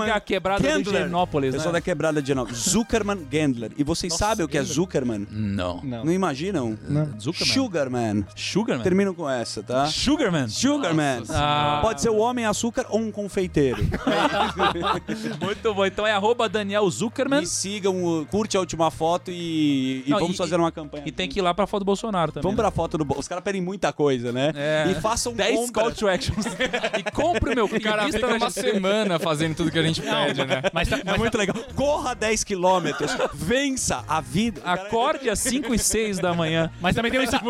[0.06, 1.00] Não, Zuckerman a quebrada de Gendler.
[1.02, 1.62] Higienópolis, Eu né?
[1.62, 2.58] sou da quebrada de Higienópolis.
[2.58, 3.72] Zuckerman Gendler.
[3.76, 5.26] E vocês sabem o que é Zuckerman?
[5.30, 5.80] Não.
[5.82, 6.04] Não.
[6.04, 6.76] Não imaginam?
[7.20, 7.54] Zuckerman?
[7.54, 8.24] Sugarman.
[8.34, 8.82] Sugarman?
[8.84, 9.86] Termino com essa, tá?
[9.86, 10.48] Sugarman?
[10.48, 11.22] Sugarman.
[11.30, 11.80] Ah.
[11.82, 13.78] Pode ser o homem açúcar ou um confeiteiro.
[15.40, 15.86] Muito bom.
[15.86, 17.40] Então é arroba Daniel Zuckerman.
[17.40, 21.04] Me sigam, uh, curte a última foto e, e Não, vamos e- fazer uma campanha.
[21.06, 22.42] E tem que ir lá pra foto do Bolsonaro também.
[22.42, 22.62] Vamos né?
[22.62, 23.04] pra foto do...
[23.04, 24.52] bo- Os caras pedem muita coisa, né?
[24.54, 24.86] É.
[24.90, 26.46] E façam 10 call to actions.
[26.98, 30.44] e compre o meu O cara fica uma semana fazendo tudo que a gente pede,
[30.44, 30.62] né?
[30.72, 31.56] Mas, tá- É mas muito legal.
[31.74, 33.10] Corra 10 quilômetros.
[33.34, 34.60] Vença a vida.
[34.64, 36.70] Acorde às 5 e 6 da manhã.
[36.80, 37.40] Mas também tem um Insta-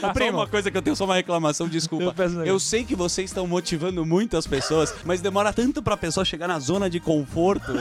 [0.00, 2.14] Só Primo, uma coisa que eu tenho, só uma reclamação, desculpa.
[2.38, 6.48] Eu Eu, sei que vocês estão motivando muitas pessoas, mas demora tanto pra pessoa chegar
[6.48, 7.72] na zona de conforto.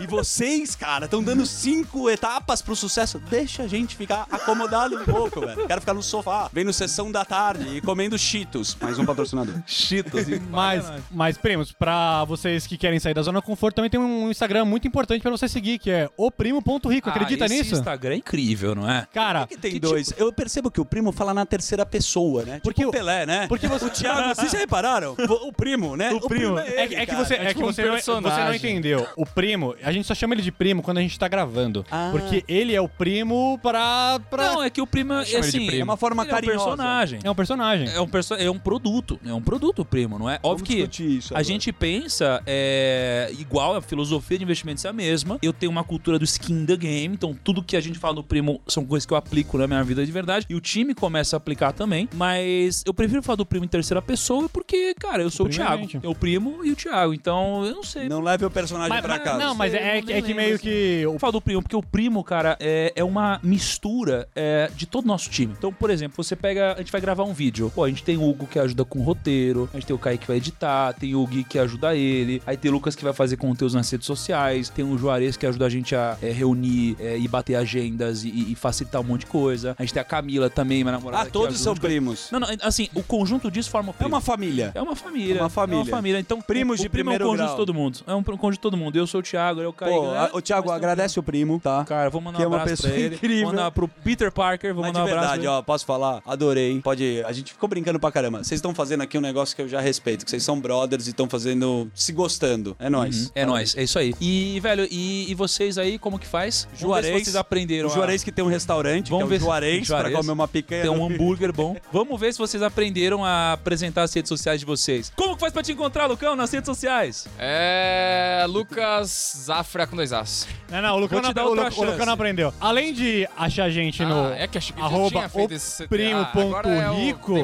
[0.00, 3.18] e vocês, cara, estão dando cinco etapas pro sucesso.
[3.30, 5.66] Deixa a gente ficar acomodado um pouco, velho.
[5.66, 8.76] Quero ficar no sofá, vendo sessão da tarde e comendo Cheetos.
[8.80, 9.54] Mais um patrocinador.
[9.66, 10.28] Cheetos.
[10.28, 14.30] e- Mas, mas, primos, pra vocês que querem sair da zona conforto, também tem um
[14.30, 17.08] Instagram muito importante pra você seguir, que é oprimo.rico.
[17.08, 17.74] Acredita Ah, esse nisso?
[17.74, 19.06] Instagram é incrível, não é?
[19.12, 20.12] Cara, que tem Que dois.
[20.16, 22.60] Eu percebo que o primo fala na terceira pessoa, né?
[22.62, 23.46] Porque tipo o- o Pelé, né?
[23.48, 25.14] porque você- O Thiago, vocês já repararam?
[25.18, 26.10] O, o primo, né?
[26.12, 26.58] O primo.
[26.58, 27.24] é, É, ele, é que cara.
[27.24, 29.06] você, é tipo que um você, não, você não entendeu.
[29.16, 31.84] O primo, a gente só chama ele de primo quando a gente tá gravando.
[31.90, 32.08] Ah.
[32.12, 34.20] Porque ele é o primo pra.
[34.30, 34.52] pra...
[34.52, 35.66] Não, é que o primo é assim.
[35.66, 35.80] primo.
[35.80, 36.64] É uma forma ele é um carinhosa.
[36.64, 37.20] personagem.
[37.24, 37.88] É um personagem.
[37.88, 39.18] É um, perso é um produto.
[39.26, 40.38] É um produto, primo, não é?
[40.42, 41.44] Óbvio que discutir isso a agora.
[41.44, 45.38] gente pensa é, igual, a filosofia de investimentos é a mesma.
[45.42, 48.24] Eu tenho uma cultura do skin the game, então tudo que a gente fala do
[48.24, 50.46] primo são coisas que eu aplico na minha vida de verdade.
[50.48, 52.08] E o time começa a aplicar também.
[52.14, 55.52] Mas eu prefiro falar do primo em terceira pessoa porque, cara, eu sou o, é
[55.52, 55.82] Thiago.
[55.82, 56.04] gente.
[56.04, 57.12] É o primo e o Thiago.
[57.14, 58.08] Então, eu não sei.
[58.08, 59.38] Não leve o personagem Mas- pra mas- casa.
[59.38, 61.00] não, mas é, é que- é que meio que.
[61.02, 65.04] Eu falo do primo, porque o primo, cara, é, é uma mistura é, de todo
[65.04, 65.54] o nosso time.
[65.56, 66.74] Então, por exemplo, você pega.
[66.74, 67.70] A gente vai gravar um vídeo.
[67.74, 69.98] Pô, a gente tem o Hugo que ajuda com o roteiro, a gente tem o
[69.98, 73.02] Kaique que vai editar, tem o Gui que ajuda ele, aí tem o Lucas que
[73.04, 76.16] vai fazer fazer conteúdos nas redes sociais, tem o Juarez que ajuda a gente a
[76.20, 79.74] é, reunir é, e bater agendas e, e facilitar um monte de coisa.
[79.78, 81.28] A gente tem a Camila também, minha namorada.
[81.28, 82.28] Ah, todos são primos.
[82.32, 84.08] Não, não, assim, o conjunto disso forma o É primo.
[84.14, 84.72] uma família.
[84.74, 85.40] É uma família.
[85.40, 85.80] Uma família.
[85.80, 86.18] É uma família.
[86.18, 87.50] Então, Primos o, de o primo é um primeiro conjunto grau.
[87.50, 87.98] de todo mundo.
[88.06, 88.96] É um conjunto de todo mundo.
[88.96, 89.90] Eu sou o Thiago, eu caí.
[89.92, 91.84] Pô, a- ô Thiago, agradece o primo, tá?
[91.84, 93.14] Cara, vou mandar Que é um uma abraço pessoa pra ele.
[93.14, 93.42] incrível.
[93.44, 96.20] Vou mandar pro Peter Parker, vou Mas mandar um abraço verdade, ó, posso falar?
[96.26, 96.80] Adorei.
[96.80, 97.22] Pode.
[97.24, 98.38] A gente ficou brincando pra caramba.
[98.42, 101.10] Vocês estão fazendo aqui um negócio que eu já respeito, que vocês são brothers e
[101.10, 101.90] estão fazendo.
[101.94, 102.76] se gostando.
[102.78, 103.11] É nóis.
[103.34, 104.14] É nóis, é isso aí.
[104.20, 106.64] E, velho, e, e vocês aí, como que faz?
[106.64, 107.06] Vamos ver Juarez.
[107.18, 107.88] se vocês aprenderam.
[107.88, 109.96] O a- Juarez que tem um restaurante, Vamos que ver é se- o Juarez, pra
[109.98, 110.16] Juarez.
[110.18, 110.82] comer uma picanha.
[110.82, 111.76] Tem um hambúrguer bom.
[111.92, 115.12] Vamos ver se vocês aprenderam a apresentar as redes sociais de vocês.
[115.16, 117.26] Como que faz pra te encontrar, Lucão, nas redes sociais?
[117.38, 118.44] É.
[118.48, 120.46] Lucas Zafra com dois As.
[120.70, 122.52] Não, não, o Lucão, não, o Lu- o Lucão não aprendeu.
[122.60, 125.86] Além de achar a gente no Ah, é que acho que arroba feito o esse-
[125.86, 126.32] primo Ah,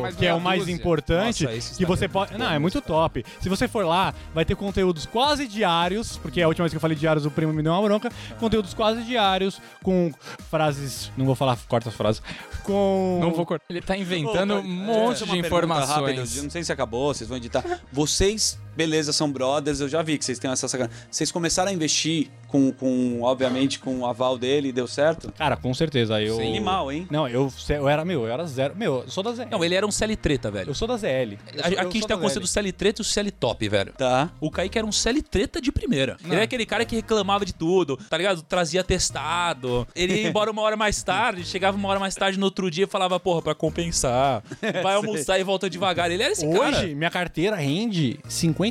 [0.09, 0.73] é que é o mais dúzia.
[0.75, 2.37] Nossa, importante, esse que você é pode...
[2.39, 3.25] Não, é muito top.
[3.41, 6.81] Se você for lá, vai ter conteúdos quase diários, porque a última vez que eu
[6.81, 8.11] falei diários, o primo me deu uma bronca.
[8.39, 10.13] Conteúdos quase diários, com
[10.49, 11.11] frases...
[11.17, 12.23] Não vou falar, corta as frases.
[12.63, 13.19] Com...
[13.21, 13.65] Não vou cortar.
[13.69, 16.37] Ele tá inventando um monte é, de informações.
[16.37, 17.65] eu não sei se acabou, vocês vão editar.
[17.93, 20.97] Vocês, beleza, são brothers, eu já vi que vocês têm essa sacanagem.
[21.11, 25.33] Vocês começaram a investir com, com obviamente, com o aval dele e deu certo?
[25.33, 26.23] Cara, com certeza.
[26.23, 26.37] Eu...
[26.37, 27.07] Sem animal, hein?
[27.11, 28.77] Não, eu, eu era, meu, eu era zero.
[28.77, 29.49] Meu, eu sou da ZL.
[29.51, 30.71] Não, ele era um CL treta, velho.
[30.71, 31.09] Eu sou da ZL.
[31.53, 32.47] Eu sou- Aqui a gente tem a conceito do.
[32.47, 33.93] CL treta e o CL top, velho.
[33.95, 34.31] Tá.
[34.41, 36.17] O Kaique era um CL treta de primeira.
[36.25, 38.41] Ele era aquele cara que reclamava de tudo, tá ligado?
[38.43, 39.87] Trazia testado.
[39.95, 42.85] Ele ia embora uma hora mais tarde, chegava uma hora mais tarde no outro dia
[42.85, 44.43] e falava, porra, pra compensar.
[44.83, 46.11] Vai almoçar e volta devagar.
[46.11, 46.87] Ele era esse Hoje, cara.
[46.87, 48.19] minha carteira rende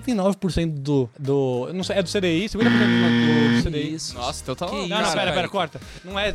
[0.01, 1.69] 59% do, do.
[1.73, 3.95] Não sei, é do CDI, 50% do, do CDI.
[3.95, 4.15] Isso.
[4.15, 4.87] Nossa, então tá Que louco.
[4.89, 5.81] Não, não, pera, pera, corta.
[6.03, 6.33] Não é.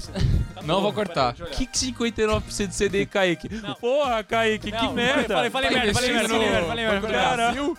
[0.64, 1.34] Não vou cortar.
[1.34, 3.48] Que que 59% de CD, Kaique?
[3.80, 5.34] Porra, Kaique, que Não, merda.
[5.34, 7.36] Falei, falei, Tá merda, falei merda, falei merda, falei merda, falei merda.
[7.36, 7.78] Brasil?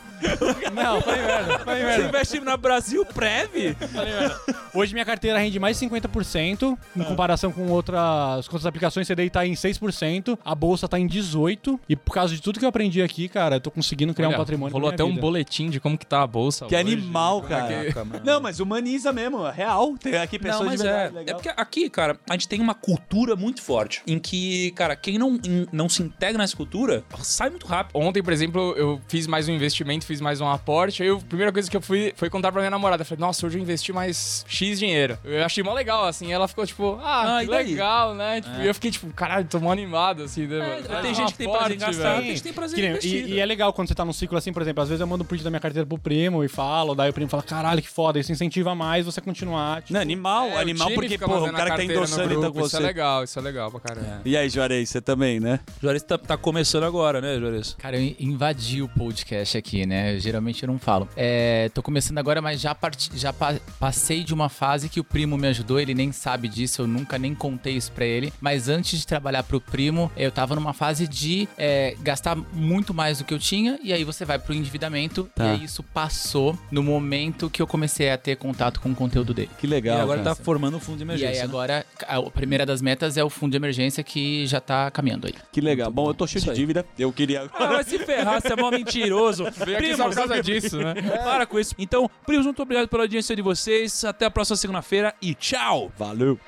[0.74, 2.08] Não, falei merda, falei Você merda.
[2.08, 3.76] investe na Brasil Prev?
[3.94, 4.40] falei merda.
[4.74, 9.30] Hoje minha carteira rende mais de 50%, em comparação com outras, com outras aplicações, CDI
[9.30, 12.70] tá em 6%, a bolsa tá em 18%, e por causa de tudo que eu
[12.70, 14.74] aprendi aqui, cara, eu tô conseguindo criar Olha, um patrimônio.
[14.74, 15.22] Rolou minha até um vida.
[15.22, 16.82] boletim de como que tá a bolsa Que hoje.
[16.94, 17.92] animal, é cara.
[17.94, 18.22] Caraca.
[18.24, 19.96] Não, mas humaniza mesmo, é real.
[19.98, 20.92] Tem aqui pessoas Não, mas de é.
[20.92, 21.36] verdade, É legal.
[21.36, 24.02] porque aqui, cara, a gente tem uma cultura muito forte.
[24.08, 27.98] Em que, cara, quem não, em- não se integra nessa cultura sai muito rápido.
[27.98, 31.02] Ontem, por exemplo, eu fiz mais um investimento, fiz mais um aporte.
[31.02, 33.02] Aí a primeira coisa que eu fui foi contar pra minha namorada.
[33.02, 35.18] Eu falei, nossa, hoje eu investi mais X dinheiro.
[35.24, 36.32] Eu achei mó legal, assim.
[36.32, 38.42] Ela ficou tipo, ah, Ah, que legal, né?
[38.42, 40.46] Tipo, E eu fiquei tipo, caralho, tô mó animado, assim.
[40.46, 40.82] né?
[40.88, 43.26] É, tem gente que tem prazer em gastar, tem gente que tem prazer em investir.
[43.28, 45.08] e, e é legal quando você tá num ciclo assim, por exemplo, às vezes eu
[45.08, 47.82] mando um print da minha carteira pro primo e falo, daí o primo fala, caralho,
[47.82, 49.82] que foda, isso incentiva mais você continuar.
[49.82, 52.76] Tipo, Não, animal, É, animal porque, pô, o cara que tá endossando então com Isso
[52.76, 52.86] é você.
[52.86, 54.22] legal, isso é legal pra caramba.
[54.26, 55.60] E aí, Juarez, você também, né?
[55.82, 57.76] Juarez tá, tá começando agora, né, Juarez?
[57.80, 60.03] Cara, eu invadi o podcast aqui, né?
[60.20, 61.08] Geralmente eu não falo.
[61.16, 65.04] É, tô começando agora, mas já, parti- já pa- passei de uma fase que o
[65.04, 68.32] primo me ajudou, ele nem sabe disso, eu nunca nem contei isso pra ele.
[68.42, 73.18] Mas antes de trabalhar pro primo, eu tava numa fase de é, gastar muito mais
[73.20, 75.46] do que eu tinha, e aí você vai pro endividamento, Tá.
[75.46, 79.34] e aí isso passou no momento que eu comecei a ter contato com o conteúdo
[79.34, 79.50] dele.
[79.60, 79.98] Que legal.
[79.98, 80.36] e agora cara.
[80.36, 81.30] tá formando o fundo de E emergência.
[81.34, 81.44] aí né?
[81.44, 85.34] agora, a primeira das metas é o fundo de emergência que já tá caminhando aí.
[85.52, 85.92] Que legal.
[85.92, 86.58] Bom, eu tô cheio Isso de aí.
[86.58, 86.86] dívida.
[86.98, 89.46] Eu queria Ah, vai se ferrar, você é mó mentiroso.
[89.66, 90.94] Veio só por causa disso, né?
[91.24, 91.74] para com isso.
[91.78, 94.04] Então, primos, muito obrigado pela audiência de vocês.
[94.04, 95.92] Até a próxima segunda-feira e tchau!
[95.98, 96.40] Valeu.